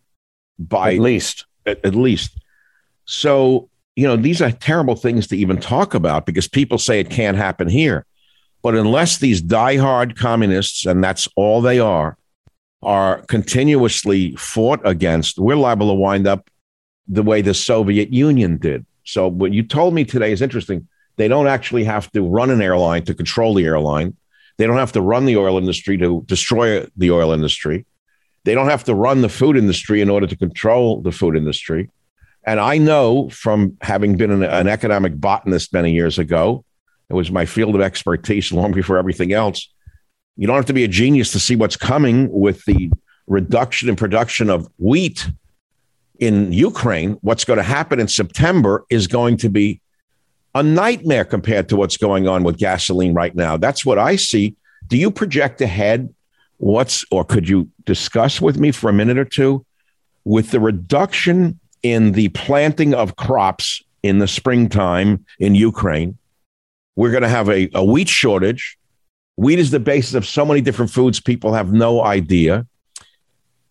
by 0.57 0.93
at 0.93 0.99
least 0.99 1.45
at, 1.65 1.83
at 1.85 1.95
least. 1.95 2.37
So 3.09 3.69
you 3.95 4.07
know 4.07 4.15
these 4.15 4.39
are 4.39 4.51
terrible 4.51 4.95
things 4.95 5.25
to 5.27 5.35
even 5.35 5.59
talk 5.59 5.95
about 5.95 6.27
because 6.27 6.47
people 6.47 6.77
say 6.77 6.99
it 6.99 7.09
can't 7.09 7.35
happen 7.35 7.67
here. 7.67 8.05
But 8.61 8.75
unless 8.75 9.17
these 9.17 9.41
diehard 9.41 10.15
communists, 10.15 10.85
and 10.85 11.03
that's 11.03 11.27
all 11.35 11.59
they 11.61 11.79
are, 11.79 12.17
are 12.83 13.21
continuously 13.23 14.35
fought 14.35 14.81
against, 14.83 15.39
we're 15.39 15.55
liable 15.55 15.87
to 15.87 15.95
wind 15.95 16.27
up 16.27 16.51
the 17.07 17.23
way 17.23 17.41
the 17.41 17.55
Soviet 17.55 18.13
Union 18.13 18.57
did. 18.57 18.85
So 19.05 19.27
what 19.27 19.53
you 19.53 19.63
told 19.63 19.95
me 19.95 20.05
today 20.05 20.31
is 20.31 20.43
interesting. 20.43 20.87
They 21.15 21.27
don't 21.27 21.47
actually 21.47 21.85
have 21.85 22.11
to 22.11 22.21
run 22.21 22.51
an 22.51 22.61
airline 22.61 23.05
to 23.05 23.15
control 23.15 23.55
the 23.55 23.65
airline. 23.65 24.15
They 24.57 24.67
don't 24.67 24.77
have 24.77 24.91
to 24.91 25.01
run 25.01 25.25
the 25.25 25.37
oil 25.37 25.57
industry 25.57 25.97
to 25.97 26.23
destroy 26.27 26.85
the 26.95 27.09
oil 27.09 27.31
industry. 27.31 27.87
They 28.43 28.53
don't 28.53 28.69
have 28.69 28.83
to 28.83 28.93
run 28.93 29.21
the 29.21 29.29
food 29.29 29.57
industry 29.57 29.99
in 30.01 30.09
order 30.11 30.27
to 30.27 30.35
control 30.35 31.01
the 31.01 31.11
food 31.11 31.35
industry. 31.35 31.89
And 32.43 32.59
I 32.59 32.77
know 32.77 33.29
from 33.29 33.77
having 33.81 34.17
been 34.17 34.31
an, 34.31 34.43
an 34.43 34.67
economic 34.67 35.15
botanist 35.15 35.73
many 35.73 35.91
years 35.91 36.17
ago 36.17 36.63
it 37.09 37.13
was 37.13 37.31
my 37.31 37.45
field 37.45 37.75
of 37.75 37.81
expertise 37.81 38.51
long 38.51 38.71
before 38.71 38.97
everything 38.97 39.33
else. 39.33 39.69
You 40.37 40.47
don't 40.47 40.55
have 40.55 40.65
to 40.67 40.73
be 40.73 40.83
a 40.83 40.89
genius 40.89 41.31
to 41.33 41.39
see 41.39 41.55
what's 41.55 41.75
coming 41.75 42.31
with 42.31 42.63
the 42.65 42.91
reduction 43.27 43.89
in 43.89 43.95
production 43.95 44.49
of 44.49 44.69
wheat 44.77 45.29
in 46.19 46.53
Ukraine. 46.53 47.17
What's 47.21 47.45
going 47.45 47.57
to 47.57 47.63
happen 47.63 47.99
in 47.99 48.07
September 48.07 48.85
is 48.89 49.07
going 49.07 49.37
to 49.37 49.49
be 49.49 49.81
a 50.55 50.63
nightmare 50.63 51.25
compared 51.25 51.69
to 51.69 51.75
what's 51.75 51.97
going 51.97 52.27
on 52.27 52.43
with 52.43 52.57
gasoline 52.57 53.13
right 53.13 53.35
now. 53.35 53.57
That's 53.57 53.85
what 53.85 53.99
I 53.99 54.15
see. 54.15 54.55
Do 54.87 54.97
you 54.97 55.11
project 55.11 55.61
ahead 55.61 56.13
what's, 56.57 57.05
or 57.11 57.23
could 57.23 57.47
you 57.47 57.69
discuss 57.85 58.41
with 58.41 58.57
me 58.57 58.71
for 58.71 58.89
a 58.89 58.93
minute 58.93 59.17
or 59.17 59.25
two 59.25 59.65
with 60.23 60.51
the 60.51 60.59
reduction 60.59 61.59
in 61.83 62.13
the 62.13 62.29
planting 62.29 62.93
of 62.93 63.15
crops 63.15 63.83
in 64.03 64.19
the 64.19 64.27
springtime 64.27 65.25
in 65.39 65.55
Ukraine? 65.55 66.17
We're 66.95 67.11
going 67.11 67.23
to 67.23 67.29
have 67.29 67.49
a, 67.49 67.69
a 67.73 67.83
wheat 67.83 68.09
shortage. 68.09 68.77
Wheat 69.37 69.59
is 69.59 69.71
the 69.71 69.79
basis 69.79 70.15
of 70.15 70.25
so 70.25 70.45
many 70.45 70.61
different 70.61 70.91
foods, 70.91 71.19
people 71.19 71.53
have 71.53 71.71
no 71.71 72.03
idea. 72.03 72.67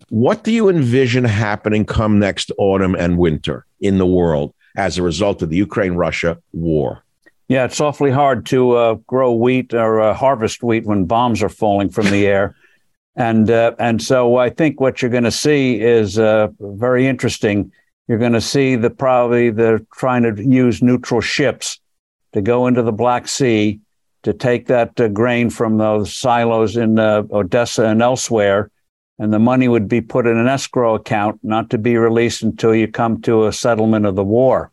What 0.08 0.44
do 0.44 0.50
you 0.50 0.70
envision 0.70 1.24
happening 1.24 1.84
come 1.84 2.18
next 2.18 2.50
autumn 2.56 2.94
and 2.94 3.18
winter 3.18 3.66
in 3.80 3.98
the 3.98 4.06
world 4.06 4.54
as 4.76 4.96
a 4.96 5.02
result 5.02 5.42
of 5.42 5.50
the 5.50 5.56
Ukraine 5.56 5.92
Russia 5.92 6.38
war? 6.52 7.04
Yeah, 7.48 7.64
it's 7.64 7.80
awfully 7.80 8.10
hard 8.10 8.46
to 8.46 8.72
uh, 8.72 8.94
grow 9.06 9.32
wheat 9.32 9.74
or 9.74 10.00
uh, 10.00 10.14
harvest 10.14 10.62
wheat 10.62 10.84
when 10.84 11.04
bombs 11.04 11.42
are 11.42 11.48
falling 11.48 11.88
from 11.90 12.10
the 12.10 12.26
air. 12.26 12.54
And, 13.16 13.50
uh, 13.50 13.74
and 13.80 14.00
so 14.00 14.36
I 14.36 14.48
think 14.48 14.80
what 14.80 15.02
you're 15.02 15.10
going 15.10 15.24
to 15.24 15.32
see 15.32 15.80
is 15.80 16.20
uh, 16.20 16.48
very 16.60 17.04
interesting. 17.04 17.72
You're 18.08 18.18
going 18.18 18.32
to 18.32 18.40
see 18.40 18.74
the 18.74 18.90
probably 18.90 19.50
they're 19.50 19.82
trying 19.94 20.22
to 20.22 20.42
use 20.42 20.82
neutral 20.82 21.20
ships 21.20 21.78
to 22.32 22.40
go 22.40 22.66
into 22.66 22.82
the 22.82 22.92
Black 22.92 23.28
Sea 23.28 23.80
to 24.22 24.32
take 24.32 24.66
that 24.66 24.98
uh, 24.98 25.08
grain 25.08 25.50
from 25.50 25.76
those 25.76 26.14
silos 26.14 26.76
in 26.76 26.98
uh, 26.98 27.22
Odessa 27.30 27.84
and 27.86 28.02
elsewhere. 28.02 28.70
And 29.18 29.32
the 29.32 29.38
money 29.38 29.68
would 29.68 29.88
be 29.88 30.00
put 30.00 30.26
in 30.26 30.36
an 30.36 30.46
escrow 30.46 30.94
account, 30.94 31.40
not 31.42 31.70
to 31.70 31.78
be 31.78 31.96
released 31.96 32.42
until 32.42 32.74
you 32.74 32.88
come 32.88 33.20
to 33.22 33.46
a 33.46 33.52
settlement 33.52 34.06
of 34.06 34.14
the 34.16 34.24
war. 34.24 34.72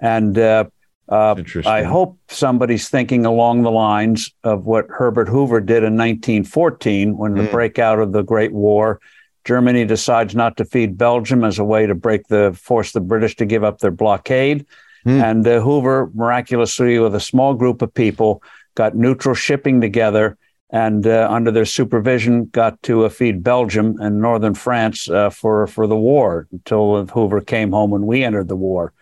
And 0.00 0.36
uh, 0.38 0.64
uh 1.08 1.42
I 1.64 1.82
hope 1.84 2.18
somebody's 2.28 2.88
thinking 2.88 3.24
along 3.24 3.62
the 3.62 3.70
lines 3.70 4.32
of 4.44 4.66
what 4.66 4.86
Herbert 4.88 5.28
Hoover 5.28 5.60
did 5.60 5.84
in 5.84 5.96
1914 5.96 7.16
when 7.16 7.34
the 7.34 7.44
mm. 7.44 7.50
breakout 7.50 7.98
of 7.98 8.12
the 8.12 8.22
Great 8.22 8.52
War. 8.52 9.00
Germany 9.48 9.86
decides 9.86 10.34
not 10.34 10.58
to 10.58 10.66
feed 10.66 10.98
Belgium 10.98 11.42
as 11.42 11.58
a 11.58 11.64
way 11.64 11.86
to 11.86 11.94
break 11.94 12.28
the 12.28 12.54
force 12.60 12.92
the 12.92 13.00
British 13.00 13.34
to 13.36 13.46
give 13.46 13.64
up 13.64 13.78
their 13.78 13.90
blockade. 13.90 14.66
Mm. 15.06 15.22
And 15.22 15.48
uh, 15.48 15.60
Hoover, 15.62 16.10
miraculously, 16.14 16.98
with 16.98 17.14
a 17.14 17.20
small 17.20 17.54
group 17.54 17.80
of 17.80 17.94
people, 17.94 18.42
got 18.74 18.94
neutral 18.94 19.34
shipping 19.34 19.80
together 19.80 20.36
and 20.68 21.06
uh, 21.06 21.26
under 21.30 21.50
their 21.50 21.64
supervision 21.64 22.44
got 22.44 22.82
to 22.82 23.06
uh, 23.06 23.08
feed 23.08 23.42
Belgium 23.42 23.96
and 24.00 24.20
northern 24.20 24.52
France 24.52 25.08
uh, 25.08 25.30
for 25.30 25.66
for 25.66 25.86
the 25.86 25.96
war 25.96 26.46
until 26.52 27.06
Hoover 27.06 27.40
came 27.40 27.72
home 27.72 27.94
and 27.94 28.06
we 28.06 28.22
entered 28.24 28.48
the 28.48 28.56
war. 28.56 28.92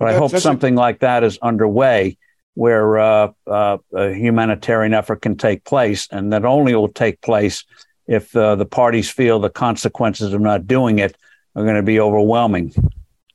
But 0.00 0.08
I 0.08 0.14
hope 0.14 0.36
something 0.36 0.74
a- 0.74 0.80
like 0.80 0.98
that 0.98 1.22
is 1.22 1.38
underway 1.40 2.18
where 2.54 2.98
uh, 2.98 3.30
uh, 3.46 3.78
a 3.94 4.12
humanitarian 4.12 4.94
effort 4.94 5.22
can 5.22 5.36
take 5.36 5.62
place, 5.62 6.08
and 6.10 6.32
that 6.32 6.44
only 6.44 6.74
will 6.74 6.88
take 6.88 7.20
place 7.20 7.64
if 8.12 8.36
uh, 8.36 8.54
the 8.56 8.66
parties 8.66 9.10
feel 9.10 9.40
the 9.40 9.50
consequences 9.50 10.32
of 10.32 10.40
not 10.40 10.66
doing 10.66 10.98
it 10.98 11.16
are 11.54 11.64
going 11.64 11.76
to 11.76 11.82
be 11.82 11.98
overwhelming. 11.98 12.74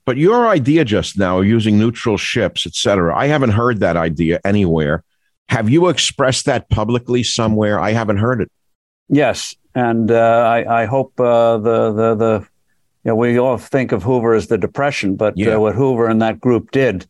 But 0.06 0.18
your 0.18 0.48
idea 0.48 0.86
just 0.86 1.18
now, 1.18 1.42
using 1.42 1.78
neutral 1.78 2.18
ships, 2.18 2.66
et 2.66 2.76
cetera, 2.76 3.18
I 3.18 3.28
haven't 3.28 3.50
heard 3.50 3.80
that 3.82 3.98
idea 3.98 4.40
anywhere. 4.46 5.04
Have 5.50 5.70
you 5.70 5.90
expressed 5.90 6.46
that 6.46 6.70
publicly 6.70 7.24
somewhere? 7.24 7.80
I 7.80 7.92
haven't 7.92 8.18
heard 8.18 8.42
it. 8.42 8.52
Yes, 9.10 9.56
and 9.74 10.12
uh, 10.12 10.16
I, 10.16 10.84
I, 10.84 10.86
hope 10.86 11.20
uh, 11.20 11.58
the 11.58 11.92
the 11.92 12.16
the 12.16 12.48
you 13.04 13.12
know, 13.12 13.16
we 13.16 13.38
all 13.40 13.58
think 13.58 13.92
of 13.92 14.04
Hoover 14.04 14.34
as 14.34 14.48
the 14.48 14.58
Depression, 14.58 15.16
but 15.16 15.34
uh, 15.42 15.60
what 15.60 15.76
Hoover 15.76 16.08
and 16.08 16.22
that 16.22 16.42
group 16.42 16.72
did 16.72 17.08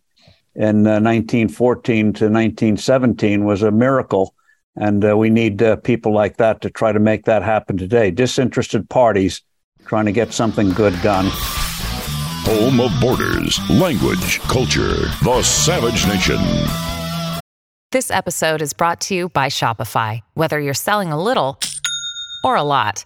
in 0.55 0.83
1914 0.83 1.99
uh, 2.07 2.11
to 2.13 2.25
1917 2.25 3.45
was 3.45 3.63
a 3.63 3.71
miracle. 3.71 4.33
And 4.79 5.03
uh, 5.03 5.17
we 5.17 5.29
need 5.29 5.61
uh, 5.61 5.77
people 5.77 6.13
like 6.13 6.37
that 6.37 6.61
to 6.61 6.69
try 6.69 6.91
to 6.91 6.99
make 6.99 7.25
that 7.25 7.41
happen 7.41 7.77
today. 7.77 8.11
Disinterested 8.11 8.89
parties 8.89 9.41
trying 9.85 10.05
to 10.05 10.11
get 10.11 10.33
something 10.33 10.71
good 10.71 10.93
done. 11.01 11.25
Home 11.29 12.79
of 12.79 12.91
borders, 13.01 13.59
language, 13.69 14.39
culture, 14.41 15.07
the 15.23 15.41
Savage 15.43 16.05
Nation. 16.07 16.37
This 17.91 18.11
episode 18.11 18.61
is 18.61 18.73
brought 18.73 19.01
to 19.01 19.15
you 19.15 19.29
by 19.29 19.47
Shopify. 19.47 20.21
Whether 20.33 20.59
you're 20.59 20.73
selling 20.73 21.11
a 21.11 21.21
little 21.21 21.57
or 22.43 22.55
a 22.55 22.63
lot, 22.63 23.05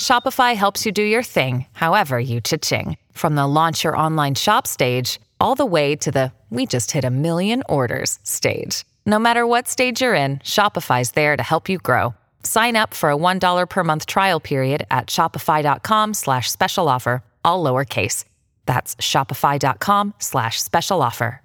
Shopify 0.00 0.54
helps 0.54 0.86
you 0.86 0.92
do 0.92 1.02
your 1.02 1.22
thing, 1.22 1.66
however 1.72 2.18
you 2.18 2.40
cha-ching. 2.40 2.96
From 3.12 3.34
the 3.34 3.46
launch 3.46 3.84
your 3.84 3.96
online 3.96 4.34
shop 4.34 4.66
stage 4.66 5.20
all 5.40 5.54
the 5.54 5.66
way 5.66 5.94
to 5.96 6.10
the 6.10 6.32
we 6.50 6.66
just 6.66 6.92
hit 6.92 7.04
a 7.04 7.10
million 7.10 7.62
orders 7.68 8.18
stage. 8.22 8.84
No 9.08 9.18
matter 9.18 9.46
what 9.46 9.66
stage 9.66 10.02
you're 10.02 10.14
in, 10.14 10.36
Shopify's 10.40 11.12
there 11.12 11.34
to 11.34 11.42
help 11.42 11.70
you 11.70 11.78
grow. 11.78 12.14
Sign 12.42 12.76
up 12.76 12.92
for 12.92 13.10
a 13.10 13.16
$1 13.16 13.70
per 13.70 13.82
month 13.82 14.04
trial 14.04 14.38
period 14.38 14.86
at 14.90 15.06
shopify.com 15.06 16.12
slash 16.12 16.50
special 16.50 16.90
offer, 16.90 17.24
all 17.42 17.64
lowercase. 17.64 18.26
That's 18.66 18.96
shopify.com 18.96 20.12
slash 20.18 20.60
special 20.60 21.00
offer. 21.00 21.40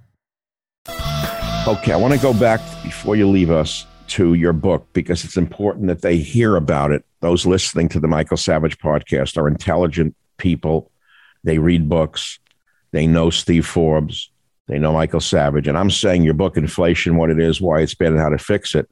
Okay, 1.66 1.94
I 1.94 1.96
want 1.96 2.14
to 2.14 2.20
go 2.20 2.34
back 2.34 2.60
before 2.84 3.16
you 3.16 3.30
leave 3.30 3.50
us 3.50 3.86
to 4.08 4.34
your 4.34 4.52
book 4.52 4.86
because 4.92 5.24
it's 5.24 5.38
important 5.38 5.88
that 5.88 6.02
they 6.02 6.18
hear 6.18 6.58
about 6.58 6.92
it. 6.92 7.06
Those 7.22 7.46
listening 7.46 7.88
to 7.90 8.02
the 8.02 8.10
Michael 8.10 8.36
Savage 8.36 8.78
podcast 8.78 9.38
are 9.38 9.48
intelligent 9.48 10.18
people. 10.38 10.92
They 11.46 11.60
read 11.60 11.88
books. 11.88 12.40
They 12.92 13.08
know 13.08 13.30
Steve 13.30 13.66
Forbes. 13.66 14.33
They 14.68 14.80
know 14.80 14.94
Michael 14.94 15.20
Savage. 15.20 15.68
And 15.68 15.78
I'm 15.78 15.92
saying 15.92 16.24
your 16.24 16.34
book, 16.34 16.58
Inflation, 16.58 17.18
what 17.18 17.30
it 17.30 17.40
is, 17.40 17.60
why 17.60 17.82
it's 17.82 17.96
bad, 17.96 18.12
and 18.12 18.20
how 18.20 18.30
to 18.30 18.38
fix 18.38 18.76
it. 18.76 18.90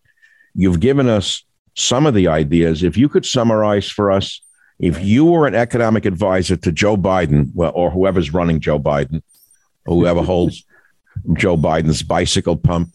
You've 0.53 0.80
given 0.80 1.07
us 1.07 1.43
some 1.76 2.05
of 2.05 2.13
the 2.13 2.28
ideas. 2.28 2.84
If 2.84 2.97
you 2.97 3.07
could 3.07 3.26
summarize 3.26 3.89
for 3.89 4.11
us, 4.11 4.41
if 4.80 5.01
you 5.03 5.26
were 5.26 5.47
an 5.47 5.55
economic 5.55 6.05
advisor 6.05 6.57
to 6.57 6.72
Joe 6.72 6.97
Biden, 6.97 7.51
well, 7.53 7.72
or 7.74 7.91
whoever's 7.91 8.34
running 8.34 8.59
Joe 8.59 8.80
Biden, 8.80 9.22
whoever 9.86 10.22
holds 10.22 10.65
Joe 11.34 11.55
Biden's 11.55 12.03
bicycle 12.03 12.57
pump 12.57 12.89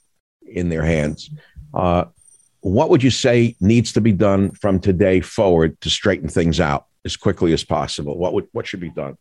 in 0.47 0.69
their 0.69 0.83
hands, 0.83 1.31
uh, 1.73 2.07
what 2.61 2.91
would 2.91 3.03
you 3.03 3.11
say 3.11 3.55
needs 3.61 3.93
to 3.93 4.01
be 4.01 4.13
done 4.13 4.51
from 4.51 4.81
today 4.81 5.21
forward 5.21 5.81
to 5.83 5.91
straighten 5.91 6.29
things 6.29 6.59
out 6.59 6.87
as 7.05 7.17
quickly 7.17 7.53
as 7.53 7.63
possible? 7.63 8.19
What 8.19 8.33
would 8.33 8.49
what 8.51 8.67
should 8.67 8.81
be 8.81 8.91
done? 8.91 9.17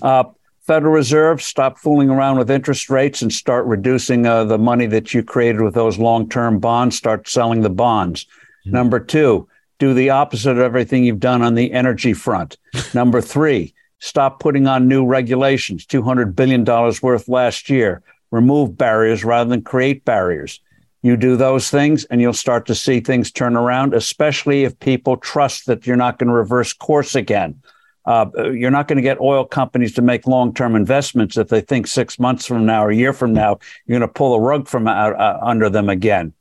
Uh, 0.00 0.24
Federal 0.72 0.94
Reserve, 0.94 1.42
stop 1.42 1.76
fooling 1.76 2.08
around 2.08 2.38
with 2.38 2.50
interest 2.50 2.88
rates 2.88 3.20
and 3.20 3.30
start 3.30 3.66
reducing 3.66 4.24
uh, 4.24 4.42
the 4.44 4.56
money 4.56 4.86
that 4.86 5.12
you 5.12 5.22
created 5.22 5.60
with 5.60 5.74
those 5.74 5.98
long 5.98 6.26
term 6.26 6.58
bonds. 6.60 6.96
Start 6.96 7.28
selling 7.28 7.60
the 7.60 7.68
bonds. 7.68 8.24
Mm-hmm. 8.24 8.70
Number 8.72 8.98
two, 8.98 9.46
do 9.78 9.92
the 9.92 10.08
opposite 10.08 10.52
of 10.52 10.60
everything 10.60 11.04
you've 11.04 11.20
done 11.20 11.42
on 11.42 11.56
the 11.56 11.70
energy 11.72 12.14
front. 12.14 12.56
Number 12.94 13.20
three, 13.20 13.74
stop 13.98 14.40
putting 14.40 14.66
on 14.66 14.88
new 14.88 15.04
regulations, 15.04 15.84
$200 15.84 16.34
billion 16.34 16.64
worth 16.64 17.28
last 17.28 17.68
year. 17.68 18.02
Remove 18.30 18.78
barriers 18.78 19.24
rather 19.24 19.50
than 19.50 19.60
create 19.60 20.06
barriers. 20.06 20.58
You 21.02 21.18
do 21.18 21.36
those 21.36 21.68
things 21.68 22.06
and 22.06 22.22
you'll 22.22 22.32
start 22.32 22.64
to 22.68 22.74
see 22.74 23.00
things 23.00 23.30
turn 23.30 23.56
around, 23.56 23.92
especially 23.92 24.64
if 24.64 24.80
people 24.80 25.18
trust 25.18 25.66
that 25.66 25.86
you're 25.86 25.96
not 25.96 26.18
going 26.18 26.28
to 26.28 26.34
reverse 26.34 26.72
course 26.72 27.14
again. 27.14 27.60
Uh, 28.04 28.26
you're 28.52 28.70
not 28.70 28.88
going 28.88 28.96
to 28.96 29.02
get 29.02 29.20
oil 29.20 29.44
companies 29.44 29.94
to 29.94 30.02
make 30.02 30.26
long-term 30.26 30.74
investments 30.74 31.36
if 31.36 31.48
they 31.48 31.60
think 31.60 31.86
six 31.86 32.18
months 32.18 32.46
from 32.46 32.66
now 32.66 32.84
or 32.84 32.90
a 32.90 32.96
year 32.96 33.12
from 33.12 33.32
now 33.32 33.58
you're 33.86 33.98
going 33.98 34.08
to 34.08 34.12
pull 34.12 34.32
the 34.32 34.40
rug 34.40 34.66
from 34.66 34.88
out, 34.88 35.14
uh, 35.18 35.38
under 35.42 35.70
them 35.70 35.88
again. 35.88 36.32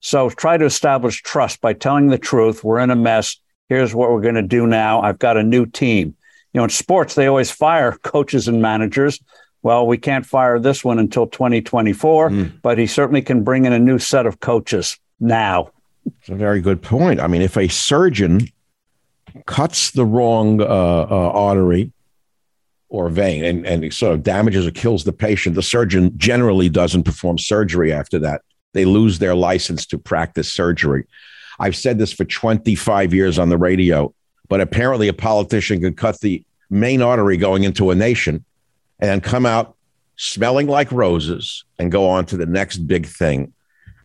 So 0.00 0.28
try 0.28 0.56
to 0.56 0.64
establish 0.64 1.22
trust 1.22 1.60
by 1.60 1.72
telling 1.72 2.08
the 2.08 2.18
truth. 2.18 2.62
We're 2.62 2.80
in 2.80 2.90
a 2.90 2.96
mess. 2.96 3.38
Here's 3.68 3.94
what 3.94 4.10
we're 4.10 4.20
going 4.20 4.34
to 4.34 4.42
do 4.42 4.66
now. 4.66 5.00
I've 5.00 5.18
got 5.18 5.36
a 5.36 5.42
new 5.42 5.66
team. 5.66 6.14
You 6.52 6.58
know, 6.58 6.64
in 6.64 6.70
sports, 6.70 7.14
they 7.14 7.26
always 7.26 7.50
fire 7.50 7.92
coaches 8.02 8.46
and 8.46 8.60
managers. 8.60 9.20
Well, 9.62 9.86
we 9.86 9.96
can't 9.96 10.26
fire 10.26 10.58
this 10.58 10.84
one 10.84 10.98
until 10.98 11.26
2024, 11.26 12.28
mm. 12.28 12.52
but 12.60 12.76
he 12.76 12.86
certainly 12.86 13.22
can 13.22 13.44
bring 13.44 13.64
in 13.64 13.72
a 13.72 13.78
new 13.78 13.98
set 13.98 14.26
of 14.26 14.40
coaches 14.40 14.98
now. 15.20 15.70
It's 16.20 16.28
a 16.28 16.34
very 16.34 16.60
good 16.60 16.82
point. 16.82 17.18
I 17.18 17.26
mean, 17.26 17.40
if 17.40 17.56
a 17.56 17.68
surgeon 17.68 18.48
cuts 19.46 19.90
the 19.90 20.04
wrong 20.04 20.60
uh, 20.60 20.64
uh, 20.64 21.30
artery 21.34 21.92
or 22.88 23.08
vein 23.08 23.44
and, 23.44 23.66
and 23.66 23.92
sort 23.92 24.14
of 24.14 24.22
damages 24.22 24.66
or 24.66 24.70
kills 24.70 25.04
the 25.04 25.12
patient, 25.12 25.54
the 25.54 25.62
surgeon 25.62 26.16
generally 26.16 26.68
doesn't 26.68 27.02
perform 27.02 27.38
surgery 27.38 27.92
after 27.92 28.18
that. 28.20 28.42
They 28.72 28.84
lose 28.84 29.18
their 29.18 29.34
license 29.34 29.86
to 29.86 29.98
practice 29.98 30.52
surgery. 30.52 31.04
I've 31.58 31.76
said 31.76 31.98
this 31.98 32.12
for 32.12 32.24
25 32.24 33.14
years 33.14 33.38
on 33.38 33.48
the 33.48 33.58
radio, 33.58 34.14
but 34.48 34.60
apparently 34.60 35.08
a 35.08 35.12
politician 35.12 35.80
could 35.80 35.96
cut 35.96 36.20
the 36.20 36.44
main 36.70 37.02
artery 37.02 37.36
going 37.36 37.64
into 37.64 37.90
a 37.90 37.94
nation 37.94 38.44
and 39.00 39.22
come 39.22 39.46
out 39.46 39.76
smelling 40.16 40.66
like 40.66 40.90
roses 40.92 41.64
and 41.78 41.90
go 41.90 42.08
on 42.08 42.26
to 42.26 42.36
the 42.36 42.46
next 42.46 42.78
big 42.78 43.06
thing. 43.06 43.52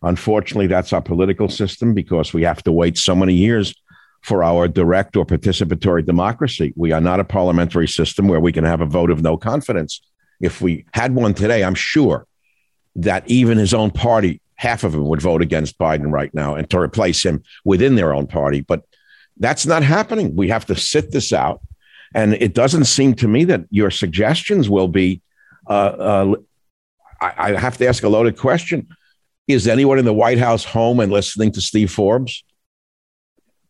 Unfortunately, 0.02 0.66
that's 0.66 0.92
our 0.92 1.02
political 1.02 1.48
system 1.48 1.94
because 1.94 2.32
we 2.32 2.42
have 2.42 2.62
to 2.64 2.72
wait 2.72 2.96
so 2.96 3.14
many 3.14 3.34
years 3.34 3.74
for 4.22 4.44
our 4.44 4.68
direct 4.68 5.16
or 5.16 5.24
participatory 5.24 6.04
democracy. 6.04 6.72
We 6.76 6.92
are 6.92 7.00
not 7.00 7.20
a 7.20 7.24
parliamentary 7.24 7.88
system 7.88 8.28
where 8.28 8.40
we 8.40 8.52
can 8.52 8.64
have 8.64 8.80
a 8.80 8.86
vote 8.86 9.10
of 9.10 9.22
no 9.22 9.36
confidence. 9.36 10.00
If 10.40 10.60
we 10.60 10.84
had 10.92 11.14
one 11.14 11.34
today, 11.34 11.64
I'm 11.64 11.74
sure 11.74 12.26
that 12.96 13.28
even 13.28 13.58
his 13.58 13.72
own 13.72 13.90
party, 13.90 14.40
half 14.56 14.84
of 14.84 14.92
them 14.92 15.06
would 15.06 15.22
vote 15.22 15.42
against 15.42 15.78
Biden 15.78 16.12
right 16.12 16.32
now 16.34 16.54
and 16.54 16.68
to 16.70 16.78
replace 16.78 17.24
him 17.24 17.42
within 17.64 17.94
their 17.94 18.12
own 18.12 18.26
party. 18.26 18.60
But 18.60 18.84
that's 19.38 19.64
not 19.64 19.82
happening. 19.82 20.36
We 20.36 20.48
have 20.48 20.66
to 20.66 20.76
sit 20.76 21.12
this 21.12 21.32
out. 21.32 21.60
And 22.14 22.34
it 22.34 22.54
doesn't 22.54 22.84
seem 22.84 23.14
to 23.14 23.28
me 23.28 23.44
that 23.44 23.64
your 23.70 23.90
suggestions 23.90 24.68
will 24.68 24.88
be. 24.88 25.22
Uh, 25.68 25.72
uh, 25.72 26.34
I, 27.20 27.32
I 27.38 27.58
have 27.58 27.78
to 27.78 27.86
ask 27.86 28.02
a 28.02 28.08
loaded 28.08 28.36
question. 28.36 28.88
Is 29.46 29.66
anyone 29.66 29.98
in 29.98 30.04
the 30.04 30.12
White 30.12 30.38
House 30.38 30.64
home 30.64 31.00
and 31.00 31.10
listening 31.10 31.52
to 31.52 31.60
Steve 31.60 31.90
Forbes? 31.90 32.44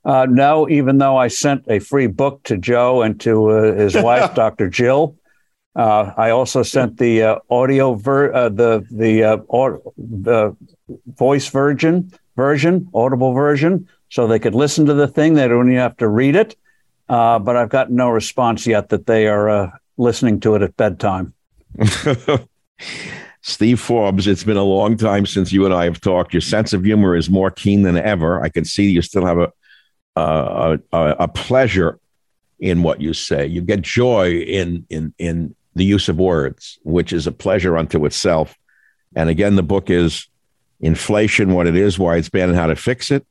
Uh, 0.05 0.27
no, 0.29 0.69
even 0.69 0.99
though 0.99 1.17
I 1.17 1.29
sent 1.29 1.65
a 1.69 1.79
free 1.79 2.07
book 2.07 2.43
to 2.45 2.57
Joe 2.57 3.03
and 3.03 3.21
to 3.21 3.51
uh, 3.51 3.75
his 3.75 3.95
wife, 4.03 4.35
Dr. 4.35 4.69
Jill. 4.69 5.17
Uh, 5.77 6.13
I 6.17 6.31
also 6.31 6.63
sent 6.63 6.99
the 6.99 7.23
uh, 7.23 7.39
audio 7.49 7.95
ver- 7.95 8.33
uh, 8.33 8.49
the 8.49 8.85
the 8.91 9.23
uh, 9.23 9.37
the 9.97 10.57
voice 11.07 11.49
version 11.49 12.13
version 12.35 12.89
audible 12.93 13.33
version, 13.33 13.89
so 14.09 14.27
they 14.27 14.39
could 14.39 14.55
listen 14.55 14.87
to 14.87 14.95
the 14.95 15.07
thing. 15.07 15.35
They 15.35 15.47
don't 15.47 15.69
even 15.69 15.79
have 15.79 15.97
to 15.99 16.09
read 16.09 16.35
it. 16.35 16.57
but 17.09 17.57
I've 17.57 17.69
got 17.69 17.91
no 17.93 18.09
response 18.11 18.67
yet 18.67 18.89
that 18.89 19.07
they 19.07 19.29
are 19.29 19.79
listening 19.97 20.41
to 20.41 20.57
it 20.57 20.63
at 20.63 20.77
bedtime. 20.77 21.35
Steve 23.43 23.81
Forbes, 23.81 24.27
it's 24.27 24.45
been 24.45 24.57
a 24.57 24.65
long 24.65 24.97
time 24.97 25.25
since 25.25 25.53
you 25.53 25.65
and 25.65 25.73
I 25.73 25.85
have 25.85 26.01
talked. 26.01 26.35
Your 26.35 26.41
sense 26.41 26.73
of 26.73 26.85
humor 26.85 27.15
is 27.15 27.31
more 27.31 27.51
keen 27.51 27.83
than 27.83 27.97
ever. 27.97 28.43
I 28.43 28.49
can 28.49 28.65
see 28.65 28.91
you 28.91 29.03
still 29.03 29.25
have 29.25 29.39
a 29.39 29.53
a, 30.17 30.79
a, 30.93 31.29
pleasure 31.29 31.99
in 32.59 32.83
what 32.83 33.01
you 33.01 33.15
say. 33.15 33.47
You 33.47 33.63
get 33.63 33.83
joy 33.83 34.33
in 34.33 34.87
in 34.91 35.15
in 35.19 35.55
the 35.75 35.85
use 35.85 36.09
of 36.09 36.19
words, 36.19 36.79
which 36.83 37.13
is 37.13 37.27
a 37.27 37.33
pleasure 37.33 37.77
unto 37.77 38.05
itself. 38.07 38.57
And 39.15 39.29
again, 39.29 39.57
the 39.57 39.63
book 39.63 39.91
is 39.91 40.29
Inflation: 40.81 41.55
What 41.55 41.67
It 41.67 41.77
Is, 41.77 41.99
Why 41.99 42.17
It's 42.17 42.29
Bad, 42.29 42.49
and 42.49 42.59
How 42.59 42.67
to 42.67 42.77
Fix 42.77 43.11
It. 43.11 43.27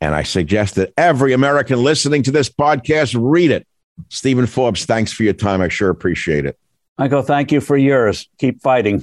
And 0.00 0.14
I 0.14 0.22
suggest 0.24 0.74
that 0.76 0.92
every 0.96 1.32
American 1.32 1.82
listening 1.82 2.22
to 2.24 2.30
this 2.30 2.48
podcast 2.48 3.16
read 3.18 3.50
it. 3.50 3.66
Stephen 4.08 4.46
Forbes, 4.46 4.84
thanks 4.84 5.12
for 5.12 5.22
your 5.22 5.32
time. 5.32 5.60
I 5.60 5.68
sure 5.68 5.90
appreciate 5.90 6.44
it. 6.44 6.58
Michael, 6.98 7.22
thank 7.22 7.52
you 7.52 7.60
for 7.60 7.76
yours. 7.76 8.28
Keep 8.38 8.62
fighting. 8.62 9.02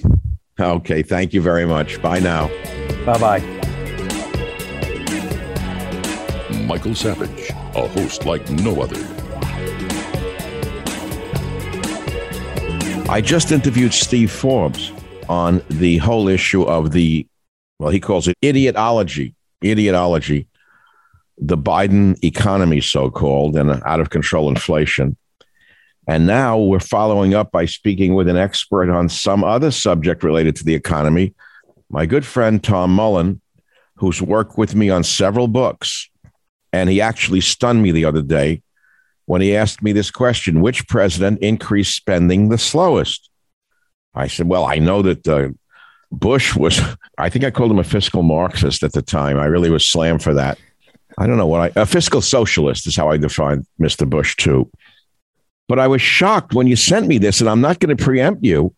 Okay, 0.59 1.03
thank 1.03 1.33
you 1.33 1.41
very 1.41 1.65
much. 1.65 2.01
Bye 2.01 2.19
now. 2.19 2.49
Bye 3.05 3.17
bye. 3.17 3.58
Michael 6.69 6.93
Savage, 6.93 7.49
a 7.49 7.87
host 7.87 8.27
like 8.27 8.47
no 8.51 8.83
other. 8.83 9.03
I 13.11 13.21
just 13.25 13.51
interviewed 13.51 13.91
Steve 13.91 14.31
Forbes 14.31 14.91
on 15.27 15.63
the 15.71 15.97
whole 15.97 16.27
issue 16.27 16.61
of 16.61 16.91
the, 16.91 17.25
well, 17.79 17.89
he 17.89 17.99
calls 17.99 18.27
it 18.27 18.37
idiotology, 18.43 19.33
idiotology, 19.63 20.45
the 21.39 21.57
Biden 21.57 22.23
economy, 22.23 22.81
so 22.81 23.09
called, 23.09 23.57
and 23.57 23.71
out 23.83 23.99
of 23.99 24.11
control 24.11 24.47
inflation. 24.47 25.17
And 26.07 26.27
now 26.27 26.59
we're 26.59 26.79
following 26.79 27.33
up 27.33 27.51
by 27.51 27.65
speaking 27.65 28.13
with 28.13 28.27
an 28.27 28.37
expert 28.37 28.91
on 28.91 29.09
some 29.09 29.43
other 29.43 29.71
subject 29.71 30.23
related 30.23 30.55
to 30.57 30.63
the 30.63 30.75
economy, 30.75 31.33
my 31.89 32.05
good 32.05 32.27
friend 32.27 32.63
Tom 32.63 32.93
Mullen, 32.93 33.41
who's 33.95 34.21
worked 34.21 34.55
with 34.55 34.75
me 34.75 34.91
on 34.91 35.03
several 35.03 35.47
books. 35.47 36.11
And 36.71 36.89
he 36.89 37.01
actually 37.01 37.41
stunned 37.41 37.81
me 37.81 37.91
the 37.91 38.05
other 38.05 38.21
day 38.21 38.61
when 39.25 39.41
he 39.41 39.55
asked 39.55 39.81
me 39.81 39.91
this 39.91 40.11
question 40.11 40.61
Which 40.61 40.87
president 40.87 41.39
increased 41.39 41.95
spending 41.95 42.49
the 42.49 42.57
slowest? 42.57 43.29
I 44.13 44.27
said, 44.27 44.47
Well, 44.47 44.65
I 44.65 44.75
know 44.75 45.01
that 45.01 45.27
uh, 45.27 45.49
Bush 46.11 46.55
was, 46.55 46.81
I 47.17 47.29
think 47.29 47.45
I 47.45 47.51
called 47.51 47.71
him 47.71 47.79
a 47.79 47.83
fiscal 47.83 48.23
Marxist 48.23 48.83
at 48.83 48.93
the 48.93 49.01
time. 49.01 49.37
I 49.37 49.45
really 49.45 49.69
was 49.69 49.85
slammed 49.85 50.23
for 50.23 50.33
that. 50.33 50.57
I 51.17 51.27
don't 51.27 51.37
know 51.37 51.47
what 51.47 51.77
I, 51.77 51.81
a 51.81 51.85
fiscal 51.85 52.21
socialist 52.21 52.87
is 52.87 52.95
how 52.95 53.09
I 53.09 53.17
define 53.17 53.65
Mr. 53.79 54.09
Bush, 54.09 54.35
too. 54.35 54.69
But 55.67 55.79
I 55.79 55.87
was 55.87 56.01
shocked 56.01 56.53
when 56.53 56.67
you 56.67 56.75
sent 56.75 57.07
me 57.07 57.17
this, 57.17 57.41
and 57.41 57.49
I'm 57.49 57.61
not 57.61 57.79
going 57.79 57.95
to 57.95 58.03
preempt 58.03 58.43
you. 58.43 58.73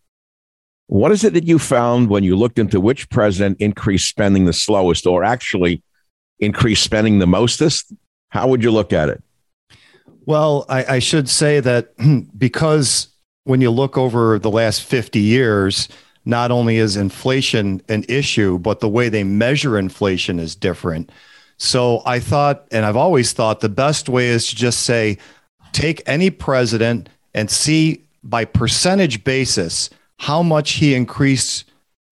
What 0.88 1.14
is 1.14 1.24
it 1.24 1.34
that 1.36 1.48
you 1.48 1.58
found 1.60 2.10
when 2.10 2.26
you 2.26 2.36
looked 2.36 2.60
into 2.60 2.82
which 2.82 3.10
president 3.10 3.62
increased 3.62 4.10
spending 4.10 4.44
the 4.44 4.52
slowest 4.52 5.08
or 5.08 5.24
actually 5.24 5.84
increased 6.42 6.84
spending 6.84 7.20
the 7.20 7.28
mostest? 7.28 7.94
How 8.30 8.48
would 8.48 8.64
you 8.64 8.72
look 8.72 8.92
at 8.92 9.10
it? 9.10 9.24
Well, 10.26 10.66
I, 10.70 10.96
I 10.96 11.00
should 11.00 11.30
say 11.30 11.60
that 11.62 11.94
because 12.38 13.08
when 13.44 13.62
you 13.62 13.72
look 13.72 13.98
over 13.98 14.38
the 14.38 14.52
last 14.52 14.84
50 14.84 15.20
years, 15.20 15.88
not 16.26 16.52
only 16.52 16.78
is 16.78 16.98
inflation 16.98 17.82
an 17.90 18.06
issue, 18.08 18.60
but 18.60 18.80
the 18.80 18.90
way 18.90 19.10
they 19.10 19.24
measure 19.24 19.78
inflation 19.78 20.40
is 20.40 20.56
different. 20.56 21.12
So 21.58 22.02
I 22.06 22.20
thought, 22.20 22.68
and 22.72 22.86
I've 22.86 22.96
always 22.96 23.34
thought, 23.34 23.60
the 23.60 23.70
best 23.70 24.10
way 24.10 24.28
is 24.28 24.48
to 24.48 24.56
just 24.56 24.84
say, 24.84 25.18
take 25.72 26.02
any 26.06 26.30
president 26.30 27.10
and 27.34 27.50
see 27.50 28.04
by 28.24 28.46
percentage 28.46 29.24
basis 29.24 29.90
how 30.18 30.44
much 30.44 30.74
he 30.74 30.94
increased 30.94 31.66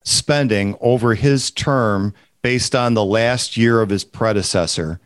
spending 0.03 0.75
over 0.81 1.13
his 1.13 1.51
term 1.51 2.13
based 2.41 2.75
on 2.75 2.93
the 2.93 3.03
last 3.05 3.57
year 3.57 3.81
of 3.81 3.89
his 3.89 4.03
predecessor. 4.03 4.99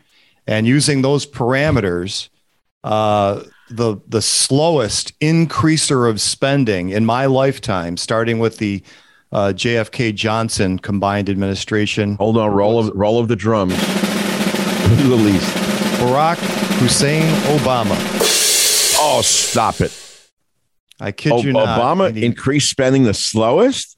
And 0.46 0.68
using 0.68 1.02
those 1.02 1.26
parameters, 1.26 2.30
uh, 2.84 3.44
the 3.70 3.98
the 4.08 4.22
slowest 4.22 5.18
increaser 5.20 6.10
of 6.10 6.20
spending 6.20 6.90
in 6.90 7.06
my 7.06 7.26
lifetime, 7.26 7.98
starting 7.98 8.40
with 8.40 8.58
the 8.58 8.84
uh, 9.32 9.54
JFK 9.56 10.14
Johnson 10.14 10.78
combined 10.80 11.30
administration. 11.30 12.16
Hold 12.16 12.38
on, 12.38 12.52
roll 12.52 12.80
of 12.80 12.92
roll 12.94 13.20
of 13.20 13.30
the 13.30 13.36
drums. 13.36 13.76
the 13.78 15.16
least. 15.16 15.50
Barack 16.00 16.38
Hussein 16.80 17.24
Obama. 17.58 17.96
Oh, 19.00 19.22
stop 19.24 19.82
it. 19.82 19.98
I 21.00 21.12
kid 21.12 21.44
you 21.44 21.54
not. 21.54 21.80
Obama 21.80 22.14
he, 22.14 22.26
increased 22.26 22.70
spending 22.70 23.04
the 23.04 23.14
slowest? 23.14 23.98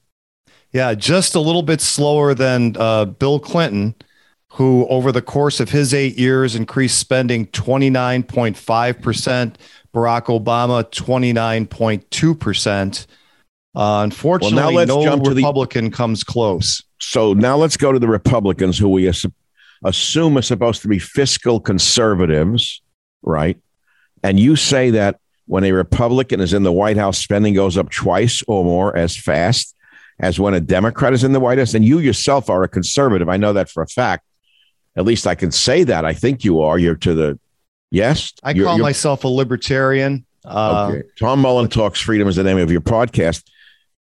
Yeah, 0.76 0.92
just 0.92 1.34
a 1.34 1.40
little 1.40 1.62
bit 1.62 1.80
slower 1.80 2.34
than 2.34 2.76
uh, 2.78 3.06
Bill 3.06 3.40
Clinton, 3.40 3.94
who 4.50 4.86
over 4.88 5.10
the 5.10 5.22
course 5.22 5.58
of 5.58 5.70
his 5.70 5.94
eight 5.94 6.18
years 6.18 6.54
increased 6.54 6.98
spending 6.98 7.46
29.5%, 7.46 9.54
Barack 9.94 10.26
Obama 10.26 10.84
29.2%. 10.90 13.06
Uh, 13.74 14.00
unfortunately, 14.04 14.54
well, 14.54 14.70
now 14.70 14.76
let's 14.76 14.88
no 14.90 15.02
jump 15.02 15.24
to 15.24 15.30
Republican 15.30 15.86
the, 15.86 15.90
comes 15.92 16.22
close. 16.22 16.82
So 17.00 17.32
now 17.32 17.56
let's 17.56 17.78
go 17.78 17.90
to 17.90 17.98
the 17.98 18.08
Republicans, 18.08 18.76
who 18.76 18.90
we 18.90 19.10
assume 19.82 20.36
are 20.36 20.42
supposed 20.42 20.82
to 20.82 20.88
be 20.88 20.98
fiscal 20.98 21.58
conservatives, 21.58 22.82
right? 23.22 23.56
And 24.22 24.38
you 24.38 24.56
say 24.56 24.90
that 24.90 25.20
when 25.46 25.64
a 25.64 25.72
Republican 25.72 26.42
is 26.42 26.52
in 26.52 26.64
the 26.64 26.72
White 26.72 26.98
House, 26.98 27.16
spending 27.16 27.54
goes 27.54 27.78
up 27.78 27.88
twice 27.88 28.42
or 28.46 28.62
more 28.62 28.94
as 28.94 29.16
fast 29.16 29.72
as 30.18 30.40
when 30.40 30.54
a 30.54 30.60
Democrat 30.60 31.12
is 31.12 31.24
in 31.24 31.32
the 31.32 31.40
White 31.40 31.58
House. 31.58 31.74
And 31.74 31.84
you 31.84 31.98
yourself 31.98 32.48
are 32.48 32.62
a 32.62 32.68
conservative. 32.68 33.28
I 33.28 33.36
know 33.36 33.52
that 33.52 33.68
for 33.68 33.82
a 33.82 33.86
fact. 33.86 34.24
At 34.96 35.04
least 35.04 35.26
I 35.26 35.34
can 35.34 35.50
say 35.50 35.84
that. 35.84 36.04
I 36.04 36.14
think 36.14 36.44
you 36.44 36.62
are. 36.62 36.78
You're 36.78 36.94
to 36.96 37.14
the 37.14 37.38
yes. 37.90 38.32
I 38.42 38.52
you're, 38.52 38.66
call 38.66 38.76
you're, 38.76 38.82
myself 38.84 39.24
a 39.24 39.28
libertarian. 39.28 40.24
Uh, 40.44 40.90
okay. 40.90 41.08
Tom 41.18 41.40
Mullen 41.40 41.68
Talks 41.68 42.00
Freedom 42.00 42.28
is 42.28 42.36
the 42.36 42.44
name 42.44 42.58
of 42.58 42.70
your 42.70 42.80
podcast. 42.80 43.44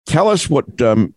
Tell 0.06 0.30
us 0.30 0.50
what 0.50 0.82
um, 0.82 1.14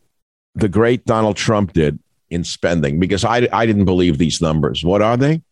the 0.55 0.69
great 0.69 1.05
Donald 1.05 1.37
Trump 1.37 1.73
did 1.73 1.99
in 2.31 2.43
spending 2.43 2.99
because 2.99 3.25
I, 3.25 3.49
I 3.53 3.67
didn't 3.67 3.85
believe 3.85 4.19
these 4.19 4.41
numbers. 4.41 4.85
What 4.85 5.03
are 5.03 5.17
they? 5.17 5.43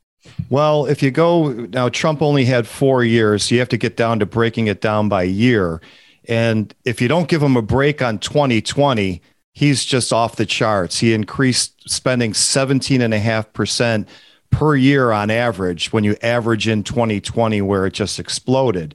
Well, 0.50 0.86
if 0.86 1.02
you 1.02 1.10
go 1.10 1.52
now, 1.52 1.88
Trump 1.88 2.22
only 2.22 2.44
had 2.44 2.66
four 2.66 3.04
years. 3.04 3.44
So 3.44 3.54
you 3.54 3.60
have 3.60 3.68
to 3.70 3.76
get 3.76 3.96
down 3.96 4.18
to 4.18 4.26
breaking 4.26 4.66
it 4.66 4.80
down 4.80 5.08
by 5.08 5.24
year. 5.24 5.80
And 6.28 6.74
if 6.84 7.00
you 7.00 7.08
don't 7.08 7.28
give 7.28 7.42
him 7.42 7.56
a 7.56 7.62
break 7.62 8.02
on 8.02 8.18
2020, 8.18 9.22
he's 9.52 9.84
just 9.84 10.12
off 10.12 10.36
the 10.36 10.46
charts. 10.46 11.00
He 11.00 11.14
increased 11.14 11.90
spending 11.90 12.32
17.5% 12.32 14.06
per 14.50 14.76
year 14.76 15.10
on 15.10 15.30
average 15.30 15.92
when 15.92 16.04
you 16.04 16.16
average 16.22 16.68
in 16.68 16.82
2020, 16.84 17.62
where 17.62 17.86
it 17.86 17.94
just 17.94 18.20
exploded. 18.20 18.94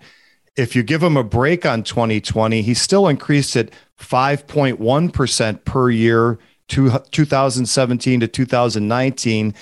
If 0.56 0.76
you 0.76 0.84
give 0.84 1.02
him 1.02 1.18
a 1.18 1.24
break 1.24 1.66
on 1.66 1.84
2020, 1.84 2.62
he 2.62 2.74
still 2.76 3.08
increased 3.08 3.56
it 3.56 3.74
5.1% 4.00 5.66
per 5.66 5.90
year 5.90 6.38
to 6.70 7.00
2017 7.12 8.20
to 8.20 8.28
2019 8.28 9.54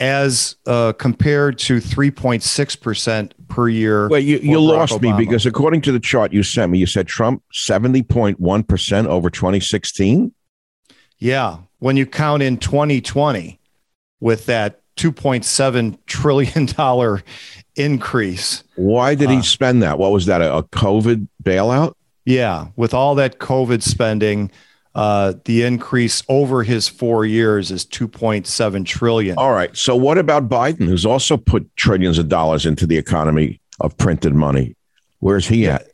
as 0.00 0.56
uh, 0.66 0.94
compared 0.94 1.58
to 1.58 1.76
3.6% 1.76 3.32
per 3.48 3.68
year. 3.68 4.08
Well, 4.08 4.18
you, 4.18 4.38
you 4.38 4.58
lost 4.58 4.94
Obama. 4.94 5.18
me 5.18 5.24
because 5.24 5.44
according 5.44 5.82
to 5.82 5.92
the 5.92 6.00
chart 6.00 6.32
you 6.32 6.42
sent 6.42 6.72
me, 6.72 6.78
you 6.78 6.86
said 6.86 7.06
Trump 7.06 7.42
70.1% 7.52 9.06
over 9.06 9.30
2016. 9.30 10.32
Yeah. 11.18 11.58
When 11.78 11.96
you 11.96 12.06
count 12.06 12.42
in 12.42 12.56
2020 12.56 13.60
with 14.20 14.46
that 14.46 14.80
$2.7 14.96 15.98
trillion 16.06 17.22
increase. 17.76 18.64
Why 18.76 19.14
did 19.14 19.30
he 19.30 19.38
uh, 19.38 19.42
spend 19.42 19.82
that? 19.82 19.98
What 19.98 20.12
was 20.12 20.26
that? 20.26 20.40
A, 20.40 20.56
a 20.56 20.62
COVID 20.64 21.28
bailout? 21.42 21.94
Yeah. 22.24 22.68
With 22.76 22.94
all 22.94 23.14
that 23.16 23.38
COVID 23.38 23.82
spending, 23.82 24.50
uh, 24.94 25.34
the 25.44 25.62
increase 25.62 26.22
over 26.28 26.62
his 26.62 26.88
four 26.88 27.24
years 27.24 27.70
is 27.70 27.84
2.7 27.86 28.84
trillion. 28.84 29.38
All 29.38 29.52
right. 29.52 29.74
So 29.76 29.94
what 29.94 30.18
about 30.18 30.48
Biden, 30.48 30.86
who's 30.86 31.06
also 31.06 31.36
put 31.36 31.74
trillions 31.76 32.18
of 32.18 32.28
dollars 32.28 32.66
into 32.66 32.86
the 32.86 32.98
economy 32.98 33.60
of 33.80 33.96
printed 33.98 34.34
money? 34.34 34.76
Where's 35.20 35.46
he 35.46 35.66
at? 35.68 35.86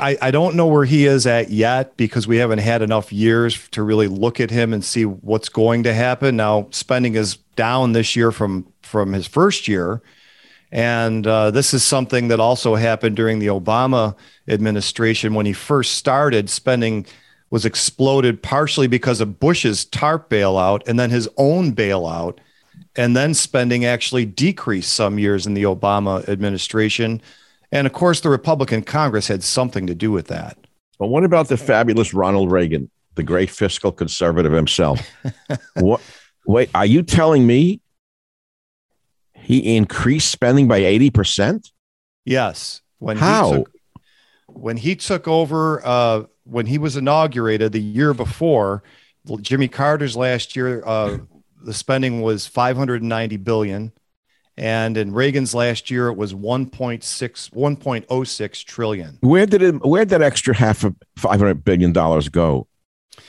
I, 0.00 0.18
I 0.20 0.30
don't 0.30 0.56
know 0.56 0.66
where 0.66 0.84
he 0.84 1.06
is 1.06 1.26
at 1.26 1.50
yet 1.50 1.96
because 1.96 2.26
we 2.26 2.36
haven't 2.36 2.58
had 2.58 2.82
enough 2.82 3.12
years 3.12 3.68
to 3.70 3.82
really 3.82 4.08
look 4.08 4.40
at 4.40 4.50
him 4.50 4.72
and 4.72 4.84
see 4.84 5.04
what's 5.04 5.48
going 5.48 5.84
to 5.84 5.94
happen. 5.94 6.36
Now 6.36 6.68
spending 6.70 7.14
is 7.14 7.36
down 7.56 7.92
this 7.92 8.16
year 8.16 8.32
from 8.32 8.66
from 8.82 9.12
his 9.12 9.26
first 9.26 9.68
year, 9.68 10.02
and 10.72 11.26
uh, 11.26 11.52
this 11.52 11.72
is 11.72 11.84
something 11.84 12.28
that 12.28 12.40
also 12.40 12.74
happened 12.74 13.14
during 13.14 13.38
the 13.38 13.46
Obama 13.46 14.16
administration 14.48 15.34
when 15.34 15.46
he 15.46 15.52
first 15.52 15.94
started 15.94 16.50
spending 16.50 17.06
was 17.50 17.64
exploded 17.64 18.42
partially 18.42 18.86
because 18.86 19.20
of 19.20 19.40
Bush's 19.40 19.84
TARP 19.84 20.28
bailout 20.28 20.86
and 20.86 20.98
then 20.98 21.10
his 21.10 21.28
own 21.36 21.72
bailout. 21.72 22.38
And 22.96 23.16
then 23.16 23.32
spending 23.34 23.84
actually 23.84 24.24
decreased 24.24 24.92
some 24.92 25.18
years 25.18 25.46
in 25.46 25.54
the 25.54 25.62
Obama 25.62 26.28
administration. 26.28 27.22
And 27.70 27.86
of 27.86 27.92
course, 27.92 28.20
the 28.20 28.28
Republican 28.28 28.82
Congress 28.82 29.28
had 29.28 29.42
something 29.42 29.86
to 29.86 29.94
do 29.94 30.10
with 30.10 30.26
that. 30.28 30.58
But 30.98 31.08
what 31.08 31.24
about 31.24 31.48
the 31.48 31.56
fabulous 31.56 32.12
Ronald 32.12 32.50
Reagan, 32.50 32.90
the 33.14 33.22
great 33.22 33.50
fiscal 33.50 33.92
conservative 33.92 34.52
himself? 34.52 35.00
what? 35.74 36.00
Wait, 36.46 36.70
are 36.74 36.86
you 36.86 37.02
telling 37.02 37.46
me 37.46 37.80
he 39.34 39.76
increased 39.76 40.30
spending 40.30 40.66
by 40.66 40.80
80%? 40.80 41.70
Yes. 42.24 42.80
When 42.98 43.16
How? 43.16 43.50
He 43.50 43.58
took, 43.58 43.70
when 44.46 44.76
he 44.76 44.96
took 44.96 45.28
over, 45.28 45.86
uh, 45.86 46.22
when 46.48 46.66
he 46.66 46.78
was 46.78 46.96
inaugurated 46.96 47.72
the 47.72 47.80
year 47.80 48.14
before, 48.14 48.82
Jimmy 49.40 49.68
Carter's 49.68 50.16
last 50.16 50.56
year, 50.56 50.82
uh, 50.86 51.18
the 51.62 51.74
spending 51.74 52.22
was 52.22 52.46
590 52.46 53.36
billion, 53.38 53.92
and 54.56 54.96
in 54.96 55.12
Reagan's 55.12 55.54
last 55.54 55.90
year 55.90 56.08
it 56.08 56.16
was 56.16 56.34
1.6 56.34 57.00
1.06 57.00 58.64
trillion. 58.64 59.18
Where 59.20 59.46
did 59.46 59.62
it? 59.62 59.84
Where 59.84 60.04
did 60.04 60.10
that 60.10 60.22
extra 60.22 60.54
half 60.54 60.84
of 60.84 60.96
500 61.16 61.64
billion 61.64 61.92
dollars 61.92 62.28
go? 62.28 62.66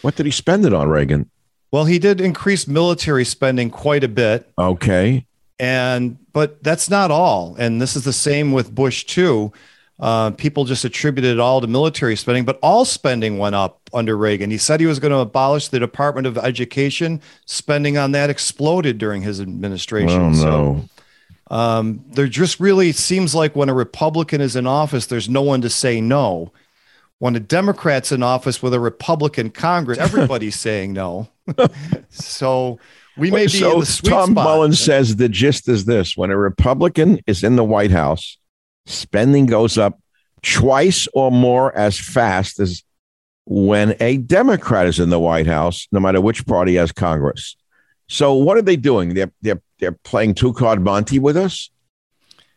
What 0.01 0.15
did 0.15 0.25
he 0.25 0.31
spend 0.31 0.65
it 0.65 0.73
on, 0.73 0.87
Reagan? 0.87 1.29
Well, 1.71 1.85
he 1.85 1.99
did 1.99 2.19
increase 2.19 2.67
military 2.67 3.25
spending 3.25 3.69
quite 3.69 4.03
a 4.03 4.07
bit. 4.07 4.49
Okay. 4.57 5.25
And 5.59 6.17
but 6.33 6.63
that's 6.63 6.89
not 6.89 7.11
all. 7.11 7.55
And 7.59 7.81
this 7.81 7.95
is 7.95 8.05
the 8.05 8.13
same 8.13 8.53
with 8.53 8.73
Bush 8.73 9.03
too. 9.03 9.51
Uh, 9.99 10.31
people 10.31 10.63
just 10.63 10.85
attributed 10.85 11.31
it 11.31 11.39
all 11.39 11.59
to 11.59 11.67
military 11.67 12.15
spending, 12.15 12.45
but 12.45 12.57
all 12.61 12.85
spending 12.85 13.37
went 13.37 13.53
up 13.53 13.81
under 13.93 14.15
Reagan. 14.15 14.49
He 14.49 14.57
said 14.57 14.79
he 14.79 14.85
was 14.85 14.97
going 14.97 15.11
to 15.11 15.17
abolish 15.17 15.67
the 15.67 15.79
Department 15.79 16.25
of 16.25 16.37
Education. 16.37 17.21
Spending 17.45 17.97
on 17.97 18.13
that 18.13 18.29
exploded 18.29 18.97
during 18.97 19.21
his 19.21 19.41
administration. 19.41 20.21
Oh, 20.21 20.29
no. 20.29 20.35
So, 20.35 20.89
um, 21.55 22.05
there 22.11 22.27
just 22.27 22.59
really 22.59 22.91
seems 22.93 23.35
like 23.35 23.55
when 23.55 23.69
a 23.69 23.73
Republican 23.73 24.39
is 24.39 24.55
in 24.55 24.67
office, 24.67 25.07
there's 25.07 25.27
no 25.27 25.41
one 25.41 25.61
to 25.61 25.69
say 25.69 25.99
no. 25.99 26.51
When 27.17 27.35
a 27.35 27.39
Democrat's 27.41 28.13
in 28.13 28.23
office 28.23 28.63
with 28.63 28.73
a 28.73 28.79
Republican 28.79 29.49
Congress, 29.49 29.97
everybody's 29.97 30.55
saying 30.59 30.93
no. 30.93 31.27
so 32.09 32.79
we 33.17 33.31
may 33.31 33.45
be 33.45 33.49
so 33.49 33.73
in 33.73 33.79
the 33.81 33.85
sweet 33.85 34.09
Tom 34.11 34.31
spot. 34.31 34.43
Mullen 34.45 34.73
says 34.73 35.17
the 35.17 35.27
gist 35.27 35.67
is 35.67 35.83
this: 35.83 36.15
when 36.15 36.29
a 36.29 36.37
Republican 36.37 37.19
is 37.27 37.43
in 37.43 37.57
the 37.57 37.63
White 37.65 37.91
House, 37.91 38.37
spending 38.89 39.45
goes 39.45 39.77
up 39.77 39.99
twice 40.41 41.07
or 41.13 41.31
more 41.31 41.75
as 41.75 41.99
fast 41.99 42.59
as 42.59 42.83
when 43.45 43.95
a 43.99 44.17
Democrat 44.17 44.85
is 44.87 44.99
in 44.99 45.09
the 45.09 45.19
White 45.19 45.47
House, 45.47 45.87
no 45.91 45.99
matter 45.99 46.21
which 46.21 46.45
party 46.45 46.75
has 46.75 46.91
Congress. 46.91 47.55
So 48.07 48.33
what 48.33 48.57
are 48.57 48.61
they 48.61 48.75
doing? 48.75 49.13
They're 49.13 49.31
they're 49.41 49.61
they're 49.79 49.91
playing 50.03 50.35
two 50.35 50.53
card 50.53 50.81
Monty 50.81 51.19
with 51.19 51.37
us. 51.37 51.69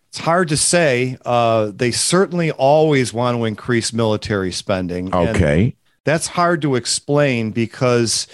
It's 0.08 0.18
hard 0.18 0.48
to 0.48 0.56
say. 0.56 1.16
Uh, 1.24 1.72
they 1.74 1.90
certainly 1.90 2.50
always 2.52 3.14
want 3.14 3.36
to 3.38 3.44
increase 3.46 3.92
military 3.92 4.52
spending. 4.52 5.06
and 5.14 5.28
Okay. 5.30 5.74
that's 6.04 6.26
hard 6.26 6.60
to 6.62 6.74
explain 6.74 7.50
because 7.50 8.26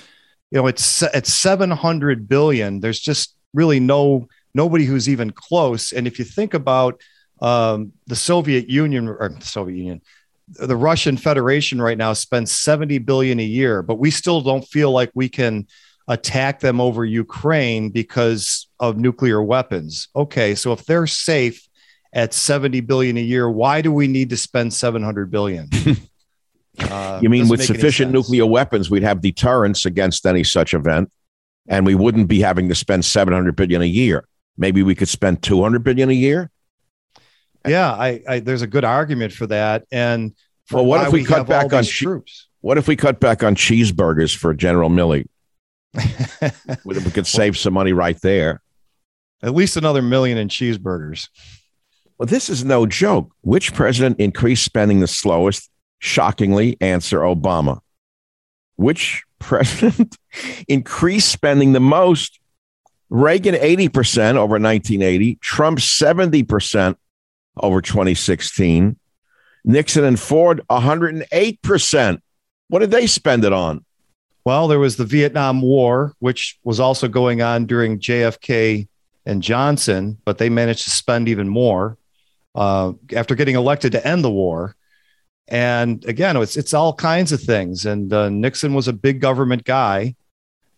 you 0.51 0.59
know 0.59 0.67
it's 0.67 1.03
at 1.03 1.27
700 1.27 2.29
billion. 2.29 2.81
There's 2.81 3.01
just 3.01 3.35
really 3.55 3.79
no 3.81 4.29
nobody 4.55 4.85
who's 4.85 5.09
even 5.09 5.31
close. 5.31 5.93
And 5.93 6.07
if 6.07 6.19
you 6.19 6.25
think 6.25 6.55
about 6.55 7.01
um, 7.41 7.93
the 8.07 8.17
Soviet 8.17 8.69
Union 8.69 9.09
or 9.09 9.29
the 9.29 9.45
Soviet 9.45 9.77
Union, 9.77 10.03
the 10.49 10.77
Russian 10.77 11.17
Federation 11.17 11.81
right 11.81 11.99
now 11.99 12.13
spends 12.13 12.53
70 12.53 12.99
billion 12.99 13.39
a 13.39 13.45
year, 13.45 13.83
but 13.83 13.97
we 13.97 14.11
still 14.11 14.41
don't 14.41 14.65
feel 14.67 14.91
like 14.91 15.11
we 15.15 15.29
can 15.29 15.67
attack 16.09 16.61
them 16.61 16.81
over 16.81 17.05
Ukraine 17.05 17.91
because 17.91 18.69
of 18.81 18.97
nuclear 18.97 19.43
weapons. 19.43 20.09
Okay, 20.17 20.55
so 20.55 20.73
if 20.73 20.85
they're 20.87 21.07
safe 21.07 21.69
at 22.15 22.33
70 22.33 22.81
billion 22.81 23.19
a 23.19 23.23
year, 23.23 23.51
why 23.51 23.83
do 23.83 23.93
we 23.93 24.09
need 24.09 24.31
to 24.31 24.37
spend 24.37 24.73
700 24.73 25.31
billion? 25.31 25.69
Uh, 26.81 27.19
You 27.21 27.29
mean 27.29 27.49
with 27.49 27.65
sufficient 27.65 28.13
nuclear 28.13 28.47
weapons, 28.47 28.89
we'd 28.89 29.03
have 29.03 29.21
deterrence 29.21 29.85
against 29.85 30.25
any 30.25 30.45
such 30.45 30.75
event, 30.75 31.11
and 31.69 31.85
we 31.85 31.97
wouldn't 31.97 32.29
be 32.29 32.41
having 32.41 32.69
to 32.69 32.75
spend 32.77 33.05
seven 33.05 33.35
hundred 33.35 33.57
billion 33.57 33.83
a 33.83 33.87
year. 33.87 34.25
Maybe 34.57 34.85
we 34.85 34.95
could 34.95 35.09
spend 35.09 35.43
two 35.43 35.61
hundred 35.61 35.83
billion 35.83 36.09
a 36.09 36.13
year. 36.13 36.51
Yeah, 37.67 37.93
I, 37.93 38.23
I 38.29 38.41
there's 38.41 38.63
a 38.63 38.67
good 38.67 38.85
argument 38.85 39.33
for 39.33 39.47
that. 39.49 39.85
And 39.91 40.35
for 40.67 40.77
Well, 40.77 40.87
what 40.87 41.07
if 41.07 41.13
we 41.13 41.25
cut 41.25 41.47
back 41.47 41.73
on 41.73 41.85
che- 41.85 41.91
troops? 42.05 42.49
What 42.61 42.79
if 42.79 42.89
we 42.89 42.97
cut 42.97 43.21
back 43.21 43.43
on 43.43 43.55
cheeseburgers 43.55 44.37
for 44.37 44.53
General 44.55 44.91
Milley? 44.91 45.27
we 46.85 46.99
we 46.99 47.11
could 47.11 47.27
save 47.27 47.57
some 47.57 47.75
money 47.75 47.93
right 47.93 48.21
there. 48.21 48.61
At 49.43 49.55
least 49.55 49.77
another 49.77 50.03
million 50.03 50.37
in 50.39 50.49
cheeseburgers. 50.49 51.29
Well, 52.19 52.27
this 52.27 52.51
is 52.51 52.65
no 52.65 52.85
joke. 52.87 53.33
Which 53.43 53.73
president 53.75 54.19
increased 54.19 54.65
spending 54.65 55.01
the 55.01 55.07
slowest? 55.07 55.71
Shockingly, 56.01 56.77
answer 56.81 57.21
Obama. 57.21 57.81
Which 58.77 59.23
president 59.39 60.17
increased 60.69 61.31
spending 61.31 61.73
the 61.73 61.81
most? 61.81 62.41
Reagan 63.11 63.55
80% 63.55 64.35
over 64.37 64.59
1980, 64.59 65.37
Trump 65.37 65.79
70% 65.79 66.97
over 67.63 67.81
2016, 67.81 68.97
Nixon 69.65 70.05
and 70.05 70.19
Ford 70.19 70.63
108%. 70.71 72.21
What 72.69 72.79
did 72.81 72.91
they 72.91 73.07
spend 73.07 73.45
it 73.45 73.53
on? 73.53 73.85
Well, 74.45 74.69
there 74.69 74.79
was 74.79 74.97
the 74.97 75.05
Vietnam 75.05 75.61
War, 75.61 76.15
which 76.21 76.59
was 76.65 76.81
also 76.81 77.09
going 77.09 77.43
on 77.43 77.67
during 77.67 77.99
JFK 77.99 78.89
and 79.27 79.43
Johnson, 79.43 80.17
but 80.25 80.39
they 80.39 80.49
managed 80.49 80.85
to 80.85 80.91
spend 80.91 81.29
even 81.29 81.49
more 81.49 81.99
uh, 82.55 82.93
after 83.15 83.35
getting 83.35 83.57
elected 83.57 83.93
to 83.93 84.07
end 84.07 84.25
the 84.25 84.31
war. 84.31 84.75
And 85.49 86.05
again, 86.07 86.37
it's 86.37 86.57
it's 86.57 86.75
all 86.75 86.93
kinds 86.93 87.33
of 87.33 87.41
things. 87.41 87.87
And 87.87 88.13
uh, 88.13 88.29
Nixon 88.29 88.75
was 88.75 88.89
a 88.89 88.93
big 88.93 89.21
government 89.21 89.65
guy, 89.65 90.15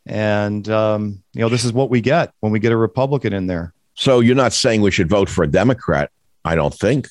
and 0.06 0.68
um, 0.68 1.22
you 1.32 1.40
know 1.40 1.48
this 1.48 1.64
is 1.64 1.72
what 1.72 1.90
we 1.90 2.00
get 2.00 2.32
when 2.40 2.52
we 2.52 2.60
get 2.60 2.72
a 2.72 2.76
Republican 2.76 3.32
in 3.32 3.46
there. 3.46 3.72
So 3.94 4.20
you're 4.20 4.36
not 4.36 4.52
saying 4.52 4.80
we 4.80 4.90
should 4.90 5.08
vote 5.08 5.28
for 5.28 5.44
a 5.44 5.48
Democrat? 5.48 6.10
I 6.44 6.54
don't 6.54 6.74
think. 6.74 7.08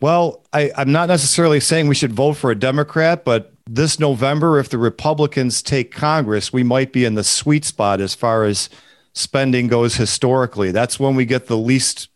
Well, 0.00 0.44
I, 0.52 0.70
I'm 0.76 0.92
not 0.92 1.08
necessarily 1.08 1.60
saying 1.60 1.88
we 1.88 1.94
should 1.94 2.12
vote 2.12 2.34
for 2.34 2.50
a 2.50 2.54
Democrat, 2.58 3.24
but 3.24 3.52
this 3.66 3.98
November, 3.98 4.58
if 4.58 4.68
the 4.68 4.78
Republicans 4.78 5.62
take 5.62 5.90
Congress, 5.90 6.52
we 6.52 6.62
might 6.62 6.92
be 6.92 7.04
in 7.04 7.14
the 7.14 7.24
sweet 7.24 7.64
spot 7.64 8.00
as 8.00 8.14
far 8.14 8.44
as 8.44 8.68
spending 9.14 9.68
goes 9.68 9.96
historically. 9.96 10.70
That's 10.70 11.00
when 11.00 11.14
we 11.14 11.24
get 11.24 11.46
the 11.46 11.56
least 11.56 12.08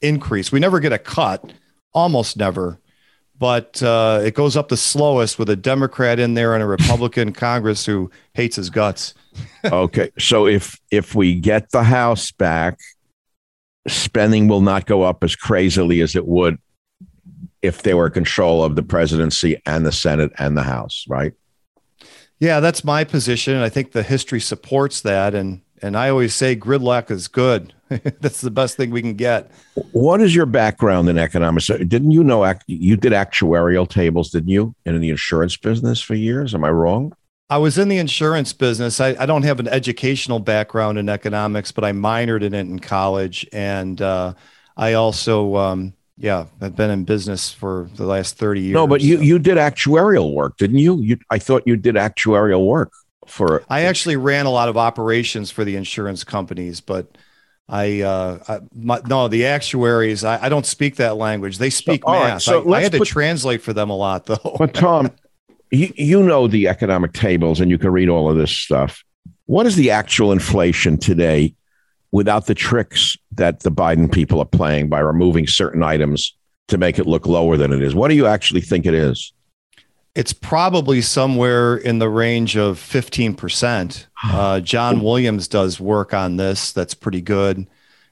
increase. 0.00 0.50
We 0.50 0.58
never 0.58 0.80
get 0.80 0.92
a 0.92 0.98
cut, 0.98 1.52
almost 1.94 2.36
never, 2.36 2.80
but 3.38 3.82
uh, 3.82 4.20
it 4.24 4.34
goes 4.34 4.56
up 4.56 4.68
the 4.68 4.76
slowest 4.76 5.38
with 5.38 5.48
a 5.48 5.56
Democrat 5.56 6.18
in 6.18 6.34
there 6.34 6.54
and 6.54 6.62
a 6.62 6.66
Republican 6.66 7.32
Congress 7.32 7.86
who 7.86 8.10
hates 8.34 8.56
his 8.56 8.70
guts. 8.70 9.14
okay 9.64 10.10
so 10.18 10.46
if 10.46 10.78
if 10.90 11.14
we 11.14 11.34
get 11.34 11.70
the 11.70 11.82
house 11.82 12.30
back 12.32 12.78
spending 13.88 14.48
will 14.48 14.60
not 14.60 14.86
go 14.86 15.02
up 15.02 15.22
as 15.24 15.34
crazily 15.36 16.00
as 16.00 16.14
it 16.16 16.26
would 16.26 16.58
if 17.62 17.82
they 17.82 17.94
were 17.94 18.06
in 18.06 18.12
control 18.12 18.62
of 18.64 18.76
the 18.76 18.82
presidency 18.82 19.60
and 19.66 19.84
the 19.86 19.92
senate 19.92 20.32
and 20.38 20.56
the 20.56 20.62
house 20.62 21.04
right 21.08 21.32
Yeah, 22.40 22.58
that's 22.60 22.82
my 22.84 23.04
position. 23.04 23.54
and 23.54 23.62
I 23.62 23.68
think 23.68 23.92
the 23.92 24.02
history 24.02 24.40
supports 24.40 25.00
that. 25.02 25.32
And 25.34 25.62
and 25.80 25.96
I 25.96 26.08
always 26.10 26.34
say 26.34 26.54
gridlock 26.56 27.10
is 27.10 27.26
good. 27.28 27.72
that's 28.20 28.40
the 28.40 28.50
best 28.50 28.76
thing 28.76 28.90
we 28.90 29.02
can 29.02 29.14
get. 29.14 29.50
what 29.92 30.20
is 30.20 30.34
your 30.34 30.46
background 30.46 31.08
in 31.08 31.18
economics 31.18 31.68
uh, 31.70 31.76
didn't 31.76 32.10
you 32.12 32.24
know 32.24 32.42
act- 32.44 32.64
you 32.66 32.96
did 32.96 33.12
actuarial 33.12 33.86
tables 33.88 34.30
didn't 34.30 34.48
you 34.48 34.74
in 34.86 34.98
the 35.00 35.10
insurance 35.10 35.56
business 35.58 36.00
for 36.00 36.14
years 36.14 36.54
am 36.54 36.64
i 36.64 36.70
wrong 36.70 37.12
I 37.52 37.58
was 37.58 37.78
in 37.78 37.88
the 37.88 37.98
insurance 37.98 38.52
business. 38.52 39.00
I, 39.00 39.08
I 39.18 39.26
don't 39.26 39.42
have 39.42 39.60
an 39.60 39.68
educational 39.68 40.38
background 40.38 40.98
in 40.98 41.08
economics, 41.08 41.70
but 41.72 41.84
I 41.84 41.92
minored 41.92 42.42
in 42.42 42.54
it 42.54 42.60
in 42.60 42.78
college. 42.78 43.46
And 43.52 44.00
uh, 44.00 44.34
I 44.76 44.94
also, 44.94 45.56
um, 45.56 45.92
yeah, 46.16 46.46
I've 46.60 46.76
been 46.76 46.90
in 46.90 47.04
business 47.04 47.52
for 47.52 47.90
the 47.96 48.06
last 48.06 48.36
30 48.38 48.60
years. 48.60 48.74
no 48.74 48.86
but 48.86 49.00
you 49.00 49.20
you 49.20 49.38
did 49.38 49.56
actuarial 49.56 50.34
work 50.34 50.56
didn't 50.58 50.78
you 50.78 51.00
you 51.00 51.18
i 51.30 51.38
thought 51.38 51.62
you 51.66 51.74
did 51.74 51.94
actuarial 51.94 52.66
work 52.66 52.92
for 53.26 53.62
I 53.68 53.82
actually 53.82 54.16
ran 54.16 54.46
a 54.46 54.50
lot 54.50 54.68
of 54.68 54.76
operations 54.76 55.50
for 55.50 55.64
the 55.64 55.76
insurance 55.76 56.24
companies, 56.24 56.80
but 56.80 57.06
I, 57.68 58.02
uh, 58.02 58.38
I 58.48 58.60
my, 58.74 59.00
no, 59.06 59.28
the 59.28 59.46
actuaries, 59.46 60.24
I, 60.24 60.44
I 60.44 60.48
don't 60.48 60.66
speak 60.66 60.96
that 60.96 61.16
language. 61.16 61.58
They 61.58 61.70
speak 61.70 62.04
right, 62.04 62.34
math. 62.34 62.42
so 62.42 62.70
I, 62.72 62.78
I 62.78 62.82
had 62.82 62.92
to 62.92 62.98
put- 62.98 63.08
translate 63.08 63.62
for 63.62 63.72
them 63.72 63.90
a 63.90 63.96
lot, 63.96 64.26
though. 64.26 64.56
But 64.58 64.74
Tom, 64.74 65.10
you, 65.72 65.92
you 65.96 66.22
know 66.22 66.46
the 66.46 66.68
economic 66.68 67.14
tables 67.14 67.60
and 67.60 67.70
you 67.70 67.78
can 67.78 67.90
read 67.90 68.08
all 68.08 68.30
of 68.30 68.36
this 68.36 68.52
stuff. 68.52 69.02
What 69.46 69.66
is 69.66 69.74
the 69.74 69.90
actual 69.90 70.30
inflation 70.30 70.98
today 70.98 71.54
without 72.12 72.46
the 72.46 72.54
tricks 72.54 73.16
that 73.32 73.60
the 73.60 73.70
Biden 73.70 74.12
people 74.12 74.38
are 74.38 74.46
playing 74.46 74.90
by 74.90 75.00
removing 75.00 75.46
certain 75.46 75.82
items 75.82 76.36
to 76.68 76.78
make 76.78 76.98
it 76.98 77.06
look 77.06 77.26
lower 77.26 77.56
than 77.56 77.72
it 77.72 77.82
is? 77.82 77.94
What 77.94 78.08
do 78.08 78.14
you 78.14 78.26
actually 78.26 78.60
think 78.60 78.84
it 78.84 78.94
is? 78.94 79.32
It's 80.14 80.34
probably 80.34 81.00
somewhere 81.00 81.74
in 81.76 81.98
the 81.98 82.08
range 82.08 82.56
of 82.56 82.78
15%. 82.78 84.06
Uh, 84.24 84.60
John 84.60 85.00
Williams 85.00 85.48
does 85.48 85.80
work 85.80 86.14
on 86.14 86.36
this. 86.36 86.70
That's 86.70 86.94
pretty 86.94 87.20
good. 87.20 87.66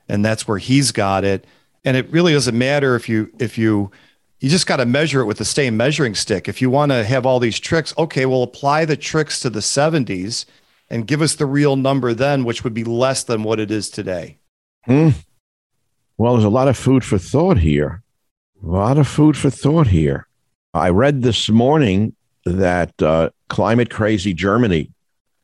And 0.08 0.24
that's 0.24 0.48
where 0.48 0.58
he's 0.58 0.90
got 0.90 1.22
it. 1.22 1.46
And 1.84 1.96
it 1.96 2.10
really 2.10 2.32
doesn't 2.32 2.58
matter 2.58 2.96
if 2.96 3.08
you, 3.08 3.30
if 3.38 3.56
you, 3.56 3.92
you 4.40 4.48
just 4.48 4.66
got 4.66 4.78
to 4.78 4.86
measure 4.86 5.20
it 5.20 5.26
with 5.26 5.38
the 5.38 5.44
same 5.44 5.76
measuring 5.76 6.14
stick. 6.14 6.48
If 6.48 6.62
you 6.62 6.70
want 6.70 6.92
to 6.92 7.04
have 7.04 7.26
all 7.26 7.38
these 7.38 7.60
tricks, 7.60 7.92
okay, 7.98 8.24
well, 8.24 8.42
apply 8.42 8.86
the 8.86 8.96
tricks 8.96 9.38
to 9.40 9.50
the 9.50 9.60
70s 9.60 10.46
and 10.88 11.06
give 11.06 11.20
us 11.20 11.34
the 11.34 11.46
real 11.46 11.76
number 11.76 12.14
then, 12.14 12.44
which 12.44 12.64
would 12.64 12.74
be 12.74 12.84
less 12.84 13.22
than 13.22 13.42
what 13.42 13.60
it 13.60 13.70
is 13.70 13.90
today. 13.90 14.38
Hmm. 14.84 15.10
Well, 16.16 16.34
there's 16.34 16.44
a 16.44 16.50
lot 16.50 16.68
of 16.68 16.76
food 16.76 17.04
for 17.04 17.18
thought 17.18 17.58
here. 17.58 18.02
A 18.62 18.66
lot 18.66 18.98
of 18.98 19.06
food 19.06 19.36
for 19.36 19.50
thought 19.50 19.86
here. 19.86 20.26
I 20.72 20.88
read 20.88 21.22
this 21.22 21.48
morning 21.48 22.14
that 22.44 23.00
uh, 23.02 23.30
climate 23.48 23.90
crazy 23.90 24.32
Germany 24.32 24.90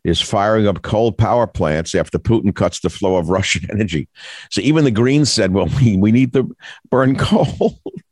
is 0.05 0.21
firing 0.21 0.67
up 0.67 0.83
coal 0.83 1.13
power 1.13 1.47
plants 1.47 1.95
after 1.95 2.19
Putin 2.19 2.55
cuts 2.55 2.81
the 2.81 2.91
flow 2.91 3.17
of 3.17 3.29
Russian 3.31 3.69
energy. 3.71 4.09
So 4.51 4.61
even 4.63 4.85
the 4.85 4.91
Greens 4.91 5.31
said, 5.31 5.53
well, 5.53 5.69
we, 5.81 5.97
we 5.97 6.13
need 6.13 6.33
to 6.33 6.57
burn 6.91 7.17
coal. 7.17 7.79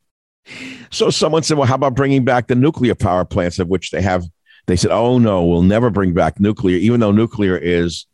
so 0.91 1.11
someone 1.11 1.43
said, 1.43 1.59
well, 1.59 1.67
how 1.67 1.75
about 1.75 1.95
bringing 1.95 2.25
back 2.25 2.47
the 2.47 2.55
nuclear 2.55 2.95
power 2.95 3.25
plants 3.25 3.59
of 3.59 3.69
which 3.69 3.91
they 3.91 4.03
have? 4.03 4.25
They 4.67 4.77
said, 4.77 4.91
oh, 4.91 5.19
no, 5.19 5.45
we'll 5.45 5.63
never 5.63 5.91
bring 5.91 6.15
back 6.15 6.41
nuclear, 6.41 6.77
even 6.79 7.01
though 7.01 7.13
nuclear 7.13 7.57
is, 7.57 8.07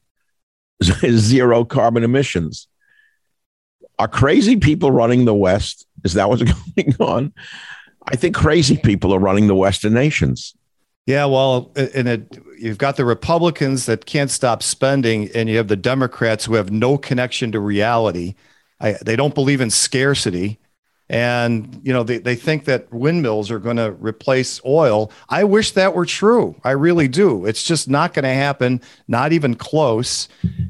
is 1.02 1.20
zero 1.20 1.64
carbon 1.64 2.02
emissions. 2.02 2.68
Are 3.98 4.08
crazy 4.08 4.56
people 4.56 4.90
running 4.90 5.24
the 5.24 5.34
West? 5.34 5.86
Is 6.04 6.14
that 6.14 6.28
what's 6.28 6.42
going 6.76 6.96
on? 6.98 7.32
I 8.06 8.16
think 8.16 8.34
crazy 8.34 8.76
people 8.78 9.14
are 9.14 9.18
running 9.18 9.46
the 9.46 9.54
Western 9.54 9.92
nations. 9.92 10.54
Yeah, 11.06 11.26
well, 11.26 11.72
you've 12.58 12.78
got 12.78 12.96
the 12.96 13.04
Republicans 13.04 13.86
that 13.86 14.06
can't 14.06 14.30
stop 14.30 14.62
spending, 14.62 15.28
and 15.34 15.48
you 15.48 15.56
have 15.56 15.68
the 15.68 15.76
Democrats 15.76 16.44
who 16.44 16.54
have 16.54 16.70
no 16.70 16.98
connection 16.98 17.52
to 17.52 17.60
reality. 17.60 18.34
I, 18.80 18.92
they 19.04 19.16
don't 19.16 19.34
believe 19.34 19.60
in 19.60 19.70
scarcity 19.70 20.58
and 21.10 21.80
you 21.82 21.92
know 21.92 22.04
they, 22.04 22.18
they 22.18 22.36
think 22.36 22.66
that 22.66 22.90
windmills 22.92 23.50
are 23.50 23.58
going 23.58 23.76
to 23.76 23.90
replace 23.94 24.60
oil. 24.64 25.10
I 25.28 25.42
wish 25.42 25.72
that 25.72 25.92
were 25.92 26.06
true. 26.06 26.54
I 26.62 26.70
really 26.70 27.08
do. 27.08 27.44
It's 27.46 27.64
just 27.64 27.90
not 27.90 28.14
going 28.14 28.22
to 28.22 28.32
happen 28.32 28.80
not 29.08 29.32
even 29.32 29.56
close. 29.56 30.28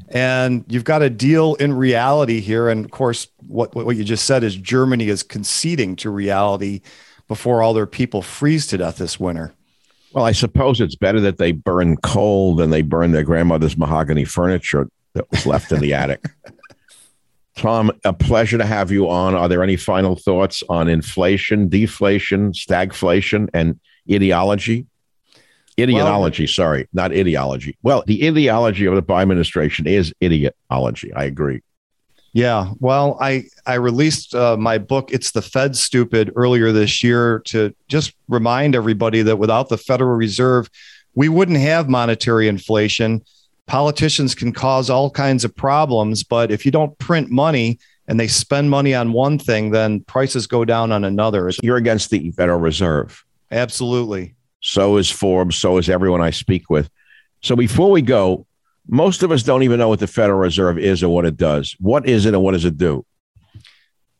And 0.09 0.65
you've 0.67 0.83
got 0.83 0.99
to 0.99 1.11
deal 1.11 1.53
in 1.55 1.73
reality 1.73 2.41
here. 2.41 2.69
And 2.69 2.83
of 2.83 2.89
course 2.89 3.27
what, 3.47 3.75
what 3.75 3.95
you 3.95 4.03
just 4.03 4.25
said 4.25 4.43
is 4.43 4.55
germany 4.55 5.09
is 5.09 5.21
conceding 5.21 5.95
to 5.97 6.09
reality 6.09 6.81
before 7.27 7.61
all 7.61 7.75
their 7.75 7.85
people 7.85 8.23
freeze 8.23 8.65
to 8.67 8.79
death 8.79 8.97
this 8.97 9.19
winter. 9.19 9.53
Well 10.13 10.25
i 10.25 10.31
suppose 10.31 10.81
it's 10.81 10.95
better 10.95 11.19
that 11.19 11.37
they 11.37 11.51
burn 11.51 11.97
coal 11.97 12.55
than 12.55 12.71
they 12.71 12.81
burn 12.81 13.11
their 13.11 13.23
grandmother's 13.23 13.77
mahogany 13.77 14.25
furniture 14.25 14.89
that 15.13 15.29
was 15.29 15.45
left 15.45 15.71
in 15.71 15.81
the 15.81 15.93
attic 15.93 16.25
Tom, 17.55 17.91
a 18.05 18.13
pleasure 18.13 18.57
to 18.57 18.65
have 18.65 18.91
you 18.91 19.09
on. 19.09 19.35
Are 19.35 19.49
there 19.49 19.63
any 19.63 19.75
final 19.75 20.15
thoughts 20.15 20.63
on 20.69 20.87
inflation, 20.87 21.67
deflation, 21.67 22.53
stagflation, 22.53 23.49
and 23.53 23.79
ideology? 24.11 24.87
Ideology, 25.79 26.43
well, 26.43 26.47
sorry, 26.47 26.87
not 26.93 27.11
ideology. 27.11 27.77
Well, 27.81 28.03
the 28.05 28.27
ideology 28.27 28.85
of 28.85 28.95
the 28.95 29.01
Biden 29.01 29.23
administration 29.23 29.87
is 29.87 30.13
ideology. 30.23 31.13
I 31.13 31.25
agree. 31.25 31.61
Yeah, 32.33 32.71
well, 32.79 33.17
I 33.19 33.45
I 33.65 33.75
released 33.75 34.33
uh, 34.33 34.55
my 34.55 34.77
book 34.77 35.11
"It's 35.11 35.31
the 35.31 35.41
Fed 35.41 35.75
Stupid" 35.75 36.31
earlier 36.35 36.71
this 36.71 37.03
year 37.03 37.41
to 37.45 37.75
just 37.89 38.13
remind 38.29 38.75
everybody 38.75 39.21
that 39.23 39.37
without 39.37 39.69
the 39.69 39.77
Federal 39.77 40.15
Reserve, 40.15 40.69
we 41.13 41.27
wouldn't 41.27 41.59
have 41.59 41.89
monetary 41.89 42.47
inflation 42.47 43.21
politicians 43.67 44.35
can 44.35 44.51
cause 44.51 44.89
all 44.89 45.09
kinds 45.09 45.43
of 45.43 45.55
problems, 45.55 46.23
but 46.23 46.51
if 46.51 46.65
you 46.65 46.71
don't 46.71 46.97
print 46.97 47.29
money 47.29 47.79
and 48.07 48.19
they 48.19 48.27
spend 48.27 48.69
money 48.69 48.93
on 48.93 49.13
one 49.13 49.39
thing, 49.39 49.71
then 49.71 50.01
prices 50.01 50.47
go 50.47 50.65
down 50.65 50.91
on 50.91 51.03
another. 51.03 51.51
So 51.51 51.59
You're 51.63 51.77
against 51.77 52.09
the 52.09 52.31
Federal 52.31 52.59
Reserve. 52.59 53.23
Absolutely. 53.51 54.35
So 54.61 54.97
is 54.97 55.09
Forbes. 55.09 55.55
So 55.55 55.77
is 55.77 55.89
everyone 55.89 56.21
I 56.21 56.31
speak 56.31 56.69
with. 56.69 56.89
So 57.41 57.55
before 57.55 57.91
we 57.91 58.01
go, 58.01 58.45
most 58.87 59.23
of 59.23 59.31
us 59.31 59.43
don't 59.43 59.63
even 59.63 59.79
know 59.79 59.89
what 59.89 59.99
the 59.99 60.07
Federal 60.07 60.39
Reserve 60.39 60.77
is 60.77 61.03
or 61.03 61.09
what 61.09 61.25
it 61.25 61.37
does. 61.37 61.75
What 61.79 62.07
is 62.07 62.25
it 62.25 62.33
and 62.33 62.43
what 62.43 62.51
does 62.51 62.65
it 62.65 62.77
do? 62.77 63.05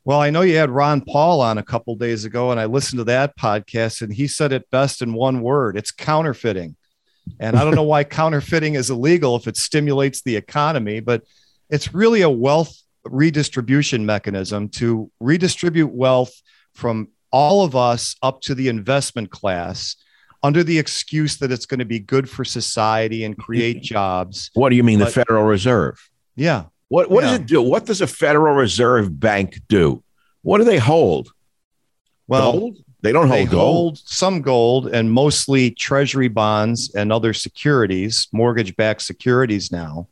Well, 0.04 0.20
I 0.20 0.32
know 0.32 0.42
you 0.42 0.58
had 0.58 0.72
Ron 0.72 1.02
Paul 1.02 1.42
on 1.42 1.60
a 1.60 1.64
couple 1.64 1.96
days 1.96 2.26
ago, 2.26 2.50
and 2.50 2.60
I 2.60 2.66
listened 2.66 2.98
to 3.00 3.04
that 3.04 3.38
podcast, 3.38 4.02
and 4.02 4.12
he 4.12 4.28
said 4.28 4.52
it 4.52 4.70
best 4.72 5.02
in 5.02 5.14
one 5.14 5.42
word 5.42 5.78
it's 5.78 5.92
counterfeiting. 5.92 6.76
And 7.40 7.56
I 7.56 7.64
don't 7.64 7.76
know 7.76 7.84
why 7.84 8.04
counterfeiting 8.04 8.76
is 8.76 8.90
illegal 8.90 9.36
if 9.36 9.48
it 9.48 9.58
stimulates 9.58 10.22
the 10.22 10.36
economy, 10.36 11.00
but 11.00 11.24
it's 11.70 11.94
really 11.94 12.22
a 12.22 12.30
wealth 12.30 12.76
redistribution 13.06 14.06
mechanism 14.06 14.70
to 14.70 15.12
redistribute 15.20 15.92
wealth 15.92 16.34
from 16.74 17.08
all 17.32 17.64
of 17.64 17.76
us 17.76 18.16
up 18.22 18.42
to 18.42 18.56
the 18.56 18.68
investment 18.68 19.32
class 19.32 19.96
under 20.44 20.64
the 20.64 20.78
excuse 20.78 21.38
that 21.38 21.52
it's 21.52 21.66
going 21.66 21.80
to 21.80 21.86
be 21.86 22.00
good 22.00 22.30
for 22.30 22.44
society 22.44 23.24
and 23.24 23.38
create 23.38 23.82
jobs. 23.82 24.52
What 24.54 24.70
do 24.70 24.76
you 24.76 24.84
mean, 24.84 25.00
but, 25.00 25.06
the 25.06 25.12
Federal 25.12 25.46
Reserve? 25.46 26.10
Yeah. 26.36 26.66
What, 26.90 27.10
what 27.10 27.24
yeah. 27.24 27.32
does 27.32 27.40
it 27.40 27.46
do? 27.46 27.62
What 27.62 27.86
does 27.86 28.02
a 28.02 28.08
Federal 28.08 28.56
Reserve 28.56 29.20
Bank 29.20 29.62
do? 29.70 30.04
What 30.42 30.58
do 30.58 30.64
they 30.64 30.80
hold? 30.80 31.32
Well, 32.28 32.52
Gold? 32.52 32.78
They 33.02 33.12
don't 33.12 33.28
hold 33.28 33.48
they 33.48 33.52
gold. 33.52 33.76
Hold 33.76 33.98
some 34.00 34.42
gold 34.42 34.88
and 34.88 35.12
mostly 35.12 35.72
treasury 35.72 36.28
bonds 36.28 36.94
and 36.94 37.12
other 37.12 37.34
securities, 37.34 38.28
mortgage 38.32 38.76
backed 38.76 39.02
securities 39.02 39.72
now. 39.72 40.08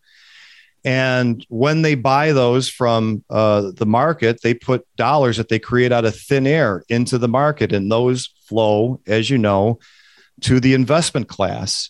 And 0.85 1.45
when 1.49 1.81
they 1.81 1.95
buy 1.95 2.31
those 2.31 2.69
from 2.69 3.23
uh, 3.29 3.71
the 3.75 3.85
market, 3.85 4.41
they 4.41 4.53
put 4.53 4.87
dollars 4.95 5.37
that 5.37 5.49
they 5.49 5.59
create 5.59 5.91
out 5.91 6.05
of 6.05 6.15
thin 6.15 6.47
air 6.47 6.83
into 6.89 7.17
the 7.17 7.27
market. 7.27 7.73
And 7.73 7.91
those 7.91 8.29
flow, 8.45 9.01
as 9.05 9.29
you 9.29 9.37
know, 9.37 9.79
to 10.41 10.59
the 10.59 10.73
investment 10.73 11.27
class. 11.27 11.89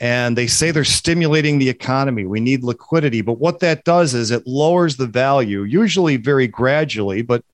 And 0.00 0.36
they 0.36 0.46
say 0.46 0.70
they're 0.70 0.84
stimulating 0.84 1.58
the 1.58 1.68
economy. 1.68 2.24
We 2.24 2.40
need 2.40 2.64
liquidity. 2.64 3.22
But 3.22 3.38
what 3.38 3.60
that 3.60 3.84
does 3.84 4.14
is 4.14 4.30
it 4.30 4.46
lowers 4.46 4.96
the 4.96 5.06
value, 5.06 5.62
usually 5.62 6.16
very 6.16 6.48
gradually, 6.48 7.22
but 7.22 7.44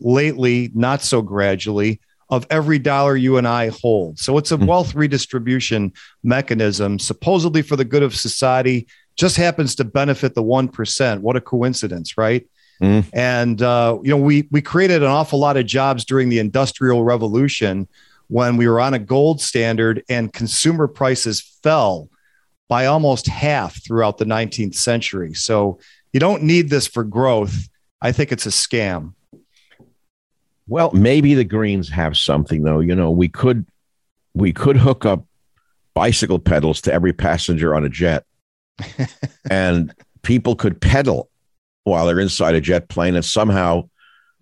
lately 0.00 0.70
not 0.74 1.02
so 1.02 1.22
gradually, 1.22 2.00
of 2.30 2.46
every 2.50 2.78
dollar 2.78 3.16
you 3.16 3.38
and 3.38 3.48
I 3.48 3.68
hold. 3.68 4.18
So 4.18 4.38
it's 4.38 4.52
a 4.52 4.56
hmm. 4.56 4.66
wealth 4.66 4.94
redistribution 4.94 5.92
mechanism, 6.22 6.98
supposedly 6.98 7.62
for 7.62 7.76
the 7.76 7.84
good 7.84 8.02
of 8.02 8.14
society, 8.14 8.86
just 9.16 9.36
happens 9.36 9.74
to 9.76 9.84
benefit 9.84 10.34
the 10.34 10.42
1%. 10.42 11.20
What 11.20 11.36
a 11.36 11.40
coincidence, 11.40 12.16
right? 12.16 12.46
Mm. 12.80 13.04
And, 13.12 13.60
uh, 13.60 13.98
you 14.02 14.10
know, 14.10 14.22
we, 14.22 14.46
we 14.52 14.62
created 14.62 15.02
an 15.02 15.08
awful 15.08 15.40
lot 15.40 15.56
of 15.56 15.66
jobs 15.66 16.04
during 16.04 16.28
the 16.28 16.38
Industrial 16.38 17.02
Revolution 17.02 17.88
when 18.28 18.56
we 18.56 18.68
were 18.68 18.80
on 18.80 18.94
a 18.94 18.98
gold 18.98 19.40
standard 19.40 20.04
and 20.08 20.32
consumer 20.32 20.86
prices 20.86 21.58
fell 21.62 22.08
by 22.68 22.86
almost 22.86 23.26
half 23.26 23.82
throughout 23.84 24.18
the 24.18 24.24
19th 24.24 24.74
century. 24.74 25.34
So 25.34 25.80
you 26.12 26.20
don't 26.20 26.42
need 26.42 26.70
this 26.70 26.86
for 26.86 27.02
growth. 27.02 27.68
I 28.00 28.12
think 28.12 28.30
it's 28.30 28.46
a 28.46 28.50
scam. 28.50 29.14
Well, 30.68 30.90
maybe 30.92 31.34
the 31.34 31.44
Greens 31.44 31.88
have 31.88 32.16
something 32.16 32.62
though. 32.62 32.80
You 32.80 32.94
know, 32.94 33.10
we 33.10 33.28
could 33.28 33.66
we 34.34 34.52
could 34.52 34.76
hook 34.76 35.04
up 35.04 35.24
bicycle 35.94 36.38
pedals 36.38 36.80
to 36.82 36.92
every 36.92 37.12
passenger 37.12 37.74
on 37.74 37.84
a 37.84 37.88
jet, 37.88 38.24
and 39.50 39.92
people 40.22 40.54
could 40.54 40.80
pedal 40.80 41.30
while 41.84 42.06
they're 42.06 42.20
inside 42.20 42.54
a 42.54 42.60
jet 42.60 42.88
plane, 42.88 43.14
and 43.14 43.24
somehow, 43.24 43.88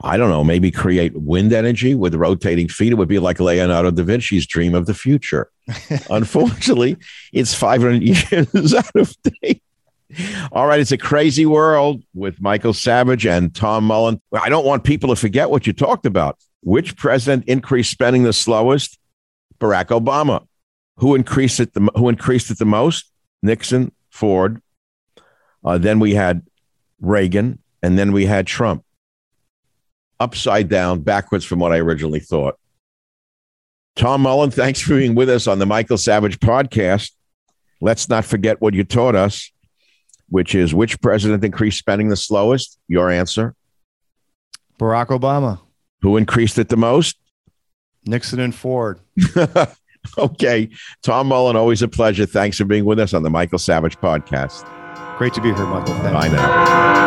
I 0.03 0.17
don't 0.17 0.31
know, 0.31 0.43
maybe 0.43 0.73
create 0.73 1.17
wind 1.17 1.53
energy 1.53 1.95
with 1.95 2.15
rotating 2.15 2.69
feet. 2.69 2.93
It 2.93 2.97
would 2.97 3.09
be 3.09 3.21
like 3.21 3.39
Leonardo 3.39 3.93
da 3.93 4.03
Vinci's 4.03 4.47
dream 4.47 4.75
of 4.75 4.87
the 4.87 4.95
future. 4.95 5.49
Unfortunately, 6.11 6.97
it's 7.33 7.55
500 7.55 8.03
years 8.33 8.75
out 8.75 8.97
of 8.97 9.15
date. 9.23 9.63
All 10.53 10.67
right, 10.67 10.81
it's 10.81 10.93
a 10.93 10.99
crazy 10.99 11.47
world 11.47 12.03
with 12.15 12.41
Michael 12.41 12.73
Savage 12.73 13.27
and 13.27 13.55
Tom 13.55 13.85
Mullen. 13.85 14.21
I 14.33 14.49
don't 14.49 14.65
want 14.65 14.85
people 14.85 15.11
to 15.11 15.17
forget 15.17 15.51
what 15.51 15.67
you 15.67 15.73
talked 15.73 16.07
about. 16.07 16.39
Which 16.63 16.97
president 16.97 17.45
increased 17.47 17.91
spending 17.91 18.23
the 18.23 18.33
slowest? 18.33 18.99
Barack 19.61 19.87
Obama. 19.87 20.47
Who 20.99 21.15
increased 21.15 21.61
it 21.61 21.75
the 21.75 21.91
who 21.95 22.09
increased 22.09 22.51
it 22.51 22.59
the 22.59 22.65
most? 22.65 23.11
Nixon, 23.43 23.93
Ford. 24.11 24.63
Uh, 25.65 25.79
then 25.79 25.99
we 25.99 26.15
had 26.15 26.43
Reagan, 27.01 27.59
and 27.83 27.99
then 27.99 28.13
we 28.13 28.27
had 28.27 28.47
Trump. 28.47 28.85
Upside 30.19 30.69
down, 30.69 31.01
backwards 31.01 31.45
from 31.45 31.59
what 31.59 31.73
I 31.73 31.79
originally 31.79 32.21
thought. 32.21 32.59
Tom 33.97 34.23
Mullen, 34.23 34.51
thanks 34.51 34.81
for 34.81 34.97
being 34.97 35.15
with 35.15 35.29
us 35.29 35.47
on 35.47 35.59
the 35.59 35.67
Michael 35.67 35.99
Savage 35.99 36.39
podcast. 36.41 37.13
Let's 37.81 38.09
not 38.09 38.25
forget 38.25 38.61
what 38.61 38.73
you 38.73 38.85
taught 38.85 39.15
us 39.15 39.51
which 40.29 40.55
is 40.55 40.75
which 40.75 41.01
president 41.01 41.45
increased 41.45 41.79
spending 41.79 42.09
the 42.09 42.17
slowest? 42.17 42.79
Your 42.89 43.11
answer? 43.11 43.55
Barack 44.79 45.07
Obama. 45.07 45.61
Who 46.03 46.17
increased 46.17 46.59
it 46.59 46.69
the 46.69 46.77
most? 46.77 47.17
Nixon 48.05 48.41
and 48.41 48.55
Ford. 48.55 49.01
okay. 50.19 50.69
Tom 51.03 51.29
Mullen, 51.29 51.57
always 51.57 51.83
a 51.83 51.89
pleasure. 51.89 52.27
Thanks 52.27 52.59
for 52.59 52.65
being 52.65 52.85
with 52.85 52.99
us 52.99 53.15
on 53.15 53.23
the 53.23 53.31
Michael 53.31 53.59
Savage 53.59 53.99
podcast. 53.99 54.65
Great 55.19 55.35
to 55.35 55.41
be 55.41 55.53
here, 55.53 55.67
Michael. 55.67 55.95
Thanks. 55.95 56.13
Bye 56.13 56.29
now. 56.29 57.07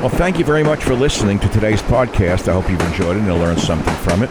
Well, 0.00 0.08
thank 0.08 0.38
you 0.38 0.46
very 0.46 0.64
much 0.64 0.82
for 0.82 0.94
listening 0.94 1.38
to 1.40 1.48
today's 1.50 1.82
podcast. 1.82 2.48
I 2.48 2.54
hope 2.54 2.70
you've 2.70 2.80
enjoyed 2.80 3.16
it 3.16 3.18
and 3.18 3.26
you 3.26 3.34
learned 3.34 3.60
something 3.60 3.94
from 3.96 4.22
it. 4.22 4.30